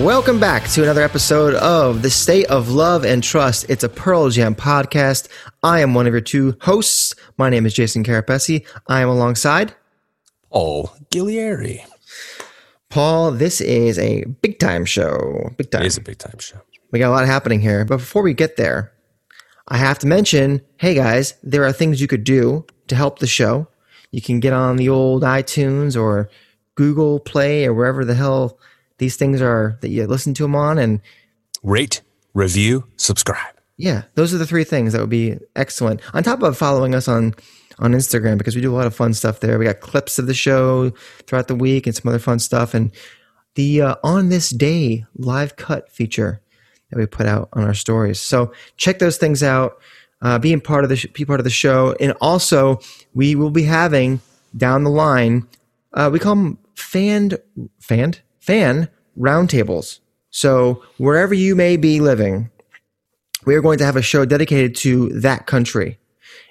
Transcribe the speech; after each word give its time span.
Welcome 0.00 0.40
back 0.40 0.66
to 0.70 0.82
another 0.82 1.02
episode 1.02 1.52
of 1.56 2.00
The 2.00 2.08
State 2.08 2.46
of 2.46 2.70
Love 2.70 3.04
and 3.04 3.22
Trust. 3.22 3.66
It's 3.68 3.84
a 3.84 3.88
Pearl 3.88 4.30
Jam 4.30 4.54
podcast. 4.54 5.28
I 5.62 5.80
am 5.80 5.92
one 5.92 6.06
of 6.06 6.14
your 6.14 6.22
two 6.22 6.56
hosts. 6.62 7.14
My 7.36 7.50
name 7.50 7.66
is 7.66 7.74
Jason 7.74 8.02
Carapesi. 8.02 8.66
I 8.86 9.02
am 9.02 9.10
alongside 9.10 9.74
Paul 10.50 10.90
Gillieri. 11.10 11.84
Paul. 12.88 13.32
This 13.32 13.60
is 13.60 13.98
a 13.98 14.24
big 14.40 14.58
time 14.58 14.86
show. 14.86 15.50
Big 15.58 15.70
time. 15.70 15.82
It 15.82 15.88
is 15.88 15.98
a 15.98 16.00
big 16.00 16.16
time 16.16 16.38
show. 16.38 16.56
We 16.92 16.98
got 16.98 17.10
a 17.10 17.14
lot 17.14 17.26
happening 17.26 17.60
here. 17.60 17.84
But 17.84 17.98
before 17.98 18.22
we 18.22 18.32
get 18.32 18.56
there, 18.56 18.94
I 19.68 19.76
have 19.76 19.98
to 19.98 20.06
mention 20.06 20.62
hey 20.78 20.94
guys, 20.94 21.34
there 21.42 21.64
are 21.64 21.74
things 21.74 22.00
you 22.00 22.06
could 22.08 22.24
do 22.24 22.64
to 22.88 22.96
help 22.96 23.18
the 23.18 23.26
show. 23.26 23.68
You 24.12 24.22
can 24.22 24.40
get 24.40 24.54
on 24.54 24.76
the 24.76 24.88
old 24.88 25.24
iTunes 25.24 25.94
or 25.94 26.30
Google 26.74 27.20
Play 27.20 27.66
or 27.66 27.74
wherever 27.74 28.02
the 28.02 28.14
hell 28.14 28.58
these 29.00 29.16
things 29.16 29.40
are 29.42 29.78
that 29.80 29.88
you 29.88 30.06
listen 30.06 30.34
to 30.34 30.44
them 30.44 30.54
on 30.54 30.78
and 30.78 31.00
rate, 31.62 32.02
review, 32.34 32.84
subscribe. 32.96 33.54
Yeah, 33.76 34.02
those 34.14 34.34
are 34.34 34.38
the 34.38 34.46
three 34.46 34.62
things 34.64 34.92
that 34.92 35.00
would 35.00 35.10
be 35.10 35.38
excellent. 35.56 36.02
On 36.14 36.22
top 36.22 36.42
of 36.42 36.56
following 36.56 36.94
us 36.94 37.08
on 37.08 37.34
on 37.78 37.92
Instagram 37.92 38.36
because 38.36 38.54
we 38.54 38.60
do 38.60 38.70
a 38.70 38.76
lot 38.76 38.86
of 38.86 38.94
fun 38.94 39.14
stuff 39.14 39.40
there. 39.40 39.58
We 39.58 39.64
got 39.64 39.80
clips 39.80 40.18
of 40.18 40.26
the 40.26 40.34
show 40.34 40.90
throughout 41.26 41.48
the 41.48 41.54
week 41.54 41.86
and 41.86 41.96
some 41.96 42.10
other 42.10 42.18
fun 42.18 42.38
stuff 42.38 42.74
and 42.74 42.92
the 43.54 43.80
uh, 43.80 43.94
on 44.04 44.28
this 44.28 44.50
day 44.50 45.06
live 45.16 45.56
cut 45.56 45.90
feature 45.90 46.42
that 46.90 46.98
we 46.98 47.06
put 47.06 47.26
out 47.26 47.48
on 47.54 47.64
our 47.64 47.74
stories. 47.74 48.20
So 48.20 48.52
check 48.76 48.98
those 48.98 49.16
things 49.16 49.42
out. 49.42 49.80
Uh, 50.22 50.38
being 50.38 50.60
part 50.60 50.84
of 50.84 50.90
the 50.90 50.96
sh- 50.96 51.06
be 51.14 51.24
part 51.24 51.40
of 51.40 51.44
the 51.44 51.50
show, 51.50 51.96
and 51.98 52.12
also 52.20 52.78
we 53.14 53.34
will 53.34 53.50
be 53.50 53.62
having 53.62 54.20
down 54.54 54.84
the 54.84 54.90
line. 54.90 55.48
Uh, 55.94 56.10
we 56.12 56.18
call 56.18 56.34
them 56.34 56.58
fanned, 56.74 57.38
fanned, 57.80 58.20
fan 58.40 58.88
roundtables. 59.18 60.00
So 60.30 60.82
wherever 60.98 61.34
you 61.34 61.54
may 61.54 61.76
be 61.76 62.00
living, 62.00 62.50
we 63.46 63.54
are 63.54 63.62
going 63.62 63.78
to 63.78 63.84
have 63.84 63.96
a 63.96 64.02
show 64.02 64.24
dedicated 64.24 64.74
to 64.76 65.08
that 65.20 65.46
country. 65.46 65.98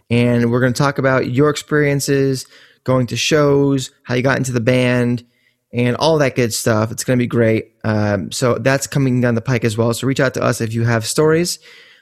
And 0.09 0.52
we're 0.52 0.59
going 0.59 0.73
to 0.73 0.81
talk 0.81 0.98
about 0.98 1.30
your 1.30 1.50
experiences 1.50 2.46
going 2.84 3.08
to 3.08 3.16
shows, 3.16 3.92
how 4.04 4.16
you 4.16 4.23
got 4.23 4.38
into 4.38 4.52
the 4.52 4.59
band, 4.62 5.23
and 5.72 5.96
all 5.98 6.18
that 6.18 6.36
good 6.36 6.54
stuff. 6.54 6.92
It's 6.92 7.04
going 7.04 7.18
to 7.18 7.23
be 7.23 7.28
great. 7.28 7.73
Um, 7.84 8.31
so 8.31 8.58
that's 8.58 8.88
coming 8.88 9.22
down 9.22 9.36
the 9.36 9.42
pike 9.42 9.64
as 9.64 9.78
well. 9.78 9.94
So 9.94 10.08
reach 10.08 10.20
out 10.20 10.34
to 10.34 10.44
us 10.44 10.62
if 10.62 10.74
you 10.74 10.84
have 10.86 11.06
stories. 11.06 11.59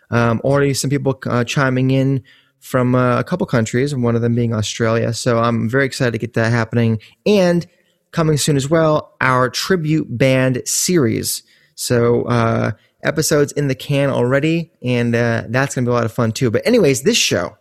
Um, 0.10 0.40
already 0.44 0.74
some 0.74 0.90
people 0.90 1.20
uh, 1.26 1.44
chiming 1.44 1.92
in 1.92 2.24
from 2.60 2.96
uh, 2.96 3.20
a 3.20 3.24
couple 3.24 3.46
countries, 3.46 3.94
one 3.94 4.16
of 4.16 4.22
them 4.22 4.36
being 4.36 4.54
Australia. 4.54 5.14
So 5.14 5.40
I'm 5.40 5.70
very 5.70 5.86
excited 5.86 6.12
to 6.12 6.18
get 6.18 6.34
that 6.34 6.52
happening. 6.52 7.00
And 7.26 7.68
coming 8.12 8.38
soon 8.38 8.56
as 8.56 8.70
well, 8.70 9.16
our 9.22 9.50
tribute 9.50 10.18
band 10.18 10.62
series. 10.66 11.44
So, 11.76 12.24
uh, 12.24 12.72
episodes 13.04 13.52
in 13.52 13.68
the 13.68 13.76
can 13.76 14.10
already, 14.10 14.72
and 14.82 15.16
uh, 15.16 15.44
that's 15.50 15.76
going 15.76 15.86
to 15.86 15.90
be 15.90 15.92
a 15.92 15.96
lot 15.96 16.06
of 16.06 16.12
fun 16.12 16.32
too. 16.32 16.50
But, 16.50 16.66
anyways, 16.66 17.04
this 17.04 17.18
show, 17.18 17.58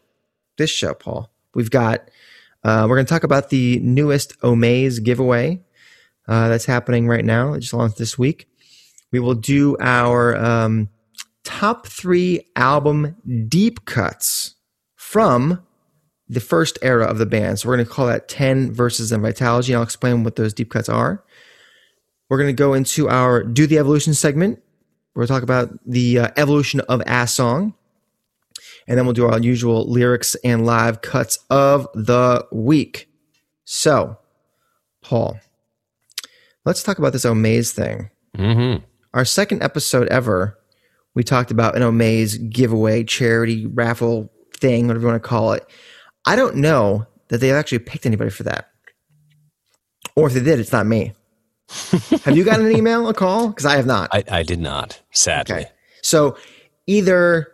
this 0.56 0.70
show, 0.70 0.94
Paul, 0.94 1.30
we've 1.54 1.70
got, 1.70 2.10
uh, 2.64 2.86
we're 2.88 2.96
going 2.96 3.06
to 3.06 3.12
talk 3.12 3.24
about 3.24 3.50
the 3.50 3.78
newest 3.80 4.38
Omaze 4.40 5.02
giveaway 5.02 5.62
uh, 6.28 6.48
that's 6.48 6.66
happening 6.66 7.06
right 7.06 7.24
now, 7.24 7.52
it 7.52 7.60
just 7.60 7.74
launched 7.74 7.98
this 7.98 8.18
week. 8.18 8.48
We 9.12 9.20
will 9.20 9.34
do 9.34 9.76
our 9.80 10.36
um, 10.36 10.88
top 11.44 11.86
three 11.86 12.46
album 12.56 13.16
deep 13.48 13.84
cuts 13.84 14.56
from 14.96 15.65
the 16.28 16.40
first 16.40 16.78
era 16.82 17.06
of 17.06 17.18
the 17.18 17.26
band. 17.26 17.58
So 17.58 17.68
we're 17.68 17.76
going 17.76 17.86
to 17.86 17.92
call 17.92 18.06
that 18.06 18.28
10 18.28 18.72
verses 18.72 19.12
Vitalogy. 19.12 19.68
And 19.68 19.76
I'll 19.76 19.82
explain 19.82 20.24
what 20.24 20.36
those 20.36 20.52
deep 20.52 20.70
cuts 20.70 20.88
are. 20.88 21.22
We're 22.28 22.38
going 22.38 22.54
to 22.54 22.60
go 22.60 22.74
into 22.74 23.08
our 23.08 23.44
Do 23.44 23.66
the 23.66 23.78
Evolution 23.78 24.14
segment. 24.14 24.62
We'll 25.14 25.26
talk 25.26 25.42
about 25.42 25.70
the 25.86 26.18
uh, 26.18 26.28
evolution 26.36 26.80
of 26.80 27.02
a 27.06 27.26
song. 27.26 27.74
And 28.88 28.98
then 28.98 29.06
we'll 29.06 29.14
do 29.14 29.26
our 29.26 29.40
usual 29.40 29.90
lyrics 29.90 30.34
and 30.44 30.66
live 30.66 31.00
cuts 31.02 31.38
of 31.50 31.88
the 31.94 32.46
week. 32.52 33.08
So, 33.64 34.18
Paul, 35.02 35.40
let's 36.64 36.82
talk 36.82 36.98
about 36.98 37.12
this 37.12 37.24
Omaze 37.24 37.72
thing. 37.72 38.10
Mm-hmm. 38.36 38.84
Our 39.14 39.24
second 39.24 39.62
episode 39.62 40.08
ever, 40.08 40.58
we 41.14 41.24
talked 41.24 41.50
about 41.50 41.74
an 41.74 41.82
Omaze 41.82 42.50
giveaway, 42.50 43.02
charity, 43.02 43.66
raffle 43.66 44.30
thing, 44.52 44.86
whatever 44.86 45.06
you 45.06 45.10
want 45.10 45.22
to 45.22 45.28
call 45.28 45.52
it. 45.52 45.66
I 46.26 46.36
don't 46.36 46.56
know 46.56 47.06
that 47.28 47.38
they've 47.38 47.54
actually 47.54 47.78
picked 47.78 48.04
anybody 48.04 48.30
for 48.30 48.42
that. 48.42 48.68
Or 50.16 50.26
if 50.26 50.34
they 50.34 50.40
did, 50.40 50.58
it's 50.58 50.72
not 50.72 50.86
me. 50.86 51.12
have 52.24 52.36
you 52.36 52.44
gotten 52.44 52.66
an 52.66 52.76
email, 52.76 53.08
a 53.08 53.14
call? 53.14 53.48
Because 53.48 53.66
I 53.66 53.76
have 53.76 53.86
not. 53.86 54.10
I, 54.12 54.24
I, 54.30 54.42
did 54.42 54.60
not, 54.60 55.00
sadly. 55.12 55.56
Okay. 55.56 55.70
So 56.02 56.36
either 56.86 57.52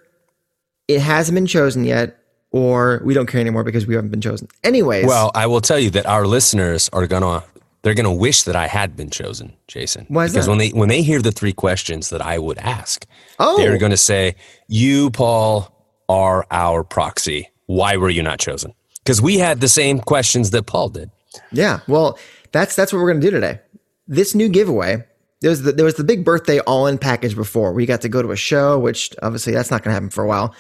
it 0.89 1.01
hasn't 1.01 1.35
been 1.35 1.47
chosen 1.47 1.85
yet, 1.85 2.19
or 2.51 3.01
we 3.05 3.15
don't 3.15 3.27
care 3.27 3.41
anymore 3.41 3.65
because 3.65 3.87
we 3.87 3.95
haven't 3.95 4.11
been 4.11 4.21
chosen. 4.21 4.49
Anyways. 4.63 5.07
Well, 5.07 5.31
I 5.35 5.47
will 5.47 5.63
tell 5.63 5.79
you 5.79 5.91
that 5.91 6.05
our 6.07 6.27
listeners 6.27 6.91
are 6.93 7.07
gonna 7.07 7.43
they're 7.81 7.95
gonna 7.95 8.13
wish 8.13 8.43
that 8.43 8.55
I 8.55 8.67
had 8.67 8.95
been 8.95 9.09
chosen, 9.09 9.55
Jason. 9.69 10.05
Why 10.09 10.27
is 10.27 10.33
because 10.33 10.47
that? 10.47 10.51
when 10.51 10.59
they 10.59 10.69
when 10.69 10.89
they 10.91 11.01
hear 11.01 11.23
the 11.23 11.33
three 11.33 11.55
questions 11.55 12.11
that 12.11 12.21
I 12.21 12.39
would 12.39 12.59
ask, 12.59 13.07
oh. 13.39 13.57
they're 13.57 13.79
gonna 13.79 13.97
say, 13.97 14.37
You, 14.69 15.11
Paul, 15.11 15.75
are 16.11 16.47
our 16.51 16.85
proxy 16.85 17.49
why 17.67 17.97
were 17.97 18.11
you 18.11 18.23
not 18.23 18.39
chosen? 18.39 18.75
Because 18.99 19.21
we 19.21 19.39
had 19.39 19.61
the 19.61 19.69
same 19.69 19.99
questions 19.99 20.51
that 20.51 20.67
Paul 20.67 20.89
did. 20.89 21.11
Yeah, 21.51 21.81
well, 21.89 22.19
that's 22.53 22.77
that's 22.77 22.93
what 22.93 23.01
we're 23.01 23.11
going 23.11 23.21
to 23.21 23.27
do 23.27 23.31
today. 23.31 23.61
This 24.07 24.35
new 24.35 24.49
giveaway. 24.49 25.05
There 25.41 25.51
was 25.51 25.63
the, 25.63 25.73
there 25.73 25.85
was 25.85 25.97
the 25.97 26.05
big 26.05 26.25
birthday 26.25 26.61
all 26.61 26.87
in 26.87 26.99
package 26.99 27.35
before. 27.35 27.73
We 27.73 27.85
got 27.85 28.03
to 28.03 28.09
go 28.09 28.23
to 28.23 28.31
a 28.31 28.37
show, 28.37 28.79
which 28.79 29.13
obviously 29.23 29.53
that's 29.53 29.73
not 29.73 29.83
going 29.83 29.91
to 29.91 29.95
happen 29.95 30.11
for 30.11 30.23
a 30.23 30.29
while, 30.29 30.55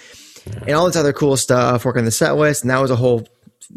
and 0.66 0.72
all 0.72 0.86
this 0.86 0.96
other 0.96 1.12
cool 1.12 1.36
stuff. 1.36 1.84
Working 1.84 2.04
the 2.04 2.10
set 2.10 2.36
list, 2.36 2.62
and 2.62 2.70
that 2.70 2.80
was 2.80 2.90
a 2.90 2.96
whole 2.96 3.28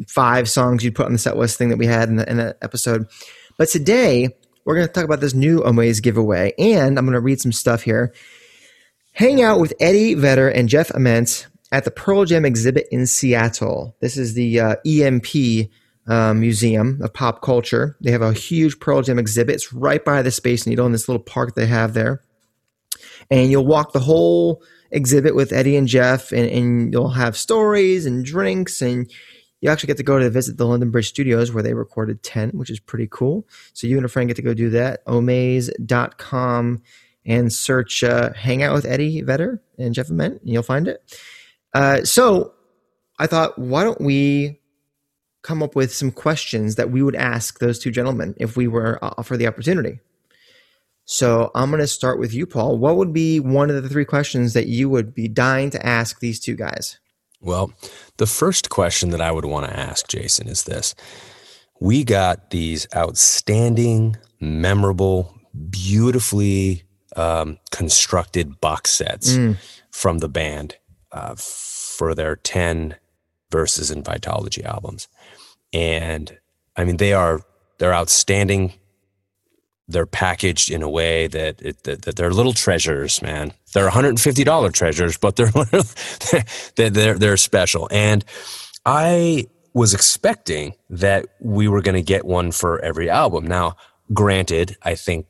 five 0.08 0.50
songs 0.50 0.84
you'd 0.84 0.96
put 0.96 1.06
on 1.06 1.14
the 1.14 1.19
set 1.19 1.38
list 1.38 1.58
thing 1.59 1.69
that 1.69 1.78
we 1.78 1.85
had 1.85 2.09
in 2.09 2.16
the, 2.16 2.30
in 2.30 2.40
episode. 2.62 3.08
But 3.58 3.69
today 3.69 4.30
we're 4.66 4.75
going 4.75 4.88
to 4.88 4.91
talk 4.91 5.06
about 5.06 5.19
this 5.19 5.35
new 5.35 5.59
Omaze 5.59 6.02
giveaway, 6.02 6.53
and 6.58 6.97
I'm 6.97 7.06
going 7.06 7.14
to 7.14 7.19
read 7.19 7.40
some 7.40 7.52
stuff 7.52 7.84
here. 7.84 8.14
Hang 9.14 9.41
out 9.41 9.59
with 9.59 9.74
Eddie 9.80 10.16
Vedder 10.16 10.50
and 10.50 10.68
Jeff 10.68 10.90
Ament 10.90 11.47
at 11.75 11.84
the 11.84 11.91
Pearl 11.91 12.24
Jam 12.24 12.46
exhibit 12.46 12.88
in 12.90 13.06
Seattle. 13.06 13.97
This 14.00 14.16
is 14.16 14.34
the 14.34 14.62
uh, 14.62 14.75
EMP 14.86 15.69
um, 16.08 16.40
Museum 16.40 17.02
of 17.03 17.13
Pop 17.13 17.41
Culture. 17.41 17.97
They 18.00 18.12
have 18.12 18.22
a 18.22 18.31
huge 18.31 18.80
Pearl 18.80 19.02
Jam 19.02 19.19
exhibit. 19.19 19.56
It's 19.56 19.74
right 19.74 20.03
by 20.03 20.22
the 20.22 20.31
Space 20.31 20.66
Needle 20.66 20.85
in 20.85 20.94
this 20.94 21.09
little 21.09 21.22
park 21.22 21.53
they 21.53 21.66
have 21.66 21.94
there. 21.94 22.22
And 23.30 23.52
you'll 23.52 23.66
walk 23.66 23.91
the 23.91 24.00
whole 24.00 24.64
exhibit 24.90 25.35
with 25.35 25.52
Eddie 25.52 25.75
and 25.75 25.85
Jeff, 25.85 26.31
and, 26.31 26.50
and 26.50 26.94
you'll 26.94 27.09
have 27.09 27.35
stories 27.35 28.06
and 28.06 28.24
drinks, 28.24 28.81
and 28.81 29.12
you 29.59 29.69
actually 29.69 29.88
get 29.88 29.97
to 29.97 30.03
go 30.03 30.18
to 30.18 30.30
visit 30.30 30.56
the 30.56 30.66
London 30.66 30.91
Bridge 30.91 31.09
Studios 31.09 31.52
where 31.52 31.64
they 31.64 31.74
recorded 31.74 32.24
10, 32.24 32.52
which 32.52 32.69
is 32.69 32.80
pretty 32.80 33.09
cool. 33.12 33.46
So 33.74 33.85
you 33.85 33.97
and 33.97 34.06
a 34.06 34.09
friend 34.09 34.30
get 34.30 34.38
to 34.38 34.41
go 34.41 34.53
do 34.53 34.69
that. 34.69 35.06
Omaze.com 35.08 36.84
and 37.25 37.52
search 37.52 38.02
uh, 38.02 38.31
Hang 38.31 38.64
Out 38.64 38.75
with 38.75 38.85
Eddie 38.85 39.24
Vedder 39.24 39.62
and 39.78 39.94
Jeff 39.94 40.09
Ament, 40.09 40.40
and 40.41 40.50
you'll 40.50 40.64
find 40.64 40.88
it. 40.88 41.03
Uh, 41.76 42.06
so 42.06 42.54
I 43.20 43.28
thought, 43.28 43.60
why 43.60 43.84
don't 43.84 44.00
we 44.00 44.62
come 45.44 45.62
up 45.62 45.76
with 45.76 45.94
some 45.94 46.10
questions 46.10 46.76
that 46.76 46.90
we 46.90 47.04
would 47.04 47.16
ask 47.16 47.60
those 47.60 47.78
two 47.78 47.92
gentlemen 47.92 48.34
if 48.38 48.56
we 48.56 48.68
were 48.68 48.98
uh, 49.04 49.14
offered 49.18 49.38
the 49.38 49.48
opportunity? 49.48 50.00
So 51.04 51.52
I'm 51.54 51.70
going 51.70 51.82
to 51.82 51.88
start 51.88 52.18
with 52.18 52.34
you, 52.34 52.48
Paul. 52.48 52.78
What 52.78 52.96
would 52.96 53.12
be 53.12 53.42
one 53.42 53.70
of 53.70 53.84
the 53.84 53.90
three 53.90 54.06
questions 54.06 54.54
that 54.54 54.68
you 54.68 54.90
would 54.90 55.14
be 55.14 55.28
dying 55.28 55.70
to 55.72 55.86
ask 55.86 56.22
these 56.22 56.40
two 56.40 56.56
guys? 56.56 56.98
Well, 57.42 57.74
the 58.18 58.26
first 58.26 58.70
question 58.70 59.10
that 59.10 59.22
I 59.22 59.32
would 59.32 59.46
want 59.46 59.68
to 59.68 59.78
ask 59.78 60.08
Jason 60.08 60.48
is 60.48 60.64
this. 60.64 60.96
We 61.82 62.06
got 62.06 62.52
these 62.52 62.88
outstanding, 62.96 64.16
memorable, 64.40 65.38
beautifully 65.70 66.84
um, 67.18 67.60
constructed 67.70 68.62
box 68.62 68.92
sets 68.92 69.34
mm. 69.34 69.58
from 69.92 70.20
the 70.20 70.30
band 70.30 70.78
uh, 71.16 71.34
for 71.35 72.14
their 72.14 72.35
10 72.35 72.96
verses 73.50 73.90
and 73.90 74.03
Vitalogy 74.03 74.64
albums. 74.64 75.08
And 75.73 76.38
I 76.76 76.84
mean, 76.84 76.97
they 76.97 77.14
are, 77.14 77.41
they're 77.79 77.94
outstanding 77.94 78.73
they're 79.88 80.06
packaged 80.06 80.72
in 80.72 80.82
a 80.82 80.90
way 80.90 81.28
that, 81.28 81.62
it, 81.62 81.84
that, 81.84 82.02
that 82.03 82.16
they're 82.16 82.32
little 82.32 82.53
treasures, 82.53 83.22
man. 83.22 83.53
They're 83.73 83.90
$150 83.90 84.73
treasures, 84.73 85.17
but 85.17 85.35
they're 86.76 86.90
they're, 86.90 87.14
they're 87.20 87.38
special. 87.38 87.88
And 87.91 88.26
I 88.85 89.46
was 89.73 89.94
expecting 89.94 90.73
that 90.90 91.28
we 91.40 91.67
were 91.67 91.82
going 91.82 91.96
to 91.96 92.02
get 92.02 92.26
one 92.26 92.52
for 92.52 92.79
every 92.84 93.09
album. 93.09 93.46
Now, 93.46 93.76
granted, 94.14 94.78
I 94.82 94.96
think 94.96 95.28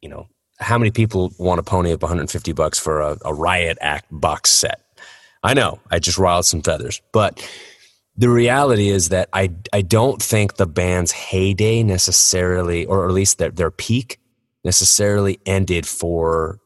you 0.00 0.08
know 0.08 0.28
how 0.58 0.78
many 0.78 0.90
people 0.90 1.32
want 1.38 1.58
to 1.58 1.62
pony 1.62 1.92
up 1.92 2.02
150 2.02 2.52
bucks 2.52 2.78
for 2.78 3.00
a, 3.00 3.16
a 3.24 3.32
riot 3.32 3.78
act 3.80 4.06
box 4.10 4.50
set. 4.50 4.83
I 5.44 5.52
know, 5.54 5.78
I 5.90 5.98
just 5.98 6.18
riled 6.18 6.46
some 6.46 6.62
feathers, 6.62 7.02
but 7.12 7.46
the 8.16 8.30
reality 8.30 8.88
is 8.88 9.10
that 9.10 9.28
I 9.32 9.50
I 9.72 9.82
don't 9.82 10.22
think 10.22 10.56
the 10.56 10.66
band's 10.66 11.12
heyday 11.12 11.82
necessarily, 11.82 12.86
or 12.86 13.06
at 13.06 13.12
least 13.12 13.38
their 13.38 13.50
their 13.50 13.70
peak, 13.70 14.18
necessarily 14.64 15.38
ended 15.44 15.86
for 15.86 16.60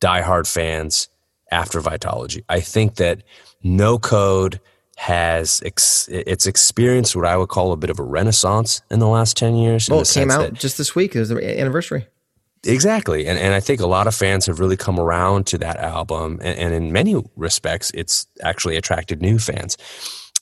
diehard 0.00 0.46
fans 0.46 1.08
after 1.50 1.80
Vitalogy. 1.80 2.44
I 2.48 2.60
think 2.60 2.96
that 2.96 3.22
No 3.62 3.98
Code 3.98 4.60
has 4.96 5.62
ex- 5.64 6.08
it's 6.10 6.46
experienced 6.46 7.14
what 7.14 7.24
I 7.24 7.36
would 7.36 7.48
call 7.48 7.72
a 7.72 7.76
bit 7.76 7.88
of 7.88 7.98
a 7.98 8.02
renaissance 8.02 8.82
in 8.90 8.98
the 8.98 9.08
last 9.08 9.36
ten 9.36 9.56
years. 9.56 9.88
Well, 9.88 10.00
it 10.00 10.10
came 10.12 10.30
out 10.30 10.52
just 10.52 10.76
this 10.76 10.94
week. 10.94 11.16
It 11.16 11.20
was 11.20 11.30
the 11.30 11.60
anniversary. 11.60 12.06
Exactly. 12.64 13.26
And, 13.26 13.38
and 13.38 13.54
I 13.54 13.60
think 13.60 13.80
a 13.80 13.86
lot 13.86 14.06
of 14.06 14.14
fans 14.14 14.46
have 14.46 14.60
really 14.60 14.76
come 14.76 14.98
around 14.98 15.46
to 15.48 15.58
that 15.58 15.76
album. 15.76 16.40
And, 16.42 16.58
and 16.58 16.74
in 16.74 16.92
many 16.92 17.22
respects, 17.36 17.90
it's 17.94 18.26
actually 18.42 18.76
attracted 18.76 19.22
new 19.22 19.38
fans. 19.38 19.76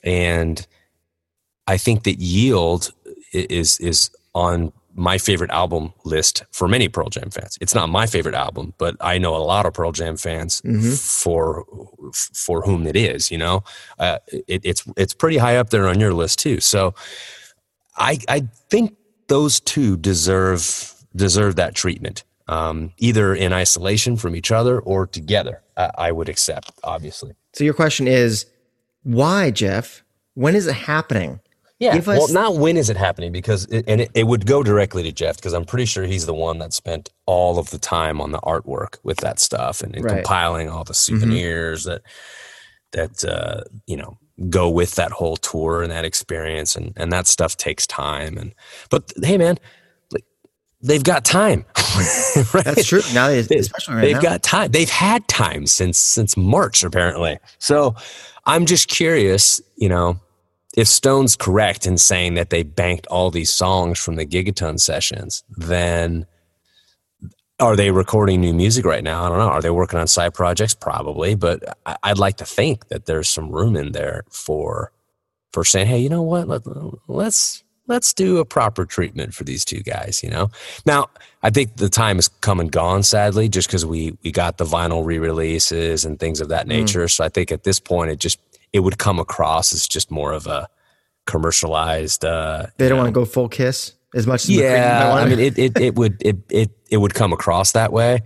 And 0.03 0.67
I 1.67 1.77
think 1.77 2.05
that 2.05 2.19
Yield 2.19 2.93
is, 3.33 3.79
is 3.81 4.11
on 4.35 4.73
my 4.97 5.19
favorite 5.19 5.51
album 5.51 5.93
list 6.05 6.43
for 6.53 6.67
many 6.67 6.89
Pearl 6.89 7.11
Jam 7.11 7.31
fans. 7.31 7.59
It's 7.61 7.75
not 7.75 7.91
my 7.91 8.07
favorite 8.07 8.35
album, 8.35 8.73
but 8.79 8.97
I 9.01 9.19
know 9.19 9.37
a 9.37 9.45
lot 9.45 9.67
of 9.67 9.75
Pearl 9.75 9.93
Jam 9.93 10.17
fans 10.17 10.63
mm-hmm. 10.63 10.93
for 10.93 11.65
for 12.13 12.63
whom 12.63 12.87
it 12.87 12.97
is. 12.97 13.31
You 13.31 13.37
know, 13.39 13.63
uh, 13.99 14.19
it, 14.29 14.63
it's 14.65 14.85
it's 14.97 15.13
pretty 15.13 15.37
high 15.37 15.57
up 15.57 15.69
there 15.69 15.87
on 15.87 16.01
your 16.01 16.15
list 16.15 16.39
too. 16.39 16.61
So, 16.61 16.95
I 17.99 18.19
I 18.29 18.49
think 18.71 18.97
those 19.29 19.61
two 19.61 19.99
deserve 19.99 20.95
deserve 21.17 21.57
that 21.57 21.75
treatment, 21.75 22.25
um, 22.49 22.93
either 22.99 23.35
in 23.35 23.53
isolation 23.53 24.17
from 24.17 24.37
each 24.37 24.53
other 24.53 24.79
or 24.81 25.07
together. 25.07 25.63
I, 25.77 25.91
I 25.99 26.13
would 26.13 26.29
accept, 26.29 26.73
obviously. 26.85 27.35
So 27.55 27.65
your 27.65 27.75
question 27.75 28.07
is, 28.07 28.47
why, 29.03 29.51
Jeff? 29.51 30.03
When 30.35 30.55
is 30.55 30.67
it 30.67 30.75
happening? 30.75 31.41
Yeah. 31.79 31.97
Us- 31.97 32.07
well, 32.07 32.33
not 32.33 32.57
when 32.57 32.77
is 32.77 32.89
it 32.89 32.97
happening 32.97 33.33
because, 33.33 33.67
it, 33.67 33.85
and 33.87 34.01
it, 34.01 34.11
it, 34.15 34.27
would 34.27 34.47
go 34.47 34.63
directly 34.63 35.03
to 35.03 35.13
Jeff 35.13 35.37
because 35.37 35.53
I'm 35.53 35.65
pretty 35.65 35.85
sure 35.85 36.05
he's 36.05 36.27
the 36.27 36.35
one 36.35 36.59
that 36.59 36.73
spent 36.73 37.11
all 37.27 37.59
of 37.59 37.71
the 37.71 37.79
time 37.79 38.21
on 38.21 38.33
the 38.33 38.41
artwork 38.41 38.97
with 39.03 39.19
that 39.19 39.39
stuff 39.39 39.83
and, 39.83 39.95
and 39.95 40.05
right. 40.05 40.15
compiling 40.15 40.71
all 40.71 40.85
the 40.85 40.95
mm-hmm. 40.95 41.19
souvenirs 41.19 41.83
mm-hmm. 41.83 41.91
that 41.91 42.03
that 42.93 43.25
uh, 43.25 43.63
you 43.87 43.97
know 43.97 44.19
go 44.49 44.69
with 44.69 44.95
that 44.97 45.13
whole 45.13 45.37
tour 45.37 45.83
and 45.83 45.91
that 45.91 46.05
experience 46.05 46.77
and 46.77 46.93
and 46.97 47.13
that 47.13 47.27
stuff 47.27 47.57
takes 47.57 47.87
time 47.87 48.37
and 48.37 48.55
but 48.91 49.13
hey 49.23 49.39
man 49.39 49.59
they've 50.87 51.05
got 51.05 51.25
time. 51.25 51.65
right? 52.55 52.65
That's 52.65 52.87
true. 52.87 53.03
Now 53.13 53.29
they, 53.29 53.41
especially 53.41 53.95
right 53.95 54.01
they've 54.03 54.15
now. 54.17 54.23
got 54.23 54.43
time. 54.43 54.71
They've 54.71 54.91
had 54.91 55.27
time 55.29 55.67
since 55.67 55.99
since 55.99 56.37
March 56.37 56.85
apparently. 56.85 57.39
So 57.59 57.95
I'm 58.47 58.67
just 58.67 58.89
curious, 58.89 59.61
you 59.77 59.89
know, 59.89 60.21
if 60.77 60.89
Stone's 60.89 61.37
correct 61.37 61.87
in 61.87 61.99
saying 61.99 62.35
that 62.35 62.51
they 62.51 62.63
banked 62.63 63.07
all 63.09 63.31
these 63.31 63.53
songs 63.53 63.99
from 63.99 64.17
the 64.17 64.27
Gigaton 64.27 64.79
sessions, 64.79 65.43
then 65.57 66.27
are 67.59 67.77
they 67.77 67.91
recording 67.91 68.41
new 68.43 68.53
music 68.53 68.85
right 68.85 69.03
now? 69.03 69.25
I 69.25 69.29
don't 69.31 69.39
know. 69.39 69.49
Are 69.49 69.63
they 69.63 69.71
working 69.71 69.99
on 69.99 70.07
side 70.07 70.35
projects? 70.35 70.75
Probably, 70.75 71.35
but 71.35 71.79
I'd 72.03 72.19
like 72.19 72.37
to 72.37 72.45
think 72.45 72.89
that 72.89 73.07
there's 73.07 73.29
some 73.29 73.51
room 73.51 73.77
in 73.77 73.93
there 73.93 74.25
for 74.31 74.93
for 75.53 75.65
saying, 75.65 75.87
hey, 75.87 75.99
you 75.99 76.11
know 76.11 76.23
what? 76.23 76.49
Let, 76.49 76.63
let's 77.09 77.65
let's 77.87 78.13
do 78.13 78.39
a 78.39 78.45
proper 78.45 78.85
treatment 78.85 79.35
for 79.35 79.45
these 79.45 79.65
two 79.65 79.81
guys, 79.81 80.23
you 80.23 80.31
know? 80.31 80.51
Now, 80.85 81.09
I 81.43 81.51
think 81.51 81.77
the 81.77 81.89
time 81.89 82.17
has 82.17 82.29
come 82.29 82.61
and 82.61 82.71
gone, 82.71 83.03
sadly, 83.03 83.49
just 83.49 83.69
because 83.69 83.87
we, 83.87 84.17
we 84.23 84.33
got 84.33 84.59
the 84.59 84.65
vinyl 84.65 85.05
re 85.05 85.19
releases 85.19 86.05
and 86.05 86.19
things 86.19 86.41
of 86.41 86.49
that 86.49 86.67
mm. 86.67 86.71
nature. 86.71 87.05
Mm. 87.05 87.11
So 87.11 87.25
I 87.25 87.29
think 87.29 87.53
at 87.53 87.63
this 87.65 87.81
point, 87.81 88.11
it 88.11 88.19
just, 88.19 88.39
it 88.73 88.81
would 88.81 88.99
come 88.99 89.19
across 89.19 89.73
as 89.73 89.87
just 89.87 90.11
more 90.11 90.33
of 90.33 90.47
a 90.47 90.69
commercialized, 91.27 92.25
uh, 92.25 92.67
they 92.77 92.89
don't 92.89 92.99
want 92.99 93.09
to 93.09 93.13
go 93.13 93.25
full 93.25 93.49
kiss 93.49 93.95
as 94.15 94.27
much 94.27 94.45
as 94.45 94.51
yeah. 94.51 95.13
I 95.15 95.29
mean, 95.29 95.39
it, 95.39 95.59
it, 95.59 95.79
it 95.79 95.95
would, 95.95 96.17
it, 96.21 96.37
it, 96.51 96.71
it 96.91 96.97
would 96.99 97.15
come 97.15 97.33
across 97.33 97.73
that 97.73 97.93
way. 97.93 98.23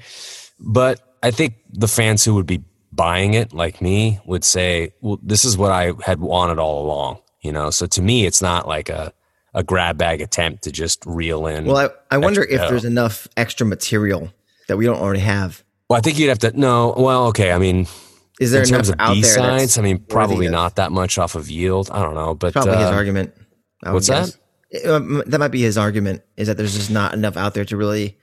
But 0.58 1.00
I 1.22 1.30
think 1.30 1.54
the 1.72 1.88
fans 1.88 2.24
who 2.24 2.34
would 2.34 2.46
be 2.46 2.62
buying 2.92 3.34
it, 3.34 3.52
like 3.52 3.80
me, 3.80 4.20
would 4.24 4.44
say, 4.44 4.92
well, 5.00 5.18
this 5.22 5.44
is 5.44 5.56
what 5.56 5.72
I 5.72 5.92
had 6.04 6.20
wanted 6.20 6.58
all 6.58 6.84
along, 6.84 7.18
you 7.40 7.52
know? 7.52 7.70
So 7.70 7.86
to 7.86 8.02
me, 8.02 8.26
it's 8.26 8.42
not 8.42 8.68
like 8.68 8.88
a, 8.88 9.12
a 9.54 9.62
grab 9.62 9.98
bag 9.98 10.20
attempt 10.20 10.64
to 10.64 10.72
just 10.72 11.04
reel 11.06 11.46
in. 11.46 11.66
Well, 11.66 11.90
I, 12.10 12.14
I 12.14 12.18
wonder 12.18 12.42
if 12.42 12.60
there's 12.60 12.84
enough 12.84 13.28
extra 13.36 13.66
material 13.66 14.32
that 14.68 14.76
we 14.76 14.84
don't 14.84 15.00
already 15.00 15.20
have. 15.20 15.64
Well, 15.88 15.98
I 15.98 16.00
think 16.00 16.18
you'd 16.18 16.28
have 16.28 16.38
to 16.40 16.58
no. 16.58 16.94
Well, 16.96 17.26
okay. 17.28 17.52
I 17.52 17.58
mean, 17.58 17.86
is 18.40 18.52
there 18.52 18.62
in 18.62 18.68
terms 18.68 18.88
of 18.88 18.96
B 18.98 19.22
sides? 19.22 19.76
I 19.78 19.82
mean, 19.82 19.98
probably 19.98 20.48
not 20.48 20.76
that 20.76 20.92
much 20.92 21.18
off 21.18 21.34
of 21.34 21.50
yield. 21.50 21.90
I 21.90 22.02
don't 22.02 22.14
know, 22.14 22.34
but 22.34 22.52
probably 22.52 22.74
uh, 22.74 22.80
his 22.80 22.90
argument. 22.90 23.34
What's 23.82 24.08
guess. 24.08 24.38
that? 24.72 24.86
Um, 24.86 25.22
that 25.26 25.38
might 25.38 25.48
be 25.48 25.62
his 25.62 25.76
argument. 25.76 26.22
Is 26.36 26.46
that 26.46 26.56
there's 26.56 26.74
just 26.74 26.90
not 26.90 27.12
enough 27.12 27.36
out 27.36 27.54
there 27.54 27.64
to 27.64 27.76
really, 27.76 28.18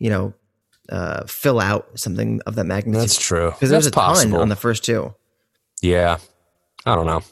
you 0.00 0.10
know, 0.10 0.34
uh, 0.88 1.24
fill 1.26 1.60
out 1.60 1.98
something 1.98 2.40
of 2.46 2.56
that 2.56 2.64
magnitude. 2.64 3.02
That's 3.02 3.18
true. 3.18 3.52
Because 3.52 3.70
there's 3.70 3.86
a 3.86 3.92
possible. 3.92 4.32
ton 4.32 4.40
on 4.40 4.48
the 4.48 4.56
first 4.56 4.84
two. 4.84 5.14
Yeah, 5.80 6.18
I 6.84 6.96
don't 6.96 7.06
know. 7.06 7.22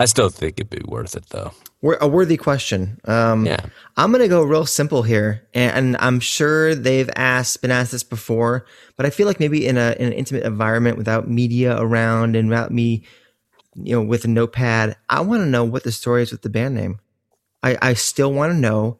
I 0.00 0.06
still 0.06 0.30
think 0.30 0.58
it'd 0.58 0.70
be 0.70 0.80
worth 0.88 1.14
it 1.14 1.28
though 1.28 1.52
a 2.00 2.08
worthy 2.08 2.36
question. 2.36 2.98
Um, 3.04 3.46
yeah. 3.46 3.58
I'm 3.96 4.10
going 4.10 4.22
to 4.22 4.28
go 4.28 4.42
real 4.42 4.66
simple 4.66 5.02
here, 5.02 5.46
and, 5.52 5.96
I'm 6.00 6.18
sure 6.18 6.74
they've 6.74 7.10
asked, 7.14 7.60
been 7.60 7.70
asked 7.70 7.92
this 7.92 8.02
before, 8.02 8.64
but 8.96 9.04
I 9.04 9.10
feel 9.10 9.26
like 9.26 9.38
maybe 9.38 9.66
in, 9.66 9.76
a, 9.76 9.94
in 9.98 10.06
an 10.06 10.12
intimate 10.14 10.44
environment 10.44 10.96
without 10.96 11.28
media 11.28 11.76
around 11.78 12.36
and 12.36 12.48
without 12.48 12.72
me, 12.72 13.04
you 13.74 13.94
know, 13.94 14.02
with 14.02 14.24
a 14.24 14.28
notepad, 14.28 14.96
I 15.10 15.20
want 15.20 15.42
to 15.42 15.46
know 15.46 15.64
what 15.64 15.84
the 15.84 15.92
story 15.92 16.22
is 16.22 16.32
with 16.32 16.42
the 16.42 16.48
band 16.48 16.74
name. 16.74 17.00
I, 17.62 17.76
I 17.82 17.94
still 17.94 18.32
want 18.32 18.52
to 18.52 18.58
know 18.58 18.98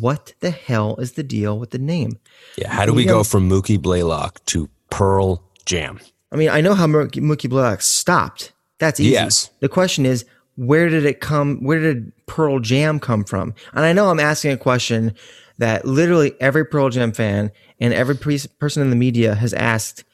what 0.00 0.34
the 0.40 0.50
hell 0.50 0.96
is 0.96 1.12
the 1.12 1.22
deal 1.22 1.58
with 1.58 1.70
the 1.70 1.78
name. 1.78 2.18
Yeah. 2.56 2.72
How 2.72 2.86
do 2.86 2.92
we 2.92 3.04
go 3.04 3.22
from 3.24 3.48
Mookie 3.48 3.80
Blaylock 3.80 4.44
to 4.46 4.68
Pearl 4.90 5.42
Jam? 5.64 6.00
I 6.32 6.36
mean, 6.36 6.48
I 6.48 6.60
know 6.60 6.74
how 6.74 6.86
Mookie 6.86 7.48
Blaylock 7.48 7.82
stopped. 7.82 8.52
That's 8.78 9.00
easy. 9.00 9.12
Yes. 9.12 9.50
The 9.60 9.68
question 9.68 10.04
is, 10.04 10.24
where 10.56 10.88
did 10.88 11.04
it 11.04 11.20
come? 11.20 11.62
Where 11.62 11.80
did 11.80 12.12
Pearl 12.26 12.58
Jam 12.60 12.98
come 12.98 13.24
from? 13.24 13.54
And 13.72 13.84
I 13.84 13.92
know 13.92 14.10
I'm 14.10 14.20
asking 14.20 14.52
a 14.52 14.56
question 14.56 15.14
that 15.58 15.84
literally 15.84 16.34
every 16.40 16.64
Pearl 16.64 16.90
Jam 16.90 17.12
fan 17.12 17.52
and 17.80 17.94
every 17.94 18.16
person 18.16 18.82
in 18.82 18.90
the 18.90 18.96
media 18.96 19.34
has 19.34 19.54
asked 19.54 20.04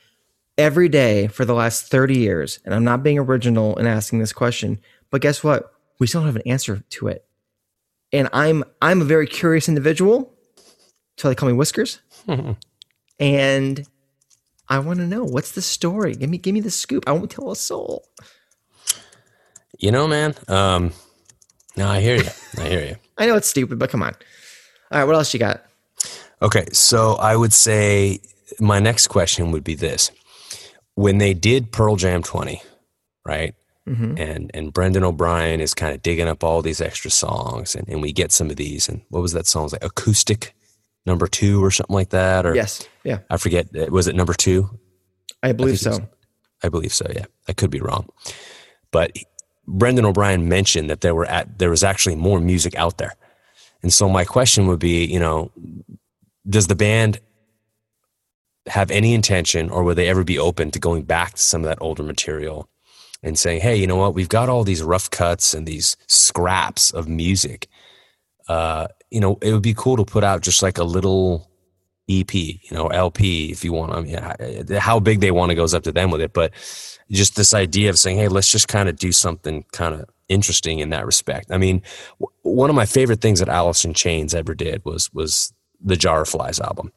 every 0.58 0.88
day 0.88 1.28
for 1.28 1.44
the 1.44 1.54
last 1.54 1.87
30 1.87 2.18
years. 2.18 2.61
And 2.64 2.75
I'm 2.75 2.84
not 2.84 3.02
being 3.02 3.18
original 3.18 3.76
in 3.78 3.87
asking 3.87 4.18
this 4.18 4.32
question, 4.32 4.80
but 5.11 5.20
guess 5.20 5.42
what? 5.42 5.72
We 5.99 6.06
still 6.06 6.22
don't 6.22 6.28
have 6.28 6.37
an 6.37 6.42
answer 6.46 6.82
to 6.90 7.08
it. 7.08 7.25
And 8.12 8.28
I'm 8.32 8.64
I'm 8.82 9.00
a 9.00 9.04
very 9.04 9.26
curious 9.26 9.68
individual. 9.68 10.34
So 11.16 11.28
they 11.28 11.34
call 11.34 11.49
me 11.49 11.54
Whiskers. 11.54 12.00
and 13.18 13.87
I 14.68 14.78
want 14.80 14.99
to 14.99 15.06
know 15.06 15.25
what's 15.25 15.52
the 15.52 15.62
story. 15.62 16.14
Give 16.14 16.28
me 16.28 16.38
give 16.38 16.52
me 16.52 16.61
the 16.61 16.70
scoop. 16.70 17.04
I 17.06 17.12
won't 17.12 17.30
tell 17.30 17.50
a 17.50 17.56
soul. 17.56 18.04
You 19.82 19.90
know, 19.90 20.06
man. 20.06 20.34
Um, 20.46 20.92
no, 21.76 21.88
I 21.88 22.00
hear 22.00 22.16
you. 22.16 22.30
I 22.58 22.68
hear 22.68 22.84
you. 22.86 22.96
I 23.18 23.26
know 23.26 23.34
it's 23.34 23.48
stupid, 23.48 23.78
but 23.78 23.90
come 23.90 24.02
on. 24.02 24.14
All 24.92 25.00
right, 25.00 25.04
what 25.04 25.16
else 25.16 25.34
you 25.34 25.40
got? 25.40 25.64
Okay, 26.40 26.66
so 26.72 27.14
I 27.14 27.36
would 27.36 27.52
say 27.52 28.20
my 28.60 28.78
next 28.78 29.08
question 29.08 29.50
would 29.50 29.64
be 29.64 29.74
this: 29.74 30.12
When 30.94 31.18
they 31.18 31.34
did 31.34 31.72
Pearl 31.72 31.96
Jam 31.96 32.22
20, 32.22 32.62
right? 33.26 33.54
Mm-hmm. 33.88 34.14
And 34.16 34.50
and 34.54 34.72
Brendan 34.72 35.02
O'Brien 35.02 35.60
is 35.60 35.74
kind 35.74 35.92
of 35.92 36.00
digging 36.00 36.28
up 36.28 36.44
all 36.44 36.62
these 36.62 36.80
extra 36.80 37.10
songs, 37.10 37.74
and, 37.74 37.88
and 37.88 38.00
we 38.00 38.12
get 38.12 38.30
some 38.30 38.50
of 38.50 38.56
these. 38.56 38.88
And 38.88 39.02
what 39.08 39.20
was 39.20 39.32
that 39.32 39.48
song? 39.48 39.64
Was 39.64 39.72
like 39.72 39.84
acoustic 39.84 40.54
number 41.04 41.26
two 41.26 41.64
or 41.64 41.72
something 41.72 41.94
like 41.94 42.10
that. 42.10 42.46
Or 42.46 42.54
yes, 42.54 42.88
yeah, 43.02 43.18
I 43.28 43.36
forget. 43.36 43.90
Was 43.90 44.06
it 44.06 44.14
number 44.14 44.34
two? 44.34 44.78
I 45.42 45.50
believe 45.50 45.74
I 45.74 45.76
so. 45.76 45.90
Was, 45.90 46.00
I 46.62 46.68
believe 46.68 46.92
so. 46.92 47.06
Yeah, 47.12 47.24
I 47.48 47.52
could 47.52 47.70
be 47.70 47.80
wrong, 47.80 48.08
but 48.92 49.10
Brendan 49.66 50.04
O'Brien 50.04 50.49
mentioned 50.49 50.90
that 50.90 51.00
there 51.00 51.14
were 51.14 51.26
at, 51.26 51.59
there 51.59 51.71
was 51.71 51.85
actually 51.85 52.16
more 52.16 52.40
music 52.40 52.75
out 52.75 52.99
there. 52.99 53.14
And 53.83 53.92
so 53.92 54.09
my 54.09 54.25
question 54.25 54.66
would 54.66 54.78
be, 54.78 55.04
you 55.04 55.19
know, 55.19 55.50
does 56.49 56.66
the 56.66 56.75
band 56.75 57.21
have 58.66 58.90
any 58.90 59.14
intention 59.14 59.71
or 59.71 59.83
would 59.83 59.97
they 59.97 60.09
ever 60.09 60.25
be 60.25 60.38
open 60.38 60.71
to 60.71 60.78
going 60.78 61.02
back 61.02 61.35
to 61.35 61.40
some 61.40 61.62
of 61.62 61.69
that 61.69 61.78
older 61.81 62.02
material 62.02 62.69
and 63.23 63.38
saying, 63.38 63.61
hey, 63.61 63.76
you 63.76 63.87
know 63.87 63.97
what, 63.97 64.14
we've 64.14 64.28
got 64.28 64.49
all 64.49 64.64
these 64.64 64.83
rough 64.83 65.11
cuts 65.11 65.54
and 65.54 65.66
these 65.66 65.97
scraps 66.07 66.90
of 66.90 67.09
music. 67.09 67.69
Uh, 68.49 68.88
you 69.11 69.21
know, 69.21 69.38
it 69.42 69.52
would 69.52 69.62
be 69.62 69.75
cool 69.75 69.97
to 69.97 70.04
put 70.04 70.25
out 70.25 70.42
just 70.42 70.62
like 70.62 70.78
a 70.78 70.85
little 70.85 71.49
EP, 72.11 72.35
you 72.35 72.59
know, 72.73 72.88
LP, 72.88 73.50
if 73.50 73.64
you 73.64 73.73
want. 73.73 73.92
I 73.92 74.00
mean, 74.00 74.66
how 74.78 74.99
big 75.00 75.21
they 75.21 75.30
want 75.30 75.50
to 75.50 75.54
goes 75.54 75.75
up 75.75 75.85
to 75.85 75.92
them 75.92 76.11
with 76.11 76.21
it, 76.21 76.32
but 76.32 76.52
just 77.11 77.37
this 77.37 77.54
idea 77.54 77.90
of 77.90 77.99
saying, 77.99 78.18
hey, 78.18 78.28
let's 78.28 78.50
just 78.50 78.68
kind 78.68 78.88
of 78.88 78.97
do 78.97 79.12
something 79.12 79.64
kind 79.73 79.94
of 79.94 80.09
interesting 80.28 80.78
in 80.80 80.90
that 80.90 81.06
respect. 81.06 81.50
I 81.50 81.59
mean, 81.59 81.82
w- 82.18 82.35
one 82.42 82.71
of 82.71 82.76
my 82.76 82.87
favorite 82.87 83.21
things 83.21 83.38
that 83.38 83.49
Alice 83.49 83.85
in 83.85 83.94
Chains 83.94 84.35
ever 84.35 84.54
did 84.54 84.85
was 84.85 85.12
was 85.12 85.52
the 85.80 85.97
Jar 85.97 86.23
of 86.23 86.28
Flies 86.28 86.61
album, 86.61 86.92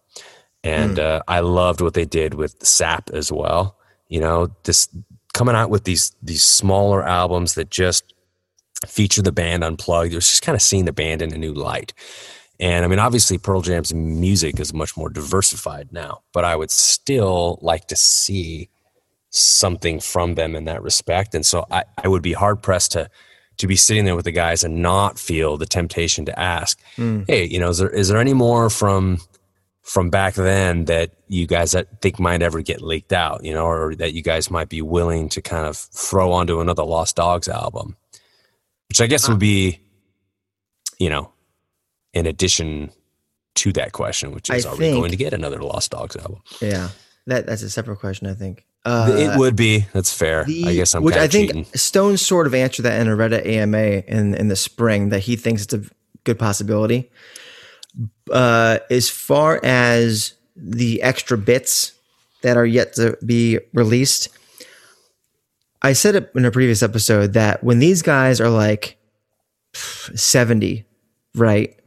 and 0.64 0.98
mm. 0.98 1.04
uh, 1.04 1.22
I 1.28 1.42
loved 1.42 1.82
what 1.82 1.94
they 1.94 2.06
did 2.06 2.34
with 2.34 2.66
Sap 2.66 3.10
as 3.12 3.32
well. 3.32 3.78
You 4.08 4.22
know, 4.22 4.56
this 4.64 4.88
coming 5.34 5.56
out 5.56 5.70
with 5.70 5.84
these 5.84 6.16
these 6.24 6.44
smaller 6.44 7.04
albums 7.04 7.56
that 7.56 7.70
just 7.70 8.14
feature 8.88 9.22
the 9.22 9.32
band 9.32 9.64
unplugged. 9.64 10.14
It 10.14 10.18
was 10.18 10.30
just 10.30 10.42
kind 10.42 10.56
of 10.56 10.62
seeing 10.62 10.86
the 10.86 10.94
band 10.94 11.22
in 11.22 11.34
a 11.34 11.38
new 11.38 11.54
light. 11.54 11.94
And 12.60 12.86
I 12.86 12.88
mean, 12.88 13.00
obviously, 13.00 13.38
Pearl 13.38 13.62
Jam's 13.62 13.94
music 13.94 14.60
is 14.60 14.74
much 14.74 14.96
more 14.96 15.10
diversified 15.10 15.92
now, 15.92 16.22
but 16.34 16.46
I 16.46 16.56
would 16.56 16.72
still 16.72 17.60
like 17.62 17.88
to 17.88 17.96
see 17.96 18.70
something 19.30 20.00
from 20.00 20.36
them 20.36 20.56
in 20.56 20.64
that 20.66 20.82
respect. 20.82 21.36
And 21.36 21.46
so 21.46 21.66
I, 21.70 21.84
I 22.02 22.08
would 22.08 22.22
be 22.22 22.34
hard 22.34 22.62
pressed 22.62 22.94
to 22.94 23.10
to 23.58 23.68
be 23.68 23.76
sitting 23.76 24.04
there 24.04 24.16
with 24.16 24.26
the 24.26 24.32
guys 24.32 24.64
and 24.64 24.82
not 24.82 25.18
feel 25.18 25.56
the 25.56 25.66
temptation 25.66 26.26
to 26.26 26.38
ask, 26.38 26.78
mm. 26.98 27.24
hey, 27.28 27.46
you 27.46 27.60
know, 27.60 27.70
is 27.70 27.78
there 27.78 27.90
is 27.90 28.08
there 28.08 28.20
any 28.20 28.34
more 28.34 28.70
from 28.70 29.20
from 29.84 30.10
back 30.10 30.34
then 30.34 30.86
that 30.86 31.12
you 31.28 31.46
guys 31.46 31.72
that 31.72 32.02
think 32.02 32.20
might 32.20 32.42
ever 32.42 32.62
get 32.62 32.82
leaked 32.82 33.14
out, 33.14 33.44
you 33.44 33.54
know, 33.54 33.66
or 33.66 33.96
that 33.96 34.14
you 34.14 34.22
guys 34.22 34.50
might 34.50 34.70
be 34.70 34.82
willing 34.82 35.30
to 35.30 35.42
kind 35.42 35.66
of 35.66 35.78
throw 35.78 36.32
onto 36.32 36.60
another 36.60 36.84
Lost 36.84 37.16
Dogs 37.16 37.48
album? 37.48 37.96
Which 38.90 39.02
I 39.02 39.08
guess 39.08 39.28
would 39.28 39.40
be, 39.40 39.80
you 41.00 41.10
know, 41.10 41.32
in 42.16 42.26
addition 42.26 42.90
to 43.56 43.72
that 43.74 43.92
question, 43.92 44.32
which 44.32 44.50
is, 44.50 44.66
I 44.66 44.70
are 44.70 44.76
think, 44.76 44.96
we 44.96 45.00
going 45.00 45.12
to 45.12 45.18
get 45.18 45.34
another 45.34 45.62
Lost 45.62 45.92
Dogs 45.92 46.16
album? 46.16 46.42
Yeah, 46.62 46.90
that 47.28 47.46
that's 47.46 47.62
a 47.62 47.70
separate 47.70 48.00
question. 48.00 48.28
I 48.28 48.34
think 48.34 48.66
uh, 48.86 49.12
it 49.14 49.38
would 49.38 49.56
be. 49.56 49.86
That's 49.94 50.14
fair. 50.14 50.46
The, 50.46 50.66
I 50.68 50.74
guess 50.74 50.96
I'm. 50.96 51.04
Which 51.04 51.16
I 51.16 51.28
think 51.28 51.50
cheating. 51.50 51.66
Stone 51.76 52.18
sort 52.18 52.48
of 52.48 52.56
answered 52.56 52.84
that 52.84 53.00
in 53.00 53.08
a 53.08 53.16
Reddit 53.16 53.46
AMA 53.46 53.78
in 53.78 54.34
in 54.34 54.48
the 54.48 54.56
spring 54.56 55.10
that 55.10 55.20
he 55.20 55.36
thinks 55.36 55.64
it's 55.64 55.74
a 55.74 55.84
good 56.24 56.40
possibility. 56.40 57.12
Uh, 58.32 58.80
as 58.90 59.10
far 59.10 59.60
as 59.64 60.34
the 60.56 61.02
extra 61.02 61.38
bits 61.38 61.94
that 62.42 62.58
are 62.58 62.66
yet 62.66 62.94
to 62.94 63.18
be 63.26 63.60
released, 63.74 64.30
I 65.82 65.94
said 65.94 66.16
it 66.16 66.32
in 66.36 66.46
a 66.46 66.52
previous 66.52 66.84
episode 66.84 67.34
that 67.34 67.64
when 67.64 67.80
these 67.80 68.02
guys 68.02 68.42
are 68.42 68.50
like 68.50 68.98
seventy, 69.74 70.86
right? 71.34 71.80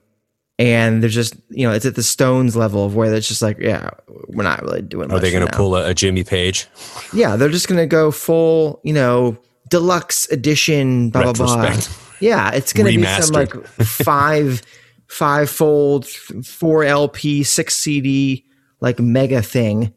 And 0.58 1.02
there's 1.02 1.14
just 1.14 1.36
you 1.50 1.66
know 1.66 1.72
it's 1.72 1.86
at 1.86 1.94
the 1.94 2.02
Stones 2.02 2.56
level 2.56 2.84
of 2.84 2.96
where 2.96 3.12
it's 3.14 3.28
just 3.28 3.42
like 3.42 3.58
yeah 3.58 3.90
we're 4.28 4.42
not 4.42 4.62
really 4.62 4.82
doing. 4.82 5.10
Are 5.10 5.20
they 5.20 5.30
going 5.30 5.46
to 5.46 5.56
pull 5.56 5.76
a, 5.76 5.90
a, 5.90 5.94
Jimmy 5.94 6.24
Page? 6.24 6.66
Yeah, 7.12 7.36
they're 7.36 7.48
just 7.48 7.68
going 7.68 7.78
to 7.78 7.86
go 7.86 8.10
full 8.10 8.80
you 8.82 8.92
know 8.92 9.38
deluxe 9.68 10.28
edition 10.30 11.10
blah 11.10 11.32
blah 11.32 11.56
blah. 11.56 11.76
Yeah, 12.20 12.50
it's 12.50 12.72
going 12.72 12.92
to 12.92 12.98
be 12.98 13.06
some 13.06 13.34
like 13.34 13.66
five 13.66 14.62
five 15.06 15.48
fold 15.48 16.06
four 16.06 16.84
LP 16.84 17.44
six 17.44 17.76
CD 17.76 18.44
like 18.80 18.98
mega 18.98 19.42
thing, 19.42 19.94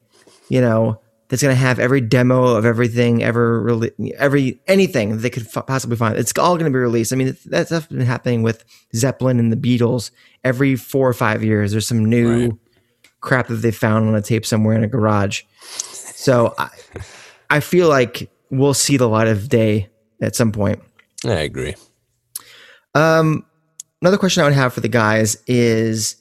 you 0.50 0.62
know 0.62 1.01
that's 1.32 1.42
going 1.42 1.56
to 1.56 1.60
have 1.60 1.80
every 1.80 2.02
demo 2.02 2.44
of 2.44 2.66
everything 2.66 3.24
ever 3.24 3.62
really 3.62 3.92
every 4.18 4.62
anything 4.68 5.20
they 5.20 5.30
could 5.30 5.48
f- 5.48 5.66
possibly 5.66 5.96
find. 5.96 6.18
It's 6.18 6.38
all 6.38 6.58
going 6.58 6.70
to 6.70 6.78
be 6.78 6.82
released. 6.82 7.14
I 7.14 7.16
mean, 7.16 7.38
that 7.46 7.68
stuff's 7.68 7.88
been 7.88 8.02
happening 8.02 8.44
with 8.44 8.66
Zeppelin 8.94 9.40
and 9.40 9.50
the 9.50 9.56
Beatles 9.56 10.12
every 10.44 10.76
four 10.76 11.08
or 11.08 11.14
five 11.14 11.42
years. 11.42 11.72
There's 11.72 11.88
some 11.88 12.04
new 12.04 12.50
right. 12.50 12.54
crap 13.22 13.48
that 13.48 13.56
they 13.56 13.72
found 13.72 14.10
on 14.10 14.16
a 14.16 14.22
tape 14.22 14.46
somewhere 14.46 14.76
in 14.76 14.84
a 14.84 14.90
garage. 14.90 15.44
So 15.62 16.54
I, 16.58 16.68
I 17.50 17.60
feel 17.62 17.88
like 17.88 18.30
we'll 18.50 18.74
see 18.74 18.98
the 18.98 19.08
light 19.08 19.30
of 19.30 19.48
day 19.48 19.88
at 20.22 20.36
some 20.36 20.52
point. 20.52 20.84
I 21.26 21.40
agree. 21.40 21.76
Um, 22.94 23.46
another 24.02 24.18
question 24.18 24.42
I 24.42 24.48
would 24.48 24.54
have 24.54 24.74
for 24.74 24.82
the 24.82 24.90
guys 24.90 25.38
is 25.48 26.18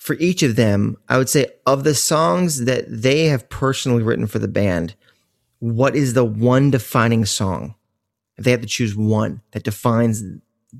for 0.00 0.14
each 0.14 0.42
of 0.42 0.56
them, 0.56 0.96
I 1.10 1.18
would 1.18 1.28
say 1.28 1.46
of 1.66 1.84
the 1.84 1.94
songs 1.94 2.64
that 2.64 2.86
they 2.88 3.26
have 3.26 3.48
personally 3.50 4.02
written 4.02 4.26
for 4.26 4.38
the 4.38 4.48
band, 4.48 4.94
what 5.58 5.94
is 5.94 6.14
the 6.14 6.24
one 6.24 6.70
defining 6.70 7.26
song? 7.26 7.74
If 8.38 8.44
they 8.44 8.50
have 8.50 8.62
to 8.62 8.66
choose 8.66 8.96
one 8.96 9.42
that 9.50 9.62
defines 9.62 10.24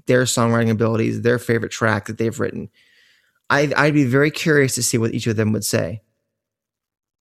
their 0.06 0.22
songwriting 0.22 0.70
abilities, 0.70 1.20
their 1.20 1.38
favorite 1.38 1.70
track 1.70 2.06
that 2.06 2.16
they've 2.16 2.40
written, 2.40 2.70
I, 3.50 3.70
I'd 3.76 3.92
be 3.92 4.04
very 4.04 4.30
curious 4.30 4.74
to 4.76 4.82
see 4.82 4.96
what 4.96 5.12
each 5.12 5.26
of 5.26 5.36
them 5.36 5.52
would 5.52 5.66
say. 5.66 6.00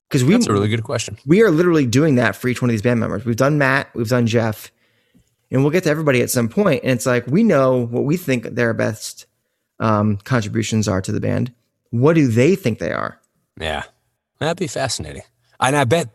Because 0.08 0.24
we, 0.24 0.32
that's 0.32 0.48
a 0.48 0.53
really 0.53 0.70
good 0.70 0.86
question. 0.86 1.18
We 1.25 1.44
are 1.44 1.51
literally 1.51 1.86
doing 1.86 2.15
that 2.15 2.36
for 2.38 2.48
each 2.48 2.62
one 2.62 2.70
of 2.70 2.74
these 2.74 2.82
band 2.82 3.01
members. 3.01 3.25
We've 3.25 3.36
done 3.36 3.58
Matt, 3.58 3.94
we've 3.94 4.08
done 4.08 4.25
Jeff, 4.25 4.72
and 5.51 5.63
we'll 5.63 5.72
get 5.72 5.84
to 5.84 5.89
everybody 5.89 6.22
at 6.22 6.29
some 6.29 6.48
point. 6.48 6.84
And 6.84 6.94
it's 6.94 7.06
like 7.06 7.27
we 7.27 7.44
know 7.44 7.86
what 7.88 8.06
we 8.06 8.15
think 8.15 8.46
their 8.46 8.74
best 8.74 9.25
um, 9.82 10.15
contributions 10.18 10.88
are 10.88 11.01
to 11.01 11.12
the 11.12 11.20
band 11.20 11.53
what 11.91 12.13
do 12.13 12.27
they 12.27 12.55
think 12.55 12.79
they 12.79 12.91
are? 12.91 13.19
Yeah, 13.60 13.84
that'd 14.39 14.58
be 14.58 14.67
fascinating. 14.67 15.24
And 15.60 15.75
I 15.75 15.84
bet 15.84 16.10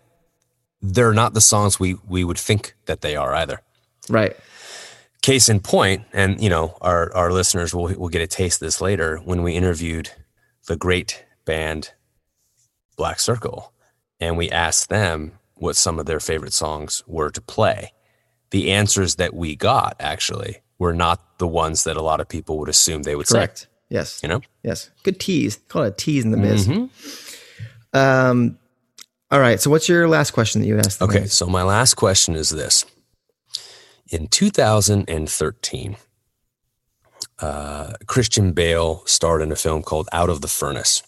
they're 0.81 1.13
not 1.13 1.35
the 1.35 1.41
songs 1.41 1.81
we 1.81 1.97
we 2.07 2.25
would 2.25 2.39
think 2.39 2.75
that 2.87 3.01
they 3.01 3.17
are 3.17 3.35
either. 3.35 3.61
Right. 4.09 4.37
Case 5.23 5.49
in 5.49 5.61
point, 5.61 6.05
and 6.13 6.41
you 6.41 6.51
know, 6.51 6.77
our 6.81 7.15
our 7.15 7.33
listeners 7.33 7.75
will 7.75 7.89
will 7.95 8.09
get 8.09 8.23
a 8.23 8.27
taste 8.27 8.61
of 8.61 8.67
this 8.67 8.81
later 8.81 9.19
when 9.19 9.43
we 9.43 9.55
interviewed 9.55 10.11
the 10.67 10.77
great 10.77 11.25
band 11.45 11.93
Black 12.97 13.21
Circle, 13.21 13.73
and 14.21 14.37
we 14.37 14.51
asked 14.51 14.89
them 14.89 15.33
what 15.55 15.77
some 15.77 15.99
of 15.99 16.07
their 16.07 16.21
favorite 16.21 16.53
songs 16.53 17.03
were 17.07 17.31
to 17.31 17.41
play. 17.41 17.93
The 18.51 18.71
answers 18.71 19.17
that 19.17 19.35
we 19.35 19.57
got 19.57 19.97
actually 19.99 20.59
were 20.79 20.93
not 20.93 21.39
the 21.39 21.49
ones 21.49 21.85
that 21.85 21.97
a 21.97 22.03
lot 22.03 22.21
of 22.21 22.29
people 22.29 22.59
would 22.59 22.69
assume 22.69 23.03
they 23.03 23.17
would 23.17 23.27
Correct. 23.27 23.61
say. 23.61 23.67
Yes. 23.95 24.19
You 24.25 24.29
know? 24.29 24.41
Yes. 24.65 24.91
Good 25.05 25.21
tease. 25.21 25.61
Call 25.69 25.85
it 25.85 25.89
a 25.89 25.91
tease 25.93 26.25
in 26.25 26.33
the 26.33 26.37
biz. 26.37 26.67
Mm-hmm. 26.67 27.97
Um, 27.97 28.59
all 29.31 29.39
right. 29.39 29.61
So, 29.61 29.71
what's 29.71 29.89
your 29.89 30.09
last 30.09 30.33
question 30.33 30.61
that 30.61 30.67
you 30.67 30.77
asked? 30.79 31.01
Okay. 31.01 31.27
So, 31.27 31.47
my 31.47 31.63
last 31.63 31.95
question 31.95 32.35
is 32.35 32.51
this 32.51 32.85
In 34.11 34.27
2013, 34.27 35.97
uh, 37.39 37.93
Christian 38.07 38.53
Bale 38.53 39.03
starred 39.07 39.43
in 39.43 39.53
a 39.53 39.57
film 39.57 39.85
called 39.85 40.09
Out 40.13 40.29
of 40.29 40.41
the 40.41 40.49
Furnace. 40.49 41.05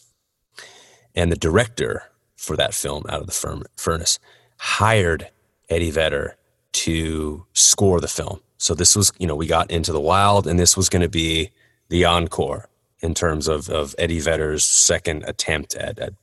And 1.12 1.32
the 1.32 1.36
director 1.36 2.04
for 2.36 2.56
that 2.56 2.72
film, 2.72 3.04
Out 3.08 3.20
of 3.20 3.26
the 3.26 3.66
Furnace, 3.76 4.20
hired 4.58 5.28
Eddie 5.68 5.90
Vedder 5.90 6.36
to 6.72 7.46
score 7.52 8.00
the 8.00 8.06
film. 8.06 8.40
So 8.58 8.74
this 8.74 8.94
was, 8.94 9.12
you 9.18 9.26
know, 9.26 9.34
we 9.34 9.48
got 9.48 9.72
into 9.72 9.92
the 9.92 10.00
wild, 10.00 10.46
and 10.46 10.56
this 10.56 10.76
was 10.76 10.88
going 10.88 11.02
to 11.02 11.08
be 11.08 11.50
the 11.88 12.04
encore 12.04 12.68
in 13.00 13.14
terms 13.14 13.48
of, 13.48 13.68
of 13.68 13.94
Eddie 13.98 14.20
Vedder's 14.20 14.64
second 14.64 15.24
attempt 15.26 15.74
at, 15.74 15.98
at 15.98 16.14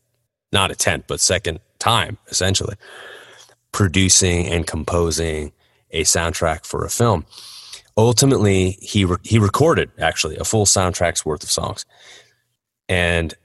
not 0.51 0.72
attempt, 0.72 1.08
but 1.08 1.20
second 1.20 1.60
time, 1.80 2.18
essentially, 2.30 2.75
producing 3.72 4.48
and 4.48 4.68
composing 4.68 5.51
a 5.92 6.03
soundtrack 6.03 6.65
for 6.65 6.86
a 6.86 6.89
film. 6.89 7.25
Ultimately, 7.98 8.72
he 8.82 9.06
re- 9.06 9.18
he 9.24 9.38
recorded 9.38 9.92
actually 10.00 10.38
a 10.38 10.44
full 10.44 10.65
soundtrack's 10.65 11.25
worth 11.25 11.44
of 11.44 11.51
songs, 11.51 11.86
and 12.89 13.36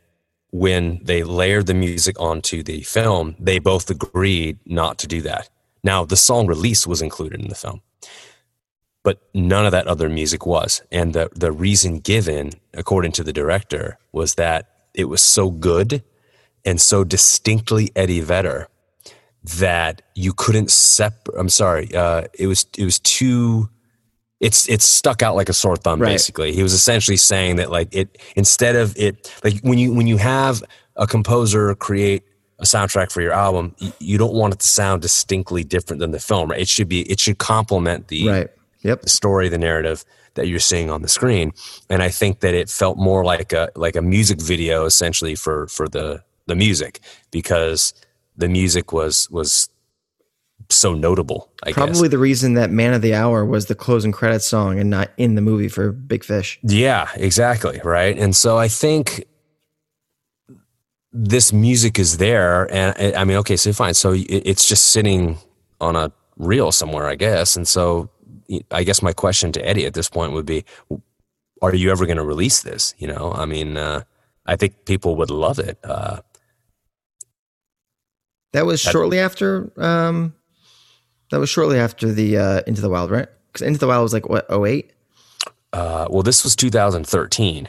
when 0.51 1.01
they 1.03 1.23
layered 1.23 1.67
the 1.67 1.75
music 1.75 2.19
onto 2.19 2.63
the 2.63 2.81
film, 2.83 3.37
they 3.39 3.59
both 3.59 3.91
agreed 3.91 4.59
not 4.65 4.99
to 4.99 5.07
do 5.07 5.21
that. 5.23 5.51
Now, 5.85 6.05
the 6.05 6.17
song 6.17 6.47
release 6.47 6.87
was 6.87 7.03
included 7.03 7.41
in 7.41 7.49
the 7.49 7.55
film, 7.55 7.83
but 9.09 9.23
none 9.33 9.65
of 9.65 9.73
that 9.73 9.87
other 9.87 10.11
music 10.11 10.45
was. 10.45 10.83
And 10.93 11.15
the, 11.15 11.31
the 11.35 11.51
reason 11.51 12.01
given, 12.01 12.51
according 12.75 13.13
to 13.13 13.25
the 13.25 13.33
director, 13.33 13.97
was 14.13 14.35
that 14.35 14.69
it 14.93 15.07
was 15.07 15.23
so 15.23 15.51
good 15.51 16.03
and 16.67 16.79
so 16.79 17.05
distinctly 17.05 17.91
Eddie 17.97 18.21
Vedder 18.21 18.69
that 19.61 20.03
you 20.15 20.35
couldn't 20.35 20.71
separate. 20.71 21.41
I'm 21.41 21.49
sorry, 21.49 21.89
uh, 21.95 22.25
it 22.39 22.49
was 22.49 22.67
it 22.77 22.85
was 22.85 22.99
too. 22.99 23.71
It's 24.41 24.69
it's 24.69 24.85
stuck 24.85 25.23
out 25.23 25.37
like 25.37 25.49
a 25.49 25.55
sore 25.55 25.79
thumb. 25.79 26.03
Right. 26.03 26.11
Basically, 26.11 26.53
he 26.53 26.63
was 26.63 26.75
essentially 26.75 27.17
saying 27.17 27.57
that 27.57 27.71
like 27.71 27.89
it 27.95 28.19
instead 28.37 28.77
of 28.77 28.95
it 28.99 29.35
like 29.43 29.59
when 29.63 29.79
you 29.79 29.95
when 29.95 30.07
you 30.07 30.19
have 30.19 30.63
a 30.97 31.07
composer 31.07 31.75
create 31.77 32.25
a 32.59 32.65
soundtrack 32.65 33.11
for 33.11 33.23
your 33.23 33.33
album, 33.33 33.75
you 34.01 34.19
don't 34.19 34.35
want 34.35 34.53
it 34.53 34.61
to 34.61 34.67
sound 34.67 35.01
distinctly 35.01 35.65
different 35.65 36.01
than 36.01 36.11
the 36.11 36.21
film. 36.21 36.51
Right? 36.51 36.61
It 36.61 36.69
should 36.69 36.89
be 36.91 37.11
it 37.11 37.19
should 37.19 37.39
complement 37.39 38.09
the 38.09 38.29
right 38.29 38.51
yep. 38.81 39.03
the 39.03 39.09
story, 39.09 39.49
the 39.49 39.59
narrative 39.59 40.05
that 40.35 40.49
you're 40.49 40.59
seeing 40.59 40.91
on 40.91 41.03
the 41.03 41.09
screen. 41.09 41.53
And 41.91 42.03
I 42.03 42.09
think 42.09 42.41
that 42.41 42.55
it 42.55 42.69
felt 42.69 42.99
more 42.99 43.25
like 43.25 43.53
a 43.53 43.71
like 43.75 43.97
a 43.97 44.03
music 44.03 44.41
video 44.41 44.85
essentially 44.85 45.35
for 45.35 45.67
for 45.69 45.89
the 45.89 46.23
the 46.47 46.55
music 46.55 47.01
because 47.31 47.95
the 48.37 48.49
music 48.49 48.93
was 48.93 49.29
was 49.31 49.69
so 50.71 50.95
notable. 50.95 51.51
I 51.63 51.73
Probably 51.73 52.03
guess. 52.03 52.11
the 52.11 52.19
reason 52.19 52.55
that 52.55 52.71
"Man 52.71 52.93
of 52.95 53.03
the 53.03 53.15
Hour" 53.15 53.45
was 53.45 53.67
the 53.67 53.75
closing 53.75 54.13
credits 54.13 54.47
song 54.47 54.79
and 54.79 54.91
not 54.91 55.11
in 55.17 55.35
the 55.35 55.41
movie 55.41 55.69
for 55.69 55.93
Big 55.93 56.25
Fish. 56.25 56.59
Yeah, 56.63 57.09
exactly. 57.15 57.81
Right, 57.85 58.19
and 58.19 58.35
so 58.35 58.59
I 58.59 58.69
think 58.69 59.25
this 61.13 61.53
music 61.53 61.99
is 61.99 62.19
there, 62.19 62.73
and 62.73 63.17
I 63.17 63.25
mean, 63.25 63.39
okay, 63.39 63.57
so 63.57 63.73
fine. 63.73 63.95
So 63.95 64.15
it's 64.15 64.69
just 64.69 64.89
sitting 64.89 65.39
on 65.81 65.97
a 65.97 66.13
reel 66.37 66.71
somewhere, 66.73 67.09
I 67.09 67.15
guess. 67.15 67.57
And 67.57 67.67
so, 67.67 68.11
I 68.71 68.85
guess 68.85 69.03
my 69.03 69.13
question 69.13 69.53
to 69.53 69.67
Eddie 69.67 69.87
at 69.87 69.95
this 69.95 70.09
point 70.09 70.33
would 70.33 70.47
be, 70.47 70.65
are 71.61 71.75
you 71.75 71.91
ever 71.91 72.07
going 72.07 72.17
to 72.17 72.25
release 72.25 72.63
this? 72.63 72.95
You 72.99 73.09
know, 73.09 73.33
I 73.33 73.45
mean, 73.45 73.77
uh, 73.77 74.03
I 74.47 74.57
think 74.57 74.85
people 74.85 75.17
would 75.17 75.31
love 75.31 75.59
it. 75.59 75.79
Uh, 75.85 76.21
that 78.53 78.65
was 78.65 78.81
shortly 78.81 79.19
after. 79.19 79.71
Um, 79.77 80.35
that 81.31 81.39
was 81.39 81.51
shortly 81.51 81.79
after 81.79 82.11
the 82.11 82.39
uh, 82.39 82.61
Into 82.67 82.81
the 82.81 82.89
Wild, 82.89 83.11
right? 83.11 83.29
Because 83.49 83.67
Into 83.67 83.79
the 83.79 83.87
Wild 83.87 84.03
was 84.03 84.15
like 84.15 84.29
what 84.29 84.47
08? 84.51 84.91
Uh, 85.73 86.07
well, 86.11 86.23
this 86.23 86.45
was 86.45 86.57
2013. 86.57 87.69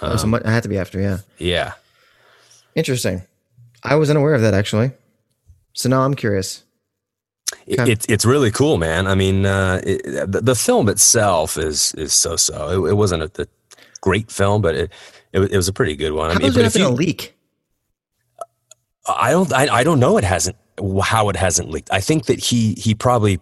Um, 0.00 0.12
oh, 0.12 0.16
so 0.16 0.26
much, 0.28 0.42
it 0.42 0.46
had 0.46 0.62
to 0.62 0.68
be 0.68 0.78
after, 0.78 1.00
yeah. 1.00 1.18
Yeah. 1.38 1.72
Interesting. 2.76 3.22
I 3.82 3.96
was 3.96 4.10
unaware 4.10 4.34
of 4.34 4.42
that 4.42 4.54
actually. 4.54 4.92
So 5.72 5.88
now 5.88 6.02
I'm 6.02 6.14
curious. 6.14 6.62
Okay. 7.68 7.92
It, 7.92 8.06
it's 8.08 8.24
really 8.24 8.50
cool, 8.50 8.78
man. 8.78 9.06
I 9.06 9.14
mean, 9.14 9.46
uh, 9.46 9.80
it, 9.84 10.02
the, 10.30 10.40
the, 10.40 10.54
film 10.54 10.88
itself 10.88 11.56
is 11.56 11.94
is 11.94 12.12
so 12.12 12.36
so. 12.36 12.86
It, 12.86 12.90
it, 12.90 12.94
wasn't 12.94 13.38
a, 13.38 13.48
great 14.00 14.30
film, 14.30 14.62
but 14.62 14.74
it, 14.74 14.92
it, 15.32 15.40
it 15.40 15.56
was 15.56 15.68
a 15.68 15.72
pretty 15.72 15.94
good 15.94 16.12
one. 16.12 16.30
How 16.30 16.38
I 16.38 16.42
mean, 16.42 16.52
but 16.52 16.74
a 16.76 16.88
leak? 16.88 17.36
I 19.06 19.32
don't. 19.32 19.52
I, 19.52 19.74
I 19.74 19.84
don't 19.84 20.00
know. 20.00 20.16
It 20.16 20.24
hasn't. 20.24 20.56
How 21.02 21.28
it 21.28 21.36
hasn't 21.36 21.70
leaked. 21.70 21.90
I 21.92 22.00
think 22.00 22.26
that 22.26 22.40
he 22.40 22.74
he 22.74 22.94
probably. 22.94 23.40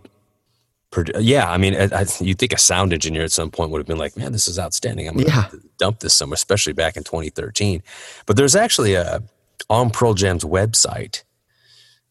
Yeah, 1.18 1.50
I 1.50 1.58
mean, 1.58 1.74
I, 1.74 2.06
you'd 2.18 2.38
think 2.38 2.54
a 2.54 2.58
sound 2.58 2.94
engineer 2.94 3.22
at 3.22 3.30
some 3.30 3.50
point 3.50 3.70
would 3.70 3.78
have 3.78 3.86
been 3.86 3.98
like, 3.98 4.16
"Man, 4.16 4.32
this 4.32 4.48
is 4.48 4.58
outstanding. 4.58 5.06
I'm 5.06 5.14
going 5.14 5.26
to 5.26 5.32
yeah. 5.32 5.48
dump 5.78 6.00
this 6.00 6.14
somewhere," 6.14 6.34
especially 6.34 6.72
back 6.72 6.96
in 6.96 7.04
2013. 7.04 7.82
But 8.24 8.36
there's 8.36 8.56
actually 8.56 8.94
a 8.94 9.22
on 9.68 9.90
Pearl 9.90 10.14
Jam's 10.14 10.44
website 10.44 11.24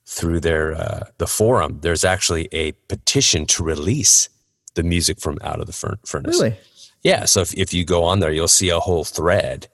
through 0.08 0.40
their 0.40 0.74
uh, 0.74 1.04
the 1.18 1.28
forum, 1.28 1.80
there's 1.82 2.06
actually 2.06 2.48
a 2.54 2.72
petition 2.88 3.46
to 3.46 3.64
release 3.64 4.30
the 4.76 4.84
music 4.84 5.20
from 5.20 5.38
Out 5.42 5.60
of 5.60 5.68
the 5.68 5.74
Furnace. 6.06 6.40
Really? 6.40 6.56
Yeah. 7.04 7.26
So 7.26 7.42
if, 7.42 7.54
if 7.56 7.74
you 7.74 7.84
go 7.84 8.04
on 8.04 8.20
there, 8.20 8.32
you'll 8.32 8.48
see 8.48 8.70
a 8.70 8.80
whole 8.80 9.04
thread. 9.04 9.68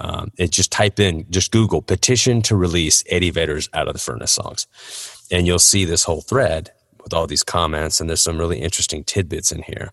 Um, 0.00 0.30
and 0.38 0.52
just 0.52 0.70
type 0.70 1.00
in, 1.00 1.26
just 1.28 1.50
Google 1.50 1.82
petition 1.82 2.40
to 2.42 2.54
release 2.54 3.02
Eddie 3.08 3.30
Vedder's 3.30 3.68
Out 3.72 3.88
of 3.88 3.94
the 3.94 3.98
Furnace 3.98 4.30
songs, 4.30 4.68
and 5.28 5.44
you'll 5.44 5.58
see 5.58 5.84
this 5.84 6.04
whole 6.04 6.20
thread 6.20 6.70
with 7.02 7.12
all 7.12 7.26
these 7.26 7.42
comments. 7.42 8.00
And 8.00 8.08
there's 8.08 8.22
some 8.22 8.38
really 8.38 8.60
interesting 8.60 9.02
tidbits 9.02 9.50
in 9.50 9.62
here. 9.62 9.92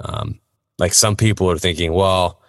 Um, 0.00 0.40
like 0.78 0.94
some 0.94 1.14
people 1.14 1.50
are 1.50 1.58
thinking, 1.58 1.92
well, 1.92 2.40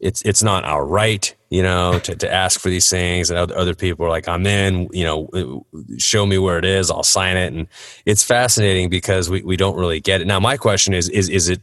it's 0.00 0.22
it's 0.22 0.42
not 0.42 0.64
our 0.64 0.84
right, 0.84 1.34
you 1.50 1.62
know, 1.62 1.98
to, 2.00 2.14
to 2.16 2.32
ask 2.32 2.60
for 2.60 2.68
these 2.68 2.88
things. 2.88 3.30
And 3.30 3.38
other, 3.38 3.74
people 3.74 4.04
are 4.06 4.10
like, 4.10 4.28
I'm 4.28 4.46
in, 4.46 4.88
you 4.92 5.04
know, 5.04 5.28
uh, 5.32 5.78
show 5.98 6.26
me 6.26 6.38
where 6.38 6.58
it 6.58 6.64
is, 6.64 6.90
I'll 6.90 7.02
sign 7.02 7.36
it. 7.36 7.52
And 7.52 7.66
it's 8.04 8.22
fascinating 8.22 8.90
because 8.90 9.30
we, 9.30 9.42
we 9.42 9.56
don't 9.56 9.76
really 9.76 10.00
get 10.00 10.20
it. 10.20 10.26
Now, 10.26 10.40
my 10.40 10.56
question 10.56 10.92
is, 10.92 11.08
is 11.08 11.28
is 11.28 11.48
it 11.48 11.60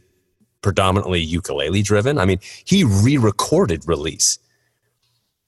predominantly 0.62 1.20
ukulele 1.20 1.82
driven? 1.82 2.18
I 2.18 2.24
mean, 2.24 2.38
he 2.64 2.84
re-recorded 2.84 3.86
release. 3.86 4.38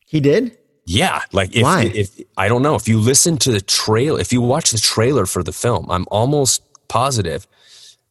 He 0.06 0.20
did? 0.20 0.56
Yeah, 0.84 1.22
like 1.32 1.56
if, 1.56 1.64
Why? 1.64 1.90
if 1.92 2.20
I 2.36 2.46
don't 2.46 2.62
know 2.62 2.76
if 2.76 2.86
you 2.86 3.00
listen 3.00 3.38
to 3.38 3.50
the 3.50 3.60
trailer, 3.60 4.20
if 4.20 4.32
you 4.32 4.40
watch 4.40 4.70
the 4.70 4.78
trailer 4.78 5.26
for 5.26 5.42
the 5.42 5.52
film, 5.52 5.90
I'm 5.90 6.06
almost 6.12 6.62
positive 6.86 7.48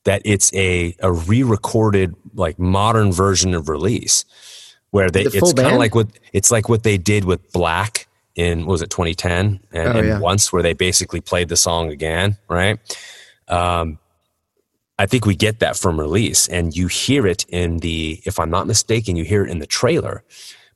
that 0.03 0.21
it's 0.25 0.53
a 0.53 0.93
a 0.99 1.13
re-recorded 1.13 2.15
like 2.33 2.59
modern 2.59 3.13
version 3.13 3.53
of 3.53 3.69
release 3.69 4.25
where 4.95 5.09
they 5.09 5.25
the 5.25 5.37
it's 5.37 5.51
kind 5.51 5.73
of 5.73 5.77
like 5.77 5.93
what 5.93 6.07
it's 6.31 6.51
like 6.51 6.69
what 6.69 6.83
they 6.83 6.97
did 6.97 7.25
with 7.25 7.51
Black 7.51 8.07
in 8.35 8.65
was 8.65 8.81
it 8.81 8.89
2010 8.89 9.59
and, 9.73 9.87
oh, 9.87 9.99
and 9.99 10.07
yeah. 10.07 10.19
once 10.19 10.53
where 10.53 10.63
they 10.63 10.71
basically 10.71 11.19
played 11.19 11.49
the 11.49 11.57
song 11.57 11.91
again, 11.91 12.37
right? 12.47 12.79
Um, 13.49 13.99
I 14.97 15.05
think 15.05 15.25
we 15.25 15.35
get 15.35 15.59
that 15.59 15.75
from 15.75 15.99
release, 15.99 16.47
and 16.47 16.73
you 16.73 16.87
hear 16.87 17.27
it 17.27 17.45
in 17.49 17.79
the, 17.79 18.21
if 18.25 18.39
I'm 18.39 18.49
not 18.49 18.65
mistaken, 18.65 19.17
you 19.17 19.25
hear 19.25 19.43
it 19.43 19.51
in 19.51 19.59
the 19.59 19.67
trailer. 19.67 20.23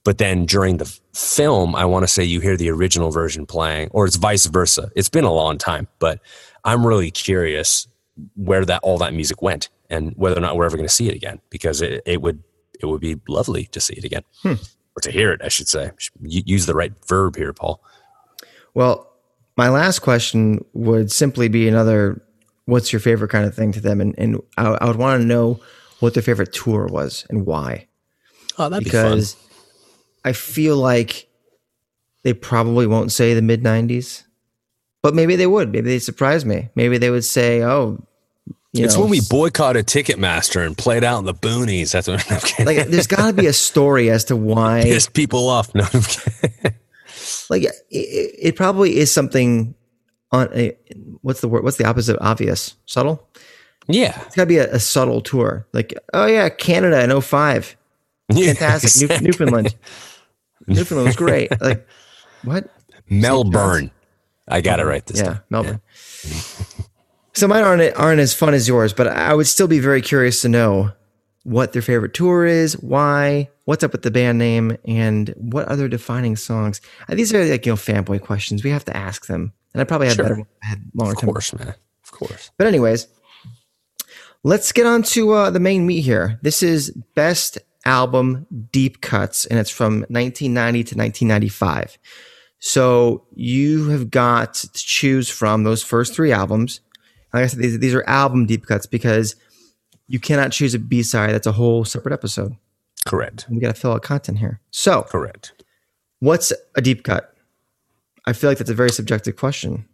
But 0.04 0.18
then 0.18 0.46
during 0.46 0.78
the 0.78 1.00
film, 1.14 1.74
I 1.74 1.86
want 1.86 2.04
to 2.04 2.08
say 2.08 2.26
you 2.26 2.42
hear 2.42 2.58
the 2.58 2.70
original 2.70 3.12
version 3.12 3.46
playing, 3.46 3.88
or 3.92 4.06
it's 4.06 4.18
vice 4.18 4.48
versa. 4.48 4.92
It's 4.98 5.10
been 5.10 5.24
a 5.24 5.32
long 5.32 5.58
time, 5.58 5.88
but 6.00 6.20
I'm 6.66 6.86
really 6.86 7.12
curious 7.12 7.88
where 8.36 8.66
that 8.66 8.82
all 8.84 8.98
that 8.98 9.14
music 9.14 9.42
went 9.42 9.70
and 9.90 10.12
whether 10.18 10.38
or 10.38 10.42
not 10.42 10.58
we're 10.58 10.66
ever 10.66 10.76
going 10.76 10.88
to 10.88 10.94
see 10.94 11.08
it 11.08 11.16
again 11.16 11.40
because 11.50 11.82
it, 11.82 12.04
it 12.06 12.22
would 12.22 12.44
it 12.80 12.86
would 12.86 13.02
be 13.02 13.20
lovely 13.28 13.66
to 13.66 13.80
see 13.80 13.96
it 13.96 14.04
again 14.04 14.24
hmm. 14.42 14.54
or 14.96 15.02
to 15.02 15.12
hear 15.12 15.32
it, 15.32 15.42
I 15.44 15.50
should 15.50 15.68
say. 15.68 15.92
Use 16.22 16.66
the 16.66 16.76
right 16.76 16.94
verb 17.08 17.36
here, 17.36 17.54
Paul. 17.54 17.84
Well, 18.74 19.12
my 19.58 19.70
last 19.70 20.00
question 20.00 20.64
would 20.74 21.12
simply 21.12 21.50
be 21.50 21.68
another 21.68 22.22
what's 22.66 22.94
your 22.94 23.00
favorite 23.00 23.30
kind 23.30 23.46
of 23.46 23.56
thing 23.56 23.72
to 23.74 23.82
them? 23.82 24.00
And, 24.00 24.16
and 24.18 24.42
I, 24.58 24.70
I 24.70 24.86
would 24.86 24.96
want 24.96 25.22
to 25.22 25.28
know 25.28 25.60
what 26.00 26.14
their 26.14 26.24
favorite 26.24 26.54
tour 26.54 26.88
was 26.88 27.26
and 27.30 27.46
why. 27.46 27.88
Oh, 28.58 28.70
that'd 28.70 28.84
because 28.84 29.36
be 29.36 29.42
fun. 29.42 29.50
I 30.26 30.34
feel 30.34 30.78
like 30.78 31.28
they 32.24 32.34
probably 32.34 32.88
won't 32.88 33.12
say 33.12 33.34
the 33.34 33.42
mid 33.42 33.64
90s, 33.64 34.24
but 35.02 35.16
maybe 35.16 35.36
they 35.36 35.48
would. 35.48 35.72
Maybe 35.72 35.90
they 35.90 36.00
surprise 36.00 36.46
me. 36.46 36.70
Maybe 36.76 36.98
they 36.98 37.10
would 37.10 37.26
say, 37.26 37.64
oh, 37.64 38.06
you 38.72 38.86
it's 38.86 38.96
know, 38.96 39.02
when 39.02 39.10
we 39.10 39.22
boycotted 39.28 39.88
Ticketmaster 39.88 40.64
and 40.64 40.78
played 40.78 41.04
out 41.04 41.20
in 41.20 41.26
the 41.26 41.34
boonies. 41.34 41.92
That's 41.92 42.08
what 42.08 42.24
I'm 42.60 42.66
like. 42.66 42.88
There's 42.88 43.08
got 43.08 43.28
to 43.28 43.34
be 43.34 43.48
a 43.48 43.54
story 43.54 44.12
as 44.12 44.26
to 44.26 44.36
why 44.36 44.82
pissed 44.84 45.14
people 45.14 45.50
off. 45.50 45.74
No, 45.74 45.84
like 47.50 47.64
it, 47.64 47.76
it, 47.90 48.56
probably 48.56 48.98
is 48.98 49.12
something 49.12 49.74
on 50.32 50.50
a 50.54 50.78
what's 51.22 51.42
the 51.42 51.48
word? 51.48 51.64
What's 51.64 51.78
the 51.78 51.86
opposite 51.86 52.18
of 52.18 52.26
obvious? 52.26 52.76
Subtle. 52.86 53.28
Yeah, 53.88 54.22
it's 54.28 54.36
got 54.36 54.44
to 54.44 54.48
be 54.48 54.58
a, 54.58 54.72
a, 54.76 54.80
subtle 54.80 55.22
tour. 55.22 55.66
Like, 55.74 55.96
oh 56.14 56.28
yeah, 56.28 56.48
Canada 56.50 57.04
in 57.04 57.20
05. 57.20 57.76
Yeah, 58.32 58.54
fantastic. 58.54 59.02
Exactly. 59.02 59.18
New, 59.18 59.24
Newfoundland. 59.32 59.76
Newfoundland 60.68 61.08
was 61.08 61.16
great. 61.16 61.60
Like, 61.60 61.88
what? 62.44 62.70
Melbourne. 63.10 63.90
I 64.48 64.62
got 64.62 64.80
it 64.80 64.86
right 64.86 65.04
this 65.08 65.18
yeah, 65.18 65.26
time. 65.26 65.40
Melbourne. 65.50 65.82
Yeah. 66.24 66.66
So 67.40 67.48
mine 67.48 67.64
aren't 67.64 67.96
aren't 67.96 68.20
as 68.20 68.34
fun 68.34 68.54
as 68.54 68.68
yours, 68.68 68.92
but 68.92 69.08
I 69.08 69.34
would 69.34 69.48
still 69.48 69.70
be 69.70 69.80
very 69.80 70.02
curious 70.02 70.42
to 70.42 70.50
know 70.50 70.92
what 71.44 71.72
their 71.72 71.82
favorite 71.82 72.14
tour 72.14 72.46
is, 72.46 72.74
why, 72.82 73.50
what's 73.64 73.82
up 73.82 73.94
with 73.94 74.02
the 74.02 74.12
band 74.12 74.38
name, 74.38 74.76
and 74.84 75.34
what 75.38 75.66
other 75.70 75.88
defining 75.88 76.36
songs. 76.36 76.82
Uh, 77.08 77.16
these 77.16 77.34
are 77.34 77.46
like 77.46 77.66
you 77.66 77.72
know 77.72 77.78
fanboy 77.78 78.20
questions. 78.20 78.62
We 78.62 78.72
have 78.72 78.84
to 78.84 78.98
ask 78.98 79.28
them, 79.28 79.54
and 79.74 79.80
I 79.80 79.86
probably 79.86 80.08
had 80.08 80.18
sure. 80.18 80.24
better 80.24 80.48
had 80.62 80.82
longer. 80.94 81.16
time. 81.16 81.30
Of 81.30 81.34
course, 81.34 81.52
time. 81.52 81.66
man. 81.68 81.76
Of 82.04 82.12
course. 82.12 82.52
But 82.58 82.68
anyways, 82.68 83.08
let's 84.44 84.74
get 84.74 84.86
on 84.86 85.04
to 85.04 85.32
uh, 85.32 85.50
the 85.50 85.62
main 85.62 85.88
meat 85.88 86.02
here. 86.02 86.40
This 86.42 86.62
is 86.62 86.92
best 87.16 87.58
album 87.86 88.48
deep 88.74 89.00
cuts, 89.00 89.46
and 89.46 89.58
it's 89.58 89.72
from 89.72 90.02
1990 90.10 90.84
to 90.84 90.98
1995. 90.98 91.98
So 92.62 93.28
you 93.34 93.92
have 93.92 94.12
got 94.12 94.56
to 94.56 94.74
choose 94.74 95.30
from 95.30 95.64
those 95.64 95.84
first 95.84 96.14
three 96.14 96.34
albums 96.34 96.82
like 97.34 97.44
I 97.44 97.48
said, 97.48 97.60
these, 97.60 97.80
these 97.80 97.94
are 97.94 98.04
album 98.08 98.46
deep 98.46 98.66
cuts 98.66 98.86
because 98.86 99.36
you 100.08 100.20
cannot 100.20 100.52
choose 100.52 100.74
a 100.74 100.80
B 100.80 101.04
side. 101.04 101.32
That's 101.32 101.48
a 101.48 101.52
whole 101.52 101.86
separate 101.86 102.14
episode. 102.14 102.56
Correct. 103.08 103.46
We 103.50 103.60
got 103.60 103.76
to 103.76 103.80
fill 103.80 103.94
out 103.94 104.02
content 104.02 104.40
here. 104.40 104.60
So, 104.72 105.04
correct. 105.04 105.64
What's 106.20 106.52
a 106.76 106.82
deep 106.82 107.04
cut? 107.04 107.34
I 108.26 108.34
feel 108.34 108.50
like 108.50 108.58
that's 108.58 108.70
a 108.70 108.76
very 108.76 108.90
subjective 108.90 109.36
question. 109.36 109.86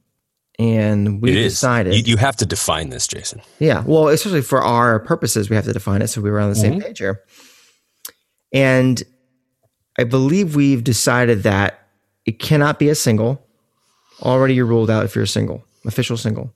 And 0.58 1.22
we 1.22 1.34
decided 1.34 1.94
you, 1.94 2.14
you, 2.14 2.18
have 2.18 2.38
to 2.38 2.46
define 2.46 2.90
this, 2.90 3.08
Jason. 3.08 3.42
Yeah. 3.60 3.84
Well, 3.86 4.08
especially 4.08 4.42
for 4.42 4.62
our 4.62 5.00
purposes, 5.00 5.50
we 5.50 5.56
have 5.58 5.66
to 5.66 5.74
define 5.74 6.02
it. 6.02 6.08
So 6.08 6.22
we 6.22 6.32
were 6.32 6.40
on 6.40 6.50
the 6.50 6.56
mm-hmm. 6.56 6.80
same 6.80 6.82
page 6.82 7.00
here. 7.00 7.22
And 8.54 9.04
I 10.00 10.06
believe 10.06 10.56
we've 10.56 10.84
decided 10.84 11.44
that 11.44 11.88
it 12.26 12.40
cannot 12.40 12.80
be 12.80 12.88
a 12.88 12.96
single. 12.96 13.46
Already 14.22 14.54
you're 14.54 14.66
ruled 14.66 14.90
out 14.90 15.04
if 15.04 15.14
you're 15.14 15.26
a 15.26 15.28
single, 15.28 15.66
official 15.86 16.16
single. 16.16 16.54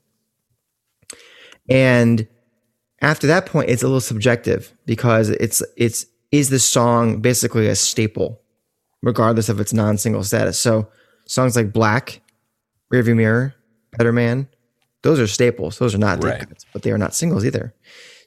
And 1.70 2.28
after 3.02 3.28
that 3.28 3.46
point, 3.46 3.70
it's 3.70 3.84
a 3.84 3.88
little 3.88 4.02
subjective 4.02 4.74
because 4.86 5.30
it's 5.30 5.64
it's 5.78 6.06
is 6.32 6.50
the 6.50 6.60
song 6.60 7.22
basically 7.22 7.68
a 7.68 7.76
staple, 7.76 8.42
regardless 9.02 9.50
of 9.50 9.60
its 9.60 9.74
non-single 9.74 10.24
status. 10.24 10.60
So 10.60 10.88
songs 11.26 11.56
like 11.56 11.74
Black, 11.74 12.22
Rearview 12.94 13.16
Mirror, 13.16 13.56
Better 13.98 14.12
Man, 14.12 14.48
those 15.02 15.20
are 15.20 15.28
staples. 15.28 15.78
Those 15.80 15.96
are 15.96 16.00
not 16.00 16.24
right. 16.24 16.48
cuts, 16.48 16.66
but 16.74 16.84
they 16.84 16.92
are 16.92 16.98
not 16.98 17.16
singles 17.16 17.46
either. 17.46 17.74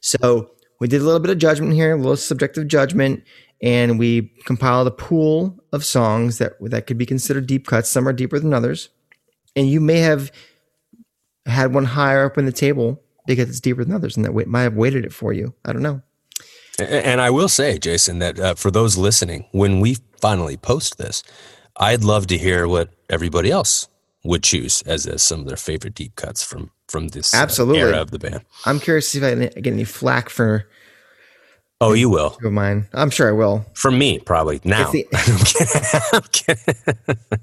So 0.01 0.51
we 0.79 0.87
did 0.87 1.01
a 1.01 1.05
little 1.05 1.19
bit 1.19 1.31
of 1.31 1.37
judgment 1.37 1.73
here, 1.73 1.93
a 1.93 1.97
little 1.97 2.17
subjective 2.17 2.67
judgment, 2.67 3.23
and 3.61 3.99
we 3.99 4.33
compiled 4.45 4.87
a 4.87 4.91
pool 4.91 5.57
of 5.71 5.85
songs 5.85 6.39
that 6.39 6.53
that 6.61 6.87
could 6.87 6.97
be 6.97 7.05
considered 7.05 7.47
deep 7.47 7.67
cuts. 7.67 7.89
Some 7.89 8.07
are 8.07 8.13
deeper 8.13 8.39
than 8.39 8.53
others, 8.53 8.89
and 9.55 9.69
you 9.69 9.79
may 9.79 9.99
have 9.99 10.31
had 11.45 11.73
one 11.73 11.85
higher 11.85 12.25
up 12.25 12.37
in 12.37 12.45
the 12.45 12.51
table 12.51 13.01
because 13.25 13.49
it's 13.49 13.59
deeper 13.59 13.83
than 13.83 13.93
others 13.93 14.15
and 14.15 14.25
that 14.25 14.33
we 14.33 14.45
might 14.45 14.63
have 14.63 14.75
weighted 14.75 15.05
it 15.05 15.13
for 15.13 15.33
you. 15.33 15.53
I 15.65 15.73
don't 15.73 15.81
know. 15.81 16.01
And 16.79 17.21
I 17.21 17.29
will 17.29 17.49
say, 17.49 17.77
Jason, 17.77 18.19
that 18.19 18.39
uh, 18.39 18.55
for 18.55 18.71
those 18.71 18.97
listening, 18.97 19.45
when 19.51 19.79
we 19.79 19.97
finally 20.19 20.57
post 20.57 20.97
this, 20.97 21.21
I'd 21.77 22.03
love 22.03 22.27
to 22.27 22.37
hear 22.37 22.67
what 22.67 22.89
everybody 23.09 23.51
else 23.51 23.87
would 24.23 24.43
choose 24.43 24.81
as, 24.83 25.05
as 25.05 25.21
some 25.21 25.41
of 25.41 25.47
their 25.47 25.57
favorite 25.57 25.93
deep 25.95 26.15
cuts 26.15 26.43
from 26.43 26.71
from 26.87 27.07
this 27.09 27.33
uh, 27.33 27.47
era 27.73 27.97
of 28.01 28.11
the 28.11 28.19
band. 28.19 28.41
I'm 28.65 28.79
curious 28.79 29.11
to 29.11 29.19
see 29.19 29.25
if 29.25 29.55
I 29.55 29.59
get 29.61 29.73
any 29.73 29.83
flack 29.83 30.29
for 30.29 30.67
Oh, 31.81 31.93
you 31.93 32.09
will. 32.09 32.37
of 32.43 32.51
mine. 32.53 32.87
I'm 32.93 33.09
sure 33.09 33.27
I 33.27 33.31
will. 33.31 33.65
From 33.73 33.97
me, 33.97 34.19
probably 34.19 34.59
now. 34.63 34.89
the- 34.91 35.07
I'm 36.13 36.21
kidding. 36.31 36.57
I'm 36.77 36.97
kidding. 37.17 37.39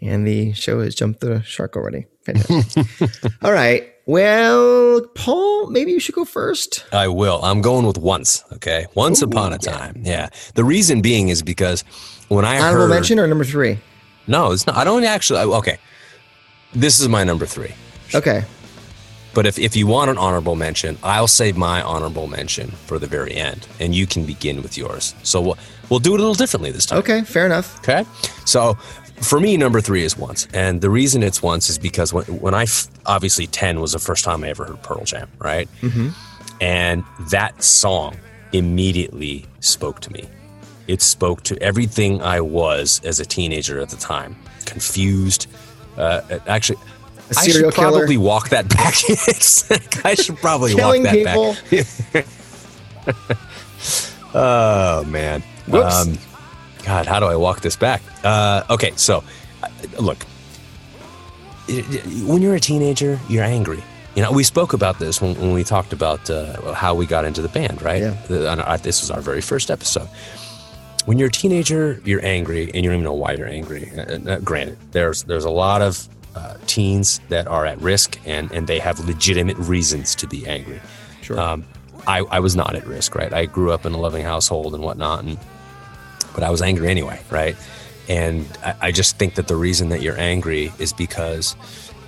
And 0.00 0.26
the 0.26 0.52
show 0.52 0.80
has 0.80 0.94
jumped 0.94 1.20
the 1.20 1.42
shark 1.42 1.76
already. 1.76 2.06
All 3.42 3.52
right. 3.52 3.91
Well, 4.06 5.00
Paul, 5.14 5.70
maybe 5.70 5.92
you 5.92 6.00
should 6.00 6.14
go 6.14 6.24
first. 6.24 6.84
I 6.92 7.06
will. 7.08 7.40
I'm 7.44 7.60
going 7.62 7.86
with 7.86 7.98
once. 7.98 8.42
Okay, 8.54 8.86
once 8.94 9.22
upon 9.22 9.52
a 9.52 9.58
time. 9.58 10.02
Yeah. 10.04 10.28
The 10.54 10.64
reason 10.64 11.00
being 11.00 11.28
is 11.28 11.42
because 11.42 11.82
when 12.28 12.44
I 12.44 12.58
Honorable 12.58 12.88
heard 12.88 12.90
mention 12.94 13.18
or 13.20 13.26
number 13.28 13.44
three? 13.44 13.78
no, 14.26 14.52
it's 14.52 14.66
not. 14.66 14.76
I 14.76 14.84
don't 14.84 15.04
actually. 15.04 15.40
Okay, 15.40 15.78
this 16.72 17.00
is 17.00 17.08
my 17.08 17.22
number 17.24 17.46
three. 17.46 17.74
Okay. 18.14 18.44
But 19.34 19.46
if, 19.46 19.58
if 19.58 19.74
you 19.74 19.86
want 19.86 20.10
an 20.10 20.18
honorable 20.18 20.56
mention, 20.56 20.98
I'll 21.02 21.26
save 21.26 21.56
my 21.56 21.80
honorable 21.80 22.26
mention 22.26 22.70
for 22.70 22.98
the 22.98 23.06
very 23.06 23.32
end, 23.34 23.66
and 23.80 23.94
you 23.94 24.06
can 24.06 24.26
begin 24.26 24.60
with 24.62 24.76
yours. 24.76 25.14
So 25.22 25.40
we'll, 25.40 25.58
we'll 25.88 26.00
do 26.00 26.12
it 26.12 26.16
a 26.16 26.22
little 26.22 26.34
differently 26.34 26.70
this 26.70 26.84
time. 26.84 26.98
Okay. 26.98 27.22
Fair 27.22 27.46
enough. 27.46 27.78
Okay. 27.78 28.04
So 28.44 28.76
for 29.22 29.40
me, 29.40 29.56
number 29.56 29.80
three 29.80 30.04
is 30.04 30.16
once. 30.16 30.46
And 30.52 30.80
the 30.80 30.90
reason 30.90 31.22
it's 31.22 31.42
once 31.42 31.68
is 31.68 31.78
because 31.78 32.12
when, 32.12 32.24
when 32.40 32.54
I, 32.54 32.64
f- 32.64 32.88
obviously 33.06 33.46
10 33.46 33.80
was 33.80 33.92
the 33.92 33.98
first 33.98 34.24
time 34.24 34.44
I 34.44 34.48
ever 34.50 34.64
heard 34.64 34.82
Pearl 34.82 35.04
Jam, 35.04 35.28
right? 35.38 35.68
Mm-hmm. 35.80 36.08
And 36.60 37.04
that 37.30 37.62
song 37.62 38.16
immediately 38.52 39.46
spoke 39.60 40.00
to 40.00 40.12
me. 40.12 40.28
It 40.88 41.00
spoke 41.02 41.42
to 41.44 41.60
everything 41.62 42.20
I 42.22 42.40
was 42.40 43.00
as 43.04 43.20
a 43.20 43.24
teenager 43.24 43.80
at 43.80 43.88
the 43.88 43.96
time 43.96 44.36
confused. 44.66 45.46
Uh, 45.96 46.20
actually, 46.46 46.78
I 47.36 47.46
should 47.48 47.60
killer. 47.60 47.72
probably 47.72 48.16
walk 48.16 48.50
that 48.50 48.68
back. 48.68 48.94
I 50.04 50.14
should 50.14 50.36
probably 50.38 50.74
walk 50.74 51.02
that 51.02 51.14
people. 51.14 51.56
back. 53.04 53.38
Oh 54.34 55.04
man. 55.04 55.42
Whoops. 55.66 56.06
God, 56.84 57.06
how 57.06 57.20
do 57.20 57.26
I 57.26 57.36
walk 57.36 57.60
this 57.60 57.76
back? 57.76 58.02
Uh, 58.24 58.64
okay, 58.70 58.92
so 58.96 59.22
uh, 59.62 59.68
look, 60.00 60.24
when 62.26 62.42
you're 62.42 62.54
a 62.56 62.60
teenager, 62.60 63.18
you're 63.28 63.44
angry. 63.44 63.82
You 64.14 64.22
know, 64.22 64.32
we 64.32 64.42
spoke 64.44 64.72
about 64.72 64.98
this 64.98 65.20
when, 65.22 65.34
when 65.40 65.52
we 65.52 65.64
talked 65.64 65.92
about 65.92 66.28
uh, 66.28 66.72
how 66.74 66.94
we 66.94 67.06
got 67.06 67.24
into 67.24 67.40
the 67.40 67.48
band, 67.48 67.80
right? 67.82 68.02
Yeah. 68.02 68.16
The- 68.28 68.50
on 68.50 68.60
our- 68.60 68.78
this 68.78 69.00
was 69.00 69.10
our 69.10 69.20
very 69.20 69.40
first 69.40 69.70
episode. 69.70 70.08
When 71.06 71.18
you're 71.18 71.28
a 71.28 71.32
teenager, 71.32 72.00
you're 72.04 72.24
angry, 72.24 72.64
and 72.66 72.76
you 72.76 72.82
don't 72.90 72.92
even 72.94 73.04
know 73.04 73.12
why 73.14 73.32
you're 73.32 73.48
angry. 73.48 73.90
Uh, 73.96 74.18
uh, 74.30 74.38
granted, 74.40 74.78
there's 74.92 75.24
there's 75.24 75.44
a 75.44 75.50
lot 75.50 75.82
of 75.82 76.08
uh, 76.36 76.54
teens 76.66 77.20
that 77.28 77.48
are 77.48 77.66
at 77.66 77.80
risk, 77.80 78.20
and 78.24 78.52
and 78.52 78.66
they 78.68 78.78
have 78.78 79.00
legitimate 79.06 79.56
reasons 79.58 80.14
to 80.16 80.28
be 80.28 80.46
angry. 80.46 80.80
Sure. 81.22 81.40
Um, 81.40 81.64
I, 82.06 82.18
I 82.30 82.38
was 82.40 82.54
not 82.54 82.74
at 82.76 82.86
risk, 82.86 83.14
right? 83.16 83.32
I 83.32 83.46
grew 83.46 83.72
up 83.72 83.84
in 83.86 83.92
a 83.94 83.98
loving 83.98 84.22
household 84.24 84.74
and 84.74 84.82
whatnot, 84.84 85.24
and 85.24 85.38
but 86.34 86.42
I 86.42 86.50
was 86.50 86.62
angry 86.62 86.88
anyway, 86.88 87.20
right? 87.30 87.56
And 88.08 88.46
I, 88.64 88.74
I 88.80 88.92
just 88.92 89.18
think 89.18 89.34
that 89.36 89.48
the 89.48 89.56
reason 89.56 89.90
that 89.90 90.02
you're 90.02 90.18
angry 90.18 90.72
is 90.78 90.92
because 90.92 91.56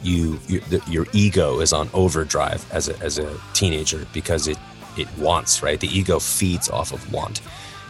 you, 0.03 0.39
you 0.49 0.61
the, 0.61 0.83
your 0.89 1.07
ego 1.13 1.61
is 1.61 1.73
on 1.73 1.89
overdrive 1.95 2.71
as 2.73 2.89
a, 2.89 2.99
as 3.01 3.19
a 3.19 3.37
teenager 3.53 4.07
because 4.13 4.49
it 4.49 4.59
it 4.97 5.09
wants, 5.19 5.61
right? 5.61 5.81
The 5.81 5.89
ego 5.89 6.21
feeds 6.21 6.69
off 6.69 6.93
of 6.93 7.13
want, 7.13 7.41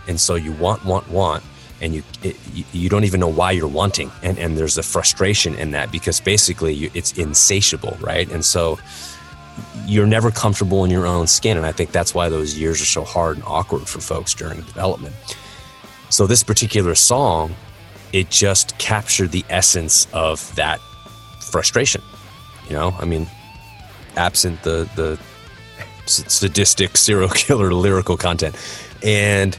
and 0.08 0.18
so 0.18 0.36
you 0.36 0.52
want, 0.52 0.86
want, 0.86 1.08
want, 1.10 1.44
and 1.82 1.94
you 1.94 2.02
it, 2.22 2.36
you, 2.72 2.88
don't 2.88 3.04
even 3.04 3.20
know 3.20 3.28
why 3.28 3.50
you're 3.50 3.68
wanting, 3.68 4.10
and 4.22 4.38
and 4.38 4.56
there's 4.56 4.78
a 4.78 4.82
frustration 4.82 5.54
in 5.56 5.72
that 5.72 5.92
because 5.92 6.20
basically 6.20 6.72
you, 6.72 6.90
it's 6.94 7.12
insatiable, 7.12 7.96
right? 8.00 8.30
And 8.30 8.44
so 8.44 8.78
you're 9.86 10.06
never 10.06 10.30
comfortable 10.30 10.84
in 10.84 10.90
your 10.90 11.06
own 11.06 11.26
skin. 11.26 11.56
And 11.56 11.66
I 11.66 11.72
think 11.72 11.92
that's 11.92 12.14
why 12.14 12.28
those 12.28 12.58
years 12.58 12.80
are 12.80 12.86
so 12.86 13.04
hard 13.04 13.36
and 13.36 13.44
awkward 13.46 13.86
for 13.86 14.00
folks 14.00 14.34
during 14.34 14.60
development. 14.62 15.14
So 16.14 16.28
this 16.28 16.44
particular 16.44 16.94
song, 16.94 17.56
it 18.12 18.30
just 18.30 18.78
captured 18.78 19.32
the 19.32 19.44
essence 19.50 20.06
of 20.12 20.54
that 20.54 20.78
frustration. 21.50 22.02
You 22.68 22.74
know, 22.74 22.94
I 23.00 23.04
mean, 23.04 23.26
absent 24.16 24.62
the 24.62 24.88
the 24.94 25.18
sadistic 26.06 26.96
serial 26.96 27.30
killer 27.30 27.74
lyrical 27.74 28.16
content, 28.16 28.54
and 29.02 29.58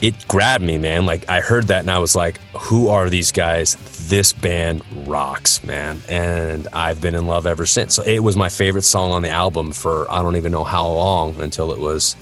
it 0.00 0.14
grabbed 0.28 0.62
me, 0.62 0.78
man. 0.78 1.06
Like 1.06 1.28
I 1.28 1.40
heard 1.40 1.66
that 1.66 1.80
and 1.80 1.90
I 1.90 1.98
was 1.98 2.14
like, 2.14 2.38
who 2.56 2.86
are 2.86 3.10
these 3.10 3.32
guys? 3.32 3.74
This 4.08 4.32
band 4.32 4.80
rocks, 5.08 5.64
man. 5.64 6.00
And 6.08 6.68
I've 6.72 7.00
been 7.00 7.16
in 7.16 7.26
love 7.26 7.48
ever 7.48 7.66
since. 7.66 7.96
So 7.96 8.04
it 8.04 8.20
was 8.20 8.36
my 8.36 8.48
favorite 8.48 8.82
song 8.82 9.10
on 9.10 9.22
the 9.22 9.30
album 9.30 9.72
for 9.72 10.08
I 10.08 10.22
don't 10.22 10.36
even 10.36 10.52
know 10.52 10.62
how 10.62 10.86
long 10.86 11.40
until 11.40 11.72
it 11.72 11.80
was 11.80 12.14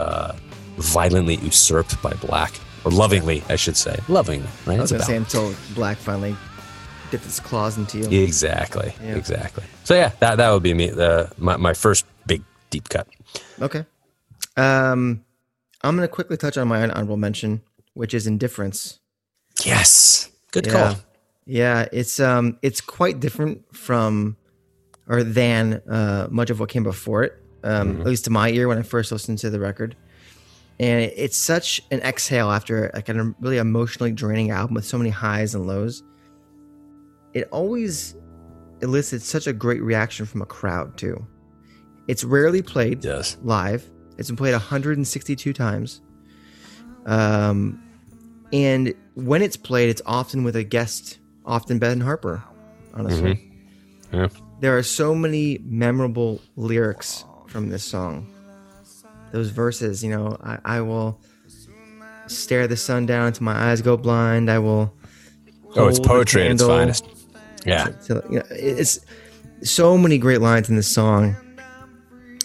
uh, 0.00 0.34
violently 0.76 1.36
usurped 1.36 2.00
by 2.02 2.12
Black. 2.14 2.52
Or 2.84 2.90
lovingly, 2.90 3.42
I 3.48 3.56
should 3.56 3.76
say. 3.76 3.98
Lovingly, 4.08 4.48
right? 4.66 4.78
I 4.78 4.82
was 4.82 4.90
going 4.90 5.00
to 5.00 5.06
say 5.06 5.16
until 5.16 5.54
Black 5.74 5.96
finally 5.96 6.36
dipped 7.10 7.24
its 7.24 7.40
claws 7.40 7.78
into 7.78 7.98
you. 7.98 8.22
Exactly. 8.22 8.92
Yeah. 9.02 9.16
Exactly. 9.16 9.64
So 9.84 9.94
yeah, 9.94 10.10
that 10.20 10.36
that 10.36 10.50
would 10.50 10.62
be 10.62 10.74
me. 10.74 10.90
The 10.90 11.32
my, 11.38 11.56
my 11.56 11.72
first 11.72 12.04
big 12.26 12.42
deep 12.68 12.90
cut. 12.90 13.08
Okay. 13.62 13.86
Um, 14.58 15.24
I'm 15.82 15.96
going 15.96 16.06
to 16.06 16.12
quickly 16.12 16.36
touch 16.36 16.58
on 16.58 16.68
my 16.68 16.82
own 16.82 16.90
honorable 16.90 17.16
mention, 17.16 17.62
which 17.94 18.12
is 18.12 18.26
indifference. 18.26 19.00
Yes. 19.64 20.30
Good 20.50 20.66
Yeah. 20.66 20.72
call. 20.72 20.96
Yeah, 21.46 21.86
it's 21.92 22.20
um, 22.20 22.58
it's 22.62 22.80
quite 22.80 23.20
different 23.20 23.64
from, 23.76 24.36
or 25.06 25.22
than 25.22 25.74
uh, 25.88 26.26
much 26.30 26.48
of 26.50 26.58
what 26.60 26.68
came 26.70 26.82
before 26.82 27.22
it. 27.24 27.32
Um, 27.62 28.00
At 28.00 28.06
least 28.06 28.24
to 28.24 28.30
my 28.30 28.50
ear 28.50 28.68
when 28.68 28.78
I 28.78 28.82
first 28.82 29.10
listened 29.12 29.38
to 29.38 29.50
the 29.50 29.60
record, 29.60 29.94
and 30.80 31.02
it's 31.16 31.36
such 31.36 31.80
an 31.90 32.00
exhale 32.00 32.50
after 32.50 32.90
like 32.94 33.08
a 33.08 33.34
really 33.40 33.58
emotionally 33.58 34.12
draining 34.12 34.50
album 34.50 34.74
with 34.74 34.84
so 34.84 34.98
many 34.98 35.10
highs 35.10 35.54
and 35.54 35.66
lows. 35.66 36.02
It 37.32 37.48
always 37.50 38.14
elicits 38.80 39.24
such 39.26 39.46
a 39.46 39.52
great 39.52 39.82
reaction 39.82 40.26
from 40.26 40.42
a 40.42 40.46
crowd 40.46 40.96
too. 40.96 41.24
It's 42.08 42.22
rarely 42.24 42.60
played 42.62 43.04
Yes. 43.04 43.36
live. 43.42 43.88
It's 44.18 44.28
been 44.28 44.36
played 44.36 44.52
162 44.52 45.52
times. 45.52 46.00
Um, 47.06 47.82
and 48.52 48.94
when 49.14 49.42
it's 49.42 49.56
played, 49.56 49.88
it's 49.90 50.02
often 50.06 50.44
with 50.44 50.56
a 50.56 50.64
guest, 50.64 51.18
often 51.44 51.78
Ben 51.78 52.00
Harper, 52.00 52.42
honestly. 52.94 53.50
Yeah. 54.12 54.28
There 54.60 54.76
are 54.76 54.82
so 54.82 55.14
many 55.14 55.58
memorable 55.64 56.40
lyrics 56.56 57.24
from 57.48 57.68
this 57.70 57.82
song. 57.84 58.26
Those 59.34 59.50
verses, 59.50 60.04
you 60.04 60.10
know, 60.10 60.36
I, 60.44 60.58
I 60.76 60.80
will 60.80 61.20
stare 62.28 62.68
the 62.68 62.76
sun 62.76 63.04
down 63.04 63.26
until 63.26 63.42
my 63.42 63.70
eyes 63.70 63.82
go 63.82 63.96
blind. 63.96 64.48
I 64.48 64.60
will. 64.60 64.94
Oh, 65.74 65.88
it's 65.88 65.98
poetry 65.98 66.42
at 66.44 66.52
its 66.52 66.62
finest. 66.62 67.04
Yeah. 67.66 67.86
to- 68.06 68.22
you 68.30 68.38
know, 68.38 68.44
it's 68.50 69.00
so 69.64 69.98
many 69.98 70.18
great 70.18 70.40
lines 70.40 70.70
in 70.70 70.76
this 70.76 70.86
song. 70.86 71.34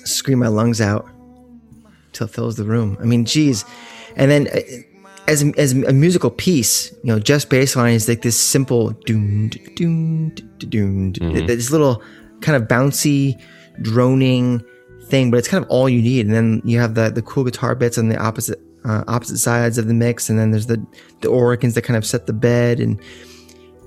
Scream 0.04 0.40
my 0.40 0.48
lungs 0.48 0.82
out 0.82 1.08
till 2.14 2.26
it 2.26 2.32
fills 2.34 2.56
the 2.56 2.64
room. 2.64 2.98
I 3.00 3.04
mean, 3.06 3.24
geez. 3.24 3.66
And 4.16 4.32
then, 4.32 4.48
uh, 4.48 4.60
as 5.28 5.44
a, 5.44 5.54
as 5.60 5.74
a 5.74 5.94
musical 5.94 6.32
piece, 6.32 6.92
you 7.04 7.14
know, 7.14 7.20
just 7.20 7.52
baseline 7.52 7.94
is 7.94 8.08
like 8.10 8.24
this 8.24 8.36
simple 8.40 8.90
doom 9.06 9.50
doom 9.76 10.30
doom. 10.58 11.14
This 11.46 11.70
little 11.70 12.02
kind 12.42 12.56
of 12.60 12.68
bouncy, 12.68 13.40
droning 13.84 14.64
thing, 15.10 15.32
but 15.32 15.38
it's 15.38 15.48
kind 15.48 15.64
of 15.64 15.70
all 15.70 15.90
you 15.90 16.02
need. 16.02 16.26
And 16.26 16.36
then 16.36 16.62
you 16.64 16.80
have 16.80 16.96
the 16.96 17.10
the 17.10 17.22
cool 17.22 17.44
guitar 17.44 17.76
bits 17.76 17.98
on 17.98 18.10
the 18.10 18.18
opposite 18.18 18.60
uh, 18.86 19.04
opposite 19.08 19.38
sides 19.38 19.78
of 19.78 19.88
the 19.88 19.94
mix, 19.94 20.30
and 20.30 20.40
then 20.40 20.52
there's 20.52 20.68
the 20.68 20.86
the 21.22 21.30
organs 21.30 21.76
that 21.76 21.84
kind 21.84 21.98
of 21.98 22.06
set 22.06 22.28
the 22.28 22.34
bed. 22.34 22.80
And 22.80 23.02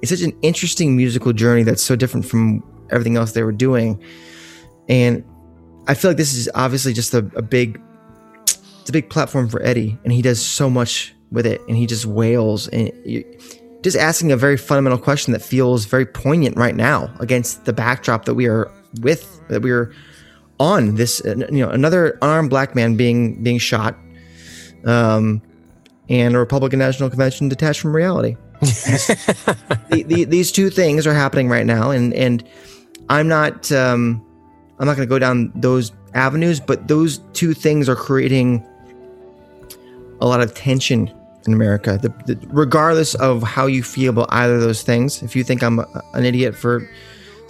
it's 0.03 0.11
such 0.11 0.23
an 0.23 0.37
interesting 0.43 0.97
musical 0.97 1.33
journey 1.33 1.63
that's 1.63 1.83
so 1.83 1.97
different 1.97 2.27
from 2.27 2.63
everything 2.91 3.17
else 3.17 3.33
they 3.33 3.43
were 3.43 3.53
doing. 3.53 4.03
And 4.89 5.25
i 5.89 5.95
feel 5.95 6.11
like 6.11 6.19
this 6.19 6.33
is 6.33 6.49
obviously 6.55 6.93
just 6.93 7.13
a, 7.13 7.19
a 7.35 7.43
big 7.43 7.81
it's 8.45 8.89
a 8.89 8.93
big 8.93 9.11
platform 9.11 9.49
for 9.49 9.63
eddie. 9.63 9.97
And 10.05 10.13
he 10.13 10.23
does 10.23 10.45
so 10.45 10.69
much 10.69 11.15
with 11.31 11.47
it. 11.47 11.61
And 11.69 11.77
he 11.77 11.87
just 11.87 12.05
wails. 12.05 12.67
And 12.69 12.93
you, 13.05 13.25
just 13.83 13.97
asking 13.97 14.33
a 14.33 14.37
very 14.37 14.57
fundamental 14.57 14.99
question 14.99 15.33
that 15.33 15.41
feels 15.41 15.85
very 15.85 16.07
poignant 16.07 16.57
right 16.57 16.75
now 16.75 17.13
against 17.21 17.65
the 17.65 17.73
backdrop 17.73 18.25
that 18.25 18.35
we 18.35 18.47
are 18.47 18.71
with 19.01 19.41
that 19.49 19.63
we 19.63 19.71
are 19.71 19.93
on 20.61 20.95
this 20.95 21.25
uh, 21.25 21.37
you 21.51 21.65
know 21.65 21.71
another 21.71 22.19
unarmed 22.23 22.51
black 22.51 22.75
man 22.75 22.97
being 22.97 23.43
being 23.43 23.59
shot 23.59 23.97
um 24.85 25.43
and 26.09 26.35
a 26.35 26.39
republican 26.39 26.79
national 26.79 27.09
convention 27.09 27.49
detached 27.49 27.81
from 27.81 27.95
reality 27.95 28.37
the, 29.91 30.05
the, 30.07 30.23
these 30.23 30.53
two 30.53 30.71
things 30.71 31.05
are 31.05 31.15
happening 31.15 31.49
right 31.49 31.67
now, 31.67 31.91
and 31.91 32.15
and 32.15 32.45
I'm 33.09 33.27
not 33.27 33.73
um, 33.73 34.25
I'm 34.79 34.87
not 34.87 34.95
going 34.97 35.09
to 35.09 35.11
go 35.11 35.19
down 35.19 35.51
those 35.57 35.91
avenues, 36.15 36.61
but 36.61 36.87
those 36.87 37.19
two 37.33 37.55
things 37.55 37.89
are 37.89 37.97
creating 37.97 38.65
a 40.21 40.27
lot 40.29 40.41
of 40.41 40.55
tension 40.55 41.13
in 41.45 41.53
America. 41.53 41.99
The, 42.01 42.11
the, 42.33 42.47
regardless 42.51 43.17
of 43.17 43.43
how 43.43 43.67
you 43.67 43.83
feel 43.83 44.11
about 44.11 44.29
either 44.31 44.55
of 44.55 44.61
those 44.61 44.83
things, 44.83 45.25
if 45.25 45.35
you 45.35 45.43
think 45.43 45.65
I'm 45.65 45.81
a, 45.81 46.03
an 46.15 46.25
idiot 46.25 46.55
for 46.55 46.89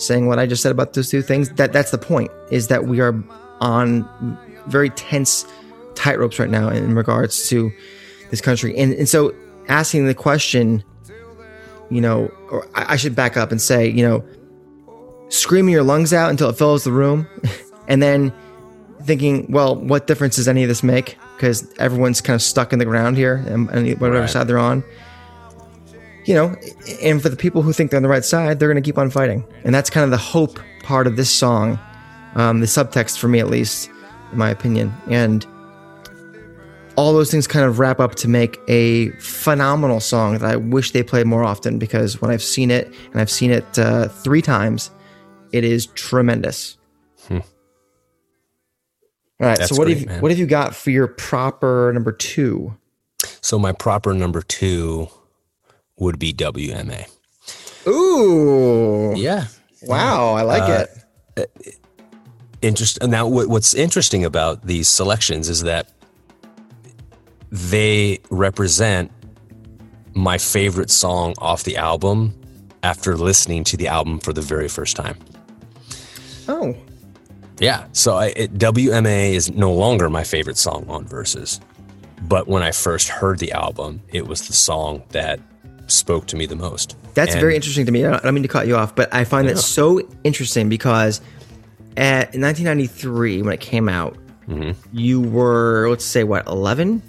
saying 0.03 0.27
what 0.27 0.39
I 0.39 0.47
just 0.47 0.63
said 0.63 0.73
about 0.73 0.93
those 0.95 1.09
two 1.11 1.23
things, 1.23 1.51
that 1.51 1.73
that's 1.73 1.91
the 1.91 1.99
point. 1.99 2.31
Is 2.51 2.69
that 2.69 2.87
we 2.87 3.01
are 3.01 3.15
on 3.61 4.07
very 4.67 4.91
tense 4.91 5.47
tightropes 5.95 6.39
right 6.39 6.51
now 6.51 6.69
in 6.69 6.95
regards 6.95 7.49
to 7.49 7.71
this 8.31 8.41
country, 8.41 8.77
and 8.77 8.93
and 8.95 9.09
so 9.09 9.35
asking 9.69 10.07
the 10.07 10.15
question, 10.15 10.83
you 11.91 12.01
know, 12.01 12.31
or 12.51 12.67
I, 12.75 12.95
I 12.95 12.97
should 12.97 13.15
back 13.15 13.37
up 13.37 13.51
and 13.53 13.61
say, 13.61 13.89
you 13.89 14.03
know, 14.07 14.25
screaming 15.29 15.73
your 15.73 15.83
lungs 15.83 16.13
out 16.13 16.31
until 16.31 16.49
it 16.51 16.57
fills 16.57 16.85
the 16.85 16.93
room, 16.93 17.27
and 17.89 18.03
then 18.03 18.33
thinking, 19.05 19.51
well, 19.51 19.75
what 19.77 20.07
difference 20.07 20.37
does 20.37 20.47
any 20.49 20.63
of 20.63 20.69
this 20.69 20.83
make? 20.83 21.19
Because 21.37 21.73
everyone's 21.79 22.21
kind 22.21 22.35
of 22.37 22.43
stuck 22.43 22.73
in 22.73 22.79
the 22.79 22.85
ground 22.85 23.17
here, 23.17 23.37
and, 23.49 23.69
and 23.71 24.01
whatever 24.01 24.21
Right. 24.21 24.31
side 24.31 24.47
they're 24.47 24.59
on. 24.59 24.85
You 26.25 26.35
know, 26.35 26.57
and 27.03 27.21
for 27.21 27.29
the 27.29 27.37
people 27.37 27.63
who 27.63 27.73
think 27.73 27.91
they're 27.91 27.99
on 27.99 28.05
the 28.05 28.09
right 28.09 28.25
side, 28.25 28.59
they're 28.59 28.69
going 28.69 28.83
to 28.83 28.87
keep 28.87 28.99
on 28.99 29.11
fighting, 29.11 29.45
and 29.65 29.75
that's 29.75 29.91
kind 29.91 30.05
of 30.05 30.11
the 30.11 30.17
hope 30.17 30.59
part 30.83 31.07
of 31.07 31.17
this 31.17 31.31
song, 31.31 31.79
um, 32.37 32.61
the 32.61 32.67
subtext 32.67 33.19
for 33.19 33.29
me 33.29 33.41
at 33.41 33.49
least, 33.49 33.91
in 34.31 34.39
my 34.39 34.51
opinion, 34.51 34.93
and 35.09 35.45
all 36.97 37.13
those 37.13 37.31
things 37.31 37.47
kind 37.47 37.65
of 37.65 37.79
wrap 37.79 38.01
up 38.01 38.15
to 38.17 38.29
make 38.29 38.59
a 38.69 39.09
phenomenal 39.13 39.99
song 39.99 40.35
that 40.39 40.45
I 40.45 40.57
wish 40.57 40.93
they 40.93 41.03
played 41.03 41.27
more 41.27 41.43
often 41.43 41.79
because 41.79 42.21
when 42.21 42.31
I've 42.31 42.43
seen 42.43 42.71
it 42.71 42.93
and 43.13 43.21
I've 43.21 43.31
seen 43.31 43.51
it 43.51 43.79
uh, 43.79 44.09
three 44.09 44.43
times, 44.43 44.91
it 45.53 45.65
is 45.65 45.87
tremendous. 45.87 46.77
All 47.31 47.39
right, 49.49 49.59
That's 49.59 49.71
so 49.71 49.77
what 49.77 49.87
great, 49.87 49.99
have 49.99 50.07
man. 50.07 50.21
what 50.21 50.31
have 50.31 50.39
you 50.39 50.47
got 50.47 50.73
for 50.73 50.91
your 50.91 51.09
proper 51.09 51.91
number 51.93 52.13
two? 52.13 52.77
So 53.41 53.59
my 53.59 53.73
proper 53.73 54.15
number 54.15 54.43
two 54.43 55.09
would 56.03 56.19
be 56.19 56.33
WMA. 56.33 57.09
Ooh, 57.87 59.15
Yeah. 59.17 59.47
wow, 59.83 60.35
I 60.35 60.43
like 60.43 60.63
uh, 60.63 60.87
it. 61.37 61.49
Uh, 61.67 61.71
interest. 62.61 63.03
Now, 63.03 63.27
what, 63.27 63.49
what's 63.49 63.75
interesting 63.75 64.25
about 64.25 64.67
these 64.67 64.89
selections 64.89 65.49
is 65.49 65.63
that 65.63 65.89
they 67.51 68.19
represent 68.31 69.11
my 70.15 70.39
favorite 70.39 70.91
song 70.91 71.35
off 71.39 71.65
the 71.65 71.77
album 71.77 72.35
after 72.83 73.17
listening 73.17 73.65
to 73.65 73.77
the 73.77 73.89
album 73.89 74.19
for 74.19 74.33
the 74.33 74.41
very 74.43 74.69
first 74.69 74.97
time. 74.97 75.17
Oh, 76.49 76.77
Yeah. 77.61 77.87
So 77.93 78.17
I, 78.17 78.27
it, 78.37 78.55
WMA 78.55 79.33
is 79.33 79.51
no 79.51 79.73
longer 79.73 80.11
my 80.11 80.25
favorite 80.25 80.59
song 80.59 80.85
on 80.89 81.05
Verses. 81.07 81.61
But 82.23 82.47
when 82.49 82.63
I 82.63 82.71
first 82.73 83.09
heard 83.09 83.39
the 83.39 83.53
album, 83.53 84.01
it 84.13 84.27
was 84.27 84.47
the 84.47 84.53
song 84.53 85.03
that 85.11 85.41
spoke 85.87 86.27
to 86.29 86.37
me 86.37 86.47
the 86.47 86.57
most. 86.57 86.97
That's 87.15 87.33
And- 87.33 87.41
very 87.41 87.55
interesting 87.55 87.87
to 87.87 87.93
me. 87.93 88.05
I 88.05 88.11
don't, 88.11 88.21
I 88.21 88.25
don't 88.25 88.35
mean 88.35 88.43
to 88.43 88.49
cut 88.49 88.67
you 88.67 88.77
off, 88.77 88.95
but 88.95 89.13
I 89.15 89.25
find 89.25 89.49
that 89.49 89.59
so 89.59 90.01
interesting 90.25 90.69
because 90.69 91.21
at 91.97 92.35
in 92.35 92.41
1993 92.41 93.43
when 93.43 93.53
it 93.53 93.61
came 93.61 93.89
out, 93.89 94.17
Mm-hmm. 94.49 94.73
you 94.93 95.21
were 95.21 95.89
let's 95.89 96.05
say 96.05 96.25
what 96.25 96.47
11. 96.49 97.01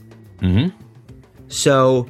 Mhm. 0.42 0.72
So, 1.48 2.08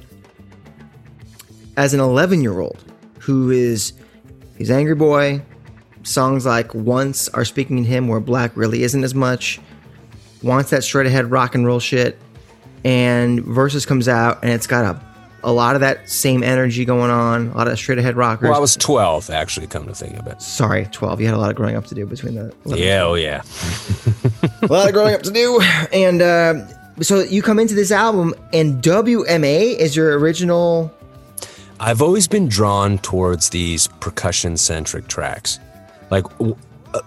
as 1.78 1.93
an 1.93 1.99
11 1.99 2.41
year 2.41 2.60
old 2.60 2.84
who 3.19 3.49
is 3.49 3.93
he's 4.58 4.69
angry 4.69 4.95
boy, 4.95 5.41
songs 6.04 6.45
like 6.45 6.73
"Once" 6.76 7.30
are 7.30 7.45
speaking 7.45 7.78
to 7.78 7.89
him, 7.89 8.08
where 8.10 8.19
black 8.19 8.52
really 8.56 8.84
isn't 8.84 9.04
as 9.04 9.15
much. 9.15 9.60
Wants 10.41 10.71
that 10.71 10.84
straight 10.84 11.08
ahead 11.08 11.32
rock 11.32 11.56
and 11.56 11.65
roll 11.65 11.80
shit, 11.80 12.19
and 12.84 13.39
versus 13.45 13.86
comes 13.86 14.08
out 14.10 14.39
and 14.43 14.52
it's 14.52 14.67
got 14.67 14.84
a 14.84 14.99
a 15.43 15.51
lot 15.51 15.75
of 15.75 15.82
that 15.82 16.10
same 16.10 16.43
energy 16.43 16.86
going 16.86 17.12
on, 17.12 17.47
a 17.47 17.58
lot 17.58 17.67
of 17.67 17.77
straight 17.77 17.97
ahead 17.99 18.15
rockers. 18.15 18.49
Well, 18.49 18.58
I 18.58 18.62
was 18.62 18.75
12, 18.77 19.29
actually, 19.29 19.67
come 19.67 19.86
to 19.88 19.95
think 19.95 20.17
of 20.17 20.27
it. 20.27 20.41
Sorry, 20.41 20.88
12. 20.91 21.19
You 21.21 21.27
had 21.27 21.36
a 21.36 21.38
lot 21.38 21.49
of 21.49 21.56
growing 21.56 21.75
up 21.75 21.86
to 21.88 21.95
do 21.95 22.06
between 22.06 22.36
the. 22.36 22.53
11 22.65 22.84
Yeah, 22.84 23.03
oh 23.03 23.13
yeah. 23.15 23.41
a 24.62 24.67
lot 24.67 24.88
of 24.88 24.93
growing 24.93 25.15
up 25.15 25.23
to 25.23 25.32
do. 25.32 25.60
And 25.91 26.21
uh, 26.21 26.67
so 27.01 27.21
you 27.21 27.41
come 27.41 27.60
into 27.60 27.75
this 27.75 27.91
album, 27.91 28.34
and 28.53 28.82
WMA 28.84 29.77
is 29.77 29.95
your 29.95 30.17
original. 30.17 30.91
I've 31.79 32.01
always 32.01 32.27
been 32.27 32.47
drawn 32.47 32.97
towards 32.99 33.49
these 33.49 33.88
percussion 33.99 34.58
centric 34.58 35.08
tracks. 35.08 35.60
Like 36.10 36.25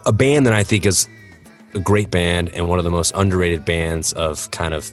a 0.05 0.13
band 0.13 0.47
that 0.47 0.53
I 0.53 0.65
think 0.65 0.85
is 0.85 1.09
a 1.75 1.79
great 1.79 2.11
band 2.11 2.49
and 2.51 2.69
one 2.69 2.79
of 2.79 2.85
the 2.85 2.91
most 2.91 3.13
underrated 3.15 3.65
bands 3.65 4.13
of 4.15 4.51
kind 4.51 4.75
of 4.75 4.93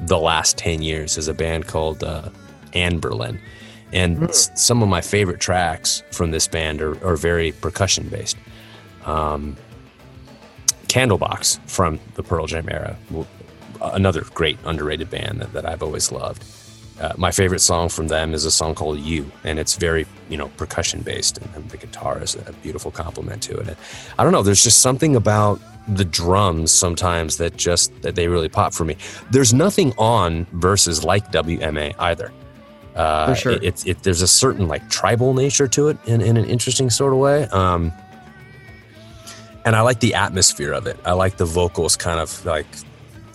the 0.00 0.18
last 0.18 0.58
10 0.58 0.82
years 0.82 1.16
is 1.16 1.28
a 1.28 1.34
band 1.34 1.66
called 1.66 2.02
uh, 2.02 2.28
Anberlin. 2.72 3.38
And 3.92 4.28
s- 4.28 4.50
some 4.54 4.82
of 4.82 4.88
my 4.88 5.00
favorite 5.00 5.40
tracks 5.40 6.02
from 6.12 6.30
this 6.30 6.46
band 6.46 6.80
are, 6.80 7.04
are 7.04 7.16
very 7.16 7.52
percussion 7.52 8.08
based. 8.08 8.36
Um, 9.04 9.56
Candlebox 10.86 11.60
from 11.68 12.00
the 12.14 12.22
Pearl 12.22 12.46
Jam 12.46 12.68
era, 12.68 12.96
another 13.80 14.22
great 14.34 14.58
underrated 14.64 15.08
band 15.10 15.40
that, 15.40 15.52
that 15.52 15.66
I've 15.66 15.82
always 15.82 16.10
loved. 16.10 16.44
Uh, 17.00 17.14
my 17.16 17.30
favorite 17.30 17.60
song 17.60 17.88
from 17.88 18.08
them 18.08 18.34
is 18.34 18.44
a 18.44 18.50
song 18.50 18.74
called 18.74 18.98
"You," 18.98 19.30
and 19.44 19.58
it's 19.58 19.76
very, 19.76 20.06
you 20.28 20.36
know, 20.36 20.48
percussion 20.58 21.00
based, 21.00 21.38
and, 21.38 21.48
and 21.54 21.70
the 21.70 21.78
guitar 21.78 22.22
is 22.22 22.34
a 22.34 22.52
beautiful 22.62 22.90
complement 22.90 23.42
to 23.44 23.56
it. 23.58 23.68
And 23.68 23.76
I 24.18 24.22
don't 24.22 24.32
know, 24.32 24.42
there's 24.42 24.62
just 24.62 24.82
something 24.82 25.16
about 25.16 25.60
the 25.88 26.04
drums 26.04 26.70
sometimes 26.72 27.38
that 27.38 27.56
just 27.56 28.02
that 28.02 28.16
they 28.16 28.28
really 28.28 28.50
pop 28.50 28.74
for 28.74 28.84
me. 28.84 28.96
There's 29.30 29.54
nothing 29.54 29.94
on 29.96 30.44
verses 30.52 31.02
like 31.02 31.32
WMA 31.32 31.94
either. 31.98 32.32
Uh, 32.94 33.26
For 33.28 33.34
sure. 33.34 33.52
it, 33.52 33.64
it's 33.64 33.86
it, 33.86 34.02
there's 34.02 34.22
a 34.22 34.28
certain 34.28 34.66
like 34.68 34.88
tribal 34.90 35.34
nature 35.34 35.68
to 35.68 35.88
it 35.88 35.98
in, 36.06 36.20
in 36.20 36.36
an 36.36 36.44
interesting 36.44 36.90
sort 36.90 37.12
of 37.12 37.18
way. 37.18 37.44
Um, 37.48 37.92
and 39.64 39.76
I 39.76 39.82
like 39.82 40.00
the 40.00 40.14
atmosphere 40.14 40.72
of 40.72 40.86
it. 40.86 40.98
I 41.04 41.12
like 41.12 41.36
the 41.36 41.44
vocals 41.44 41.96
kind 41.96 42.18
of 42.18 42.44
like 42.44 42.66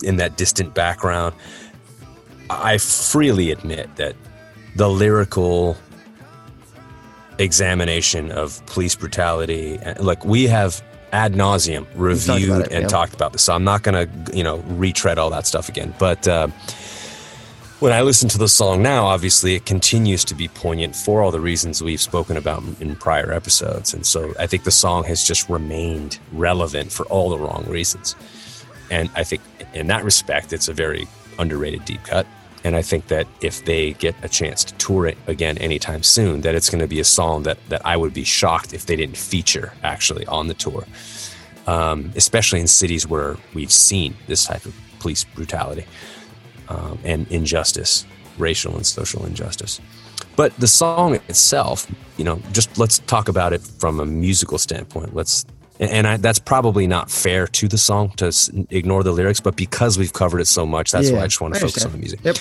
in 0.02 0.16
that 0.16 0.36
distant 0.36 0.74
background. 0.74 1.34
I 2.50 2.78
freely 2.78 3.50
admit 3.50 3.96
that 3.96 4.14
the 4.76 4.88
lyrical 4.88 5.76
examination 7.38 8.30
of 8.30 8.64
police 8.66 8.94
brutality, 8.94 9.78
and- 9.82 10.00
like 10.00 10.24
we 10.24 10.46
have 10.46 10.82
ad 11.12 11.34
nauseum 11.34 11.86
reviewed 11.94 12.50
about 12.50 12.66
it, 12.66 12.72
and 12.72 12.82
yeah. 12.82 12.88
talked 12.88 13.14
about 13.14 13.32
this, 13.32 13.42
so 13.42 13.54
I'm 13.54 13.64
not 13.64 13.82
gonna 13.82 14.08
you 14.32 14.42
know 14.42 14.58
retread 14.68 15.18
all 15.18 15.30
that 15.30 15.46
stuff 15.46 15.68
again. 15.68 15.94
But 15.98 16.26
uh, 16.28 16.48
when 17.80 17.92
I 17.92 18.00
listen 18.00 18.28
to 18.30 18.38
the 18.38 18.48
song 18.48 18.82
now, 18.82 19.04
obviously 19.04 19.54
it 19.54 19.66
continues 19.66 20.24
to 20.26 20.34
be 20.34 20.48
poignant 20.48 20.96
for 20.96 21.22
all 21.22 21.30
the 21.30 21.40
reasons 21.40 21.82
we've 21.82 22.00
spoken 22.00 22.38
about 22.38 22.62
in 22.80 22.96
prior 22.96 23.32
episodes, 23.32 23.92
and 23.92 24.06
so 24.06 24.32
I 24.38 24.46
think 24.46 24.64
the 24.64 24.70
song 24.70 25.04
has 25.04 25.26
just 25.26 25.50
remained 25.50 26.18
relevant 26.32 26.90
for 26.90 27.04
all 27.06 27.28
the 27.28 27.38
wrong 27.38 27.66
reasons. 27.68 28.16
And 28.90 29.10
I 29.14 29.24
think 29.24 29.42
in 29.74 29.88
that 29.88 30.04
respect, 30.04 30.52
it's 30.52 30.68
a 30.68 30.72
very 30.72 31.06
underrated 31.38 31.84
deep 31.84 32.02
cut. 32.04 32.26
And 32.64 32.74
I 32.74 32.82
think 32.82 33.08
that 33.08 33.28
if 33.42 33.64
they 33.64 33.92
get 33.92 34.14
a 34.22 34.28
chance 34.28 34.64
to 34.64 34.74
tour 34.74 35.06
it 35.06 35.18
again 35.26 35.58
anytime 35.58 36.02
soon, 36.02 36.40
that 36.40 36.54
it's 36.54 36.70
going 36.70 36.80
to 36.80 36.88
be 36.88 36.98
a 36.98 37.04
song 37.04 37.42
that, 37.42 37.58
that 37.68 37.84
I 37.84 37.96
would 37.96 38.14
be 38.14 38.24
shocked 38.24 38.72
if 38.72 38.86
they 38.86 38.96
didn't 38.96 39.16
feature 39.16 39.72
actually 39.82 40.26
on 40.26 40.48
the 40.48 40.54
tour, 40.54 40.84
um, 41.66 42.10
especially 42.16 42.60
in 42.60 42.66
cities 42.66 43.06
where 43.06 43.36
we've 43.54 43.72
seen 43.72 44.16
this 44.26 44.46
type 44.46 44.64
of 44.64 44.74
police 44.98 45.24
brutality 45.24 45.84
um, 46.68 46.98
and 47.04 47.26
injustice, 47.30 48.04
racial 48.38 48.76
and 48.76 48.86
social 48.86 49.24
injustice. 49.26 49.80
But 50.36 50.54
the 50.58 50.68
song 50.68 51.14
itself, 51.14 51.90
you 52.18 52.24
know, 52.24 52.40
just 52.52 52.76
let's 52.78 52.98
talk 53.00 53.28
about 53.28 53.52
it 53.52 53.62
from 53.62 54.00
a 54.00 54.04
musical 54.06 54.58
standpoint. 54.58 55.14
Let's, 55.14 55.46
and- 55.80 56.06
I, 56.06 56.16
that's 56.18 56.38
probably 56.38 56.86
not 56.86 57.10
fair 57.10 57.46
to 57.46 57.68
the 57.68 57.78
song 57.78 58.10
to 58.16 58.26
s- 58.26 58.50
ignore 58.70 59.02
the 59.02 59.12
lyrics, 59.12 59.40
but 59.40 59.56
because 59.56 59.98
we've 59.98 60.12
covered 60.12 60.40
it 60.40 60.46
so 60.46 60.66
much, 60.66 60.92
that's 60.92 61.10
why 61.10 61.20
I 61.20 61.26
just 61.26 61.40
want 61.40 61.54
to 61.54 61.60
focus 61.60 61.84
on 61.86 61.92
the 61.92 61.98
music. 61.98 62.20
Yep. 62.22 62.36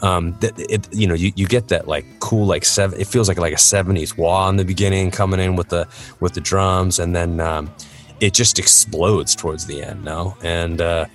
Um, 0.00 0.36
that 0.40 0.58
it, 0.58 0.94
you 0.94 1.06
know, 1.06 1.14
you, 1.14 1.32
you 1.36 1.46
get 1.46 1.68
that 1.68 1.88
like 1.88 2.04
cool, 2.20 2.46
like 2.46 2.64
seven, 2.64 3.00
it 3.00 3.06
feels 3.06 3.28
like 3.28 3.38
like 3.38 3.54
a 3.54 3.58
seventies 3.58 4.16
wah 4.16 4.48
in 4.48 4.56
the 4.56 4.64
beginning 4.64 5.10
coming 5.10 5.40
in 5.40 5.56
with 5.56 5.70
the, 5.70 5.88
with 6.20 6.34
the 6.34 6.40
drums. 6.40 6.98
And 6.98 7.16
then, 7.16 7.40
um, 7.40 7.72
it 8.20 8.34
just 8.34 8.58
explodes 8.58 9.34
towards 9.34 9.66
the 9.66 9.82
end. 9.82 10.04
No. 10.04 10.36
And, 10.42 10.80
uh, 10.80 11.06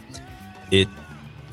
it, 0.71 0.87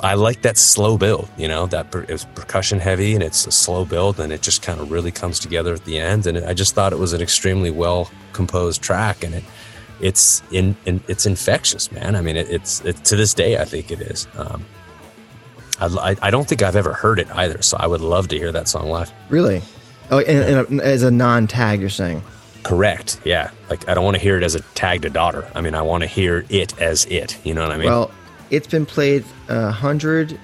I 0.03 0.15
like 0.15 0.43
that 0.43 0.57
slow 0.59 0.97
build, 0.99 1.29
you 1.37 1.47
know, 1.49 1.67
that 1.67 1.91
per, 1.91 2.03
it 2.03 2.11
was 2.11 2.25
percussion 2.35 2.79
heavy 2.81 3.15
and 3.15 3.23
it's 3.23 3.47
a 3.47 3.51
slow 3.53 3.85
build 3.85 4.19
and 4.21 4.33
it 4.33 4.43
just 4.43 4.63
kind 4.63 4.81
of 4.81 4.91
really 4.91 5.11
comes 5.11 5.39
together 5.39 5.75
at 5.75 5.85
the 5.85 5.99
end. 5.99 6.27
And 6.27 6.39
I 6.45 6.55
just 6.55 6.75
thought 6.75 6.93
it 6.93 6.99
was 6.99 7.13
an 7.13 7.21
extremely 7.21 7.71
well 7.71 8.11
composed 8.33 8.83
track 8.83 9.23
and 9.25 9.35
it, 9.35 9.45
it's 10.01 10.43
in, 10.51 10.75
in 10.87 11.03
it's 11.09 11.27
infectious, 11.27 11.93
man. 11.93 12.17
I 12.17 12.23
mean, 12.23 12.37
it, 12.37 12.49
it's, 12.51 12.81
it, 12.85 12.97
to 13.05 13.17
this 13.17 13.35
day, 13.35 13.59
I 13.59 13.65
think 13.65 13.91
it 13.91 14.01
is. 14.01 14.27
Um, 14.37 14.65
I, 15.81 15.87
I- 16.13 16.17
I 16.23 16.31
don't 16.31 16.49
think 16.49 16.63
I've 16.63 16.77
ever 16.77 16.93
heard 16.93 17.19
it 17.19 17.29
either. 17.37 17.61
So 17.63 17.77
I 17.79 17.87
would 17.87 18.01
love 18.01 18.29
to 18.29 18.39
hear 18.39 18.53
that 18.53 18.69
song 18.69 18.89
live. 18.89 19.13
Really? 19.29 19.63
Oh, 20.11 20.19
and, 20.21 20.67
and 20.69 20.81
as 20.81 21.03
a 21.03 21.11
non-tag, 21.11 21.81
you're 21.81 21.89
saying. 21.91 22.23
Correct. 22.63 23.21
Yeah. 23.25 23.51
Like 23.71 23.89
I 23.89 23.95
don't 23.95 24.05
want 24.05 24.17
to 24.17 24.23
hear 24.23 24.37
it 24.37 24.43
as 24.43 24.55
a 24.55 24.61
tag 24.75 25.03
to 25.03 25.11
daughter. 25.11 25.51
I 25.55 25.61
mean, 25.61 25.75
I 25.75 25.83
want 25.83 26.03
to 26.03 26.07
hear 26.07 26.45
it 26.49 26.79
as 26.81 27.05
it. 27.07 27.39
You 27.45 27.55
know 27.55 27.63
what 27.63 27.71
I 27.73 27.77
mean? 27.79 27.89
Well, 27.89 28.11
it's 28.51 28.67
been 28.67 28.87
played 28.87 29.25
a 29.49 29.73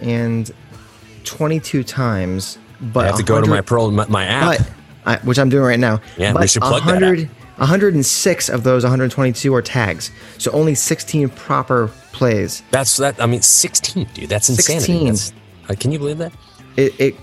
and 0.00 0.48
122 0.48 1.84
times, 1.84 2.58
but 2.80 3.04
I 3.04 3.08
have 3.08 3.16
to 3.16 3.22
go 3.22 3.40
to 3.40 3.46
my 3.46 3.60
pro 3.60 3.90
my, 3.90 4.06
my 4.06 4.24
app. 4.24 4.58
but 4.58 4.70
I, 5.04 5.16
which 5.24 5.38
I'm 5.38 5.48
doing 5.48 5.64
right 5.64 5.78
now. 5.78 6.00
Yeah, 6.16 6.32
we 6.38 6.46
should 6.46 6.62
plug 6.62 6.84
that 6.84 7.00
100, 7.00 7.28
106 7.56 8.48
of 8.48 8.62
those 8.64 8.84
122 8.84 9.54
are 9.54 9.62
tags, 9.62 10.10
so 10.38 10.50
only 10.52 10.74
16 10.74 11.28
proper 11.30 11.90
plays. 12.12 12.62
That's 12.70 12.96
that. 12.96 13.20
I 13.20 13.26
mean, 13.26 13.42
sixteen, 13.42 14.08
dude. 14.14 14.28
That's 14.28 14.48
insanity. 14.48 15.06
16. 15.06 15.06
That's, 15.06 15.32
uh, 15.68 15.74
can 15.78 15.92
you 15.92 15.98
believe 15.98 16.18
that? 16.18 16.32
It, 16.76 17.00
it 17.00 17.14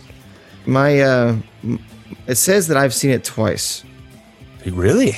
my 0.66 1.02
uh, 1.02 1.38
it 2.28 2.36
says 2.36 2.68
that 2.68 2.78
I've 2.78 2.94
seen 2.94 3.12
it 3.12 3.24
twice. 3.24 3.84
Really? 4.66 5.14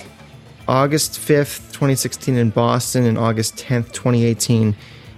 August 0.67 1.19
5th, 1.19 1.71
2016 1.73 2.35
in 2.35 2.49
Boston, 2.49 3.05
and 3.05 3.19
August 3.19 3.55
10th, 3.57 3.91
2018 3.91 4.75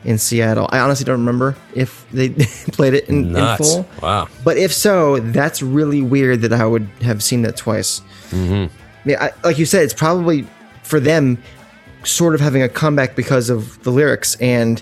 in 0.07 0.17
Seattle. 0.17 0.67
I 0.71 0.79
honestly 0.79 1.03
don't 1.03 1.19
remember 1.19 1.55
if 1.75 2.09
they 2.11 2.29
played 2.71 2.93
it 2.93 3.09
in, 3.09 3.35
in 3.35 3.57
full. 3.57 3.85
Wow. 4.01 4.29
But 4.43 4.57
if 4.57 4.73
so, 4.73 5.19
that's 5.19 5.61
really 5.61 6.01
weird 6.01 6.41
that 6.41 6.53
I 6.53 6.65
would 6.65 6.87
have 7.01 7.21
seen 7.21 7.41
that 7.41 7.57
twice. 7.57 7.99
Mm-hmm. 8.29 8.73
I 8.73 9.07
mean, 9.07 9.17
I, 9.19 9.31
like 9.43 9.59
you 9.59 9.65
said, 9.65 9.83
it's 9.83 9.93
probably 9.93 10.47
for 10.83 11.01
them 11.01 11.37
sort 12.03 12.33
of 12.33 12.39
having 12.39 12.63
a 12.63 12.69
comeback 12.69 13.17
because 13.17 13.49
of 13.49 13.83
the 13.83 13.91
lyrics. 13.91 14.35
And 14.35 14.81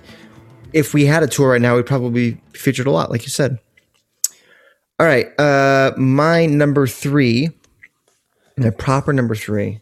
if 0.73 0.93
we 0.93 1.05
had 1.05 1.23
a 1.23 1.27
tour 1.27 1.49
right 1.51 1.61
now, 1.61 1.75
we'd 1.75 1.87
probably 1.87 2.33
be 2.33 2.41
featured 2.53 2.85
a 2.85 2.91
lot, 2.91 3.09
like 3.09 3.23
you 3.23 3.29
said. 3.29 3.57
All 4.99 5.07
right. 5.07 5.27
Uh, 5.39 5.91
my 5.97 6.45
number 6.45 6.85
three, 6.85 7.49
my 8.57 8.69
proper 8.69 9.11
number 9.11 9.33
three, 9.33 9.79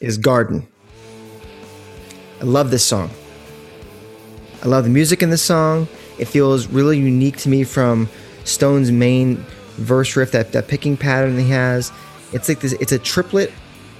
is 0.00 0.16
Garden. 0.16 0.66
I 2.40 2.44
love 2.44 2.70
this 2.70 2.84
song. 2.84 3.10
I 4.62 4.68
love 4.68 4.84
the 4.84 4.90
music 4.90 5.22
in 5.22 5.30
this 5.30 5.42
song. 5.42 5.88
It 6.18 6.26
feels 6.26 6.68
really 6.68 6.96
unique 6.96 7.36
to 7.38 7.48
me 7.48 7.64
from 7.64 8.08
Stone's 8.44 8.92
main 8.92 9.44
verse 9.76 10.14
riff, 10.14 10.30
that, 10.32 10.52
that 10.52 10.68
picking 10.68 10.96
pattern 10.96 11.36
he 11.36 11.48
has. 11.50 11.90
It's 12.32 12.48
like 12.48 12.60
this, 12.60 12.72
it's 12.74 12.92
a 12.92 12.98
triplet 12.98 13.52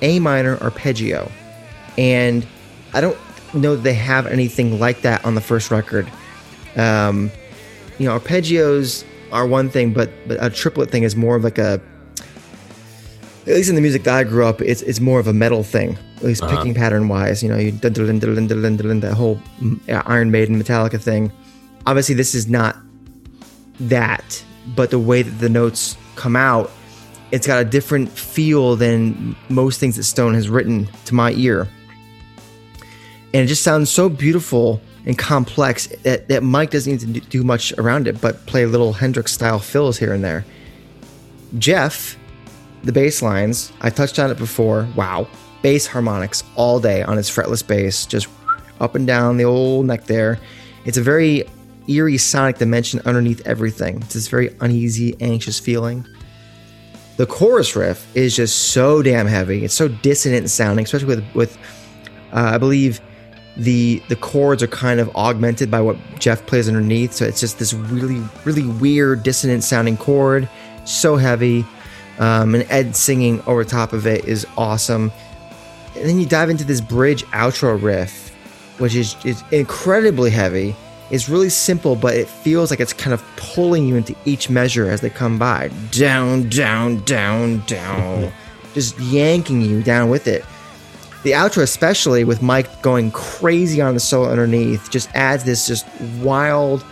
A 0.03 0.21
minor 0.21 0.59
arpeggio. 0.63 1.31
And 1.99 2.47
I 2.95 3.01
don't 3.01 3.19
know 3.55 3.75
they 3.75 3.95
have 3.95 4.27
anything 4.27 4.79
like 4.79 5.03
that 5.03 5.25
on 5.25 5.35
the 5.35 5.41
first 5.41 5.71
record. 5.71 6.11
Um, 6.77 7.31
you 7.99 8.07
know, 8.07 8.19
arpeggios 8.19 9.05
are 9.33 9.47
one 9.47 9.69
thing, 9.69 9.93
but, 9.93 10.11
but 10.29 10.43
a 10.43 10.49
triplet 10.49 10.91
thing 10.91 11.03
is 11.03 11.17
more 11.17 11.37
of 11.37 11.45
like 11.45 11.59
a, 11.59 11.81
at 13.43 13.55
least 13.55 13.69
in 13.69 13.75
the 13.75 13.81
music 13.81 14.05
that 14.05 14.15
I 14.15 14.25
grew 14.25 14.47
up, 14.47 14.61
it's 14.61 14.83
it's 14.83 15.01
more 15.01 15.19
of 15.21 15.27
a 15.27 15.33
metal 15.33 15.63
thing. 15.63 15.99
At 16.19 16.25
least 16.25 16.43
picking 16.47 16.75
pattern 16.75 17.09
wise, 17.09 17.43
you 17.43 17.49
know, 17.49 17.57
you 17.59 17.73
dun- 17.73 17.93
dun- 17.93 18.07
dun- 18.07 18.19
dun- 18.21 18.47
dun- 18.47 18.63
dun- 18.63 18.77
dun- 18.77 19.01
that 19.01 19.15
whole 19.15 19.41
mm, 19.61 19.81
Iron 20.07 20.31
Maiden 20.31 20.63
Metallica 20.63 21.01
thing. 21.01 21.33
Obviously, 21.87 22.15
this 22.15 22.35
is 22.35 22.49
not 22.49 22.77
that, 23.81 24.45
but 24.77 24.91
the 24.91 24.99
way 24.99 25.23
that 25.23 25.39
the 25.41 25.49
notes 25.49 25.97
come 26.15 26.37
out, 26.37 26.71
it's 27.33 27.47
got 27.47 27.61
a 27.61 27.65
different 27.65 28.09
feel 28.11 28.77
than 28.77 29.35
most 29.49 29.81
things 29.81 29.97
that 29.97 30.05
Stone 30.05 30.35
has 30.35 30.49
written 30.49 30.89
to 31.07 31.15
my 31.15 31.33
ear, 31.33 31.67
and 33.35 33.43
it 33.43 33.47
just 33.47 33.63
sounds 33.65 33.91
so 33.91 34.09
beautiful 34.09 34.81
and 35.05 35.19
complex 35.19 35.89
that, 36.05 36.29
that 36.29 36.45
Mike 36.45 36.71
doesn't 36.71 36.93
need 36.93 37.01
to 37.01 37.07
do- 37.07 37.21
do 37.21 37.43
much 37.43 37.73
around 37.79 38.07
it, 38.07 38.21
but 38.21 38.47
play 38.47 38.65
little 38.67 38.93
Hendrix 38.93 39.33
style 39.33 39.59
fills 39.59 39.99
here 39.99 40.13
and 40.13 40.23
there. 40.23 40.45
Jeff 41.59 42.17
the 42.83 42.93
bass 42.93 43.23
lines. 43.23 43.73
I 43.81 43.91
touched 43.91 44.19
on 44.19 44.31
it 44.31 44.39
before. 44.39 44.89
Wow. 44.97 45.29
Bass 45.63 45.87
harmonics 45.87 46.43
all 46.57 46.81
day 46.81 47.03
on 47.03 47.17
his 47.17 47.31
fretless 47.31 47.67
bass, 47.67 48.07
just 48.07 48.29
up 48.81 48.95
and 48.95 49.07
down 49.07 49.37
the 49.37 49.45
old 49.45 49.87
neck 49.87 50.05
there. 50.05 50.39
It's 50.85 50.97
a 50.97 51.03
very 51.03 51.45
eerie 51.89 52.19
sonic 52.19 52.59
dimension 52.59 53.01
underneath 53.05 53.47
everything. 53.47 54.03
It's 54.03 54.15
this 54.15 54.29
very 54.29 54.55
uneasy, 54.61 55.17
anxious 55.21 55.59
feeling. 55.59 56.07
The 57.17 57.27
chorus 57.27 57.77
riff 57.77 58.07
is 58.17 58.35
just 58.35 58.73
so 58.73 59.03
damn 59.03 59.27
heavy. 59.27 59.65
It's 59.65 59.75
so 59.75 59.89
dissonant 59.89 60.51
sounding, 60.51 60.85
especially 60.85 61.09
with 61.09 61.35
with 61.35 61.59
uh, 62.33 62.53
I 62.55 62.59
believe 62.59 63.01
the 63.57 64.03
the 64.09 64.17
chords 64.17 64.63
are 64.63 64.69
kind 64.69 64.99
of 64.99 65.15
augmented 65.15 65.71
by 65.71 65.81
what 65.81 65.97
Jeff 66.19 66.45
plays 66.47 66.69
underneath. 66.69 67.13
So 67.13 67.25
it's 67.27 67.41
just 67.41 67.59
this 67.59 67.75
really 67.75 68.23
really 68.45 68.67
weird 68.67 69.23
dissonant 69.23 69.63
sounding 69.63 69.97
chord. 69.97 70.49
So 70.85 71.17
heavy. 71.17 71.65
Um, 72.23 72.55
and 72.55 72.65
Ed 72.71 72.95
singing 72.95 73.43
over 73.49 73.65
top 73.65 73.93
of 73.93 74.07
it 74.07 74.27
is 74.27 74.47
awesome. 74.57 75.11
And 75.97 76.09
then 76.09 76.21
you 76.21 76.27
dive 76.27 76.51
into 76.51 76.63
this 76.63 76.81
bridge 76.81 77.25
outro 77.27 77.83
riff, 77.83 78.29
which 78.79 78.95
is, 78.95 79.17
is 79.25 79.43
incredibly 79.51 80.31
heavy. 80.31 80.77
It's 81.11 81.29
really 81.29 81.49
simple, 81.49 81.97
but 81.97 82.15
it 82.15 82.29
feels 82.29 82.71
like 82.71 82.79
it's 82.79 82.93
kind 82.93 83.13
of 83.13 83.25
pulling 83.35 83.89
you 83.89 83.97
into 83.97 84.15
each 84.25 84.49
measure 84.49 84.89
as 84.89 85.01
they 85.01 85.11
come 85.11 85.37
by. 85.37 85.73
Down, 85.91 86.49
down, 86.49 87.03
down, 87.03 87.59
down. 87.67 88.33
just 88.73 88.97
yanking 89.01 89.61
you 89.61 89.83
down 89.83 90.09
with 90.09 90.29
it. 90.29 90.45
The 91.25 91.33
outro, 91.33 91.63
especially 91.63 92.23
with 92.23 92.41
Mike 92.41 92.83
going 92.83 93.11
crazy 93.11 93.81
on 93.81 93.95
the 93.95 94.01
solo 94.01 94.31
underneath, 94.31 94.91
just 94.91 95.11
adds 95.17 95.43
this 95.43 95.67
just 95.67 95.89
wild. 96.21 96.85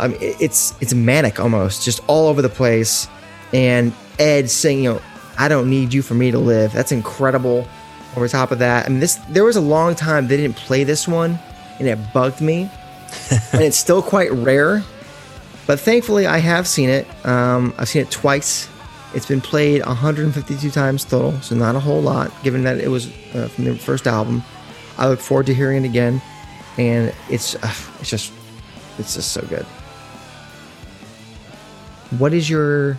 It's 0.00 0.74
it's 0.80 0.92
manic 0.92 1.38
almost, 1.38 1.84
just 1.84 2.00
all 2.08 2.26
over 2.26 2.42
the 2.42 2.48
place. 2.48 3.06
And 3.52 3.92
Ed 4.18 4.50
saying, 4.50 4.82
"You 4.82 4.94
know, 4.94 5.02
I 5.38 5.48
don't 5.48 5.68
need 5.68 5.92
you 5.92 6.02
for 6.02 6.14
me 6.14 6.30
to 6.30 6.38
live." 6.38 6.72
That's 6.72 6.92
incredible. 6.92 7.66
Over 8.16 8.28
top 8.28 8.52
of 8.52 8.60
that, 8.60 8.86
I 8.86 8.88
mean, 8.88 9.00
this 9.00 9.16
there 9.28 9.42
was 9.44 9.56
a 9.56 9.60
long 9.60 9.96
time 9.96 10.28
they 10.28 10.36
didn't 10.36 10.56
play 10.56 10.84
this 10.84 11.08
one, 11.08 11.38
and 11.78 11.88
it 11.88 11.98
bugged 12.12 12.40
me. 12.40 12.70
and 13.52 13.62
it's 13.62 13.76
still 13.76 14.02
quite 14.02 14.30
rare, 14.32 14.82
but 15.66 15.80
thankfully 15.80 16.26
I 16.26 16.38
have 16.38 16.66
seen 16.66 16.88
it. 16.88 17.06
Um, 17.26 17.74
I've 17.78 17.88
seen 17.88 18.02
it 18.02 18.10
twice. 18.10 18.68
It's 19.14 19.26
been 19.26 19.40
played 19.40 19.84
152 19.86 20.70
times 20.70 21.04
total, 21.04 21.40
so 21.40 21.54
not 21.54 21.76
a 21.76 21.80
whole 21.80 22.02
lot, 22.02 22.32
given 22.42 22.64
that 22.64 22.78
it 22.78 22.88
was 22.88 23.06
uh, 23.34 23.48
from 23.48 23.64
the 23.64 23.76
first 23.76 24.06
album. 24.06 24.42
I 24.98 25.08
look 25.08 25.20
forward 25.20 25.46
to 25.46 25.54
hearing 25.54 25.84
it 25.84 25.88
again, 25.88 26.20
and 26.78 27.14
it's 27.30 27.54
uh, 27.54 27.72
it's 28.00 28.10
just 28.10 28.32
it's 28.98 29.14
just 29.14 29.32
so 29.32 29.42
good. 29.42 29.64
What 32.18 32.32
is 32.32 32.50
your 32.50 32.98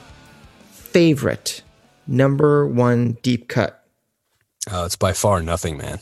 favorite 0.96 1.62
number 2.08 2.66
one 2.66 3.18
deep 3.22 3.50
cut? 3.50 3.84
Uh, 4.72 4.84
it's 4.86 4.96
by 4.96 5.12
far 5.12 5.42
nothing, 5.42 5.76
man. 5.78 6.00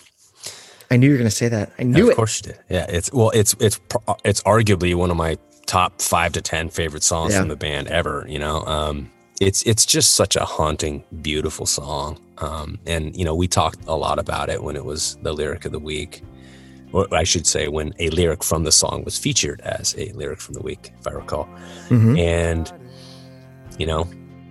I 0.91 0.97
knew 0.97 1.08
you 1.08 1.13
were 1.13 1.17
going 1.17 1.29
to 1.29 1.36
say 1.36 1.47
that. 1.49 1.71
I 1.79 1.84
knew 1.84 2.03
of 2.03 2.10
it. 2.10 2.12
Of 2.12 2.17
course 2.17 2.38
you 2.45 2.51
did. 2.51 2.60
Yeah, 2.69 2.86
it's 2.88 3.12
well, 3.12 3.32
it's 3.32 3.56
it's 3.60 3.79
it's 4.23 4.43
arguably 4.43 4.93
one 4.93 5.10
of 5.10 5.17
my 5.17 5.38
top 5.65 5.99
five 5.99 6.32
to 6.34 6.41
ten 6.41 6.69
favorite 6.69 7.01
songs 7.01 7.34
Yeah. 7.34 7.39
from 7.39 7.47
the 7.47 7.56
band 7.56 7.88
ever. 7.88 8.23
You 8.29 8.38
know, 8.38 8.63
um, 8.65 9.10
it's 9.41 9.63
it's 9.63 9.84
just 9.86 10.12
such 10.13 10.36
a 10.36 10.45
haunting, 10.45 11.03
beautiful 11.23 11.65
song. 11.65 12.19
Um, 12.38 12.77
and 12.86 13.15
you 13.17 13.25
know, 13.25 13.34
we 13.34 13.47
talked 13.47 13.79
a 13.88 13.95
lot 13.95 14.19
about 14.19 14.49
it 14.49 14.62
when 14.63 14.75
it 14.75 14.86
was 14.86 15.17
the 15.23 15.34
lyric 15.34 15.65
of 15.65 15.71
the 15.71 15.79
week, 15.79 16.21
or 16.91 17.08
I 17.12 17.23
should 17.23 17.47
say, 17.47 17.67
when 17.67 17.93
a 17.97 18.10
lyric 18.12 18.43
from 18.43 18.63
the 18.63 18.71
song 18.71 19.03
was 19.03 19.17
featured 19.17 19.62
as 19.62 19.95
a 19.97 20.12
lyric 20.13 20.39
from 20.39 20.53
the 20.53 20.62
week, 20.62 20.91
if 20.99 21.08
I 21.08 21.12
recall. 21.12 21.49
Mhm. 21.89 22.19
And 22.19 22.71
you 23.79 23.88
know, 23.88 24.08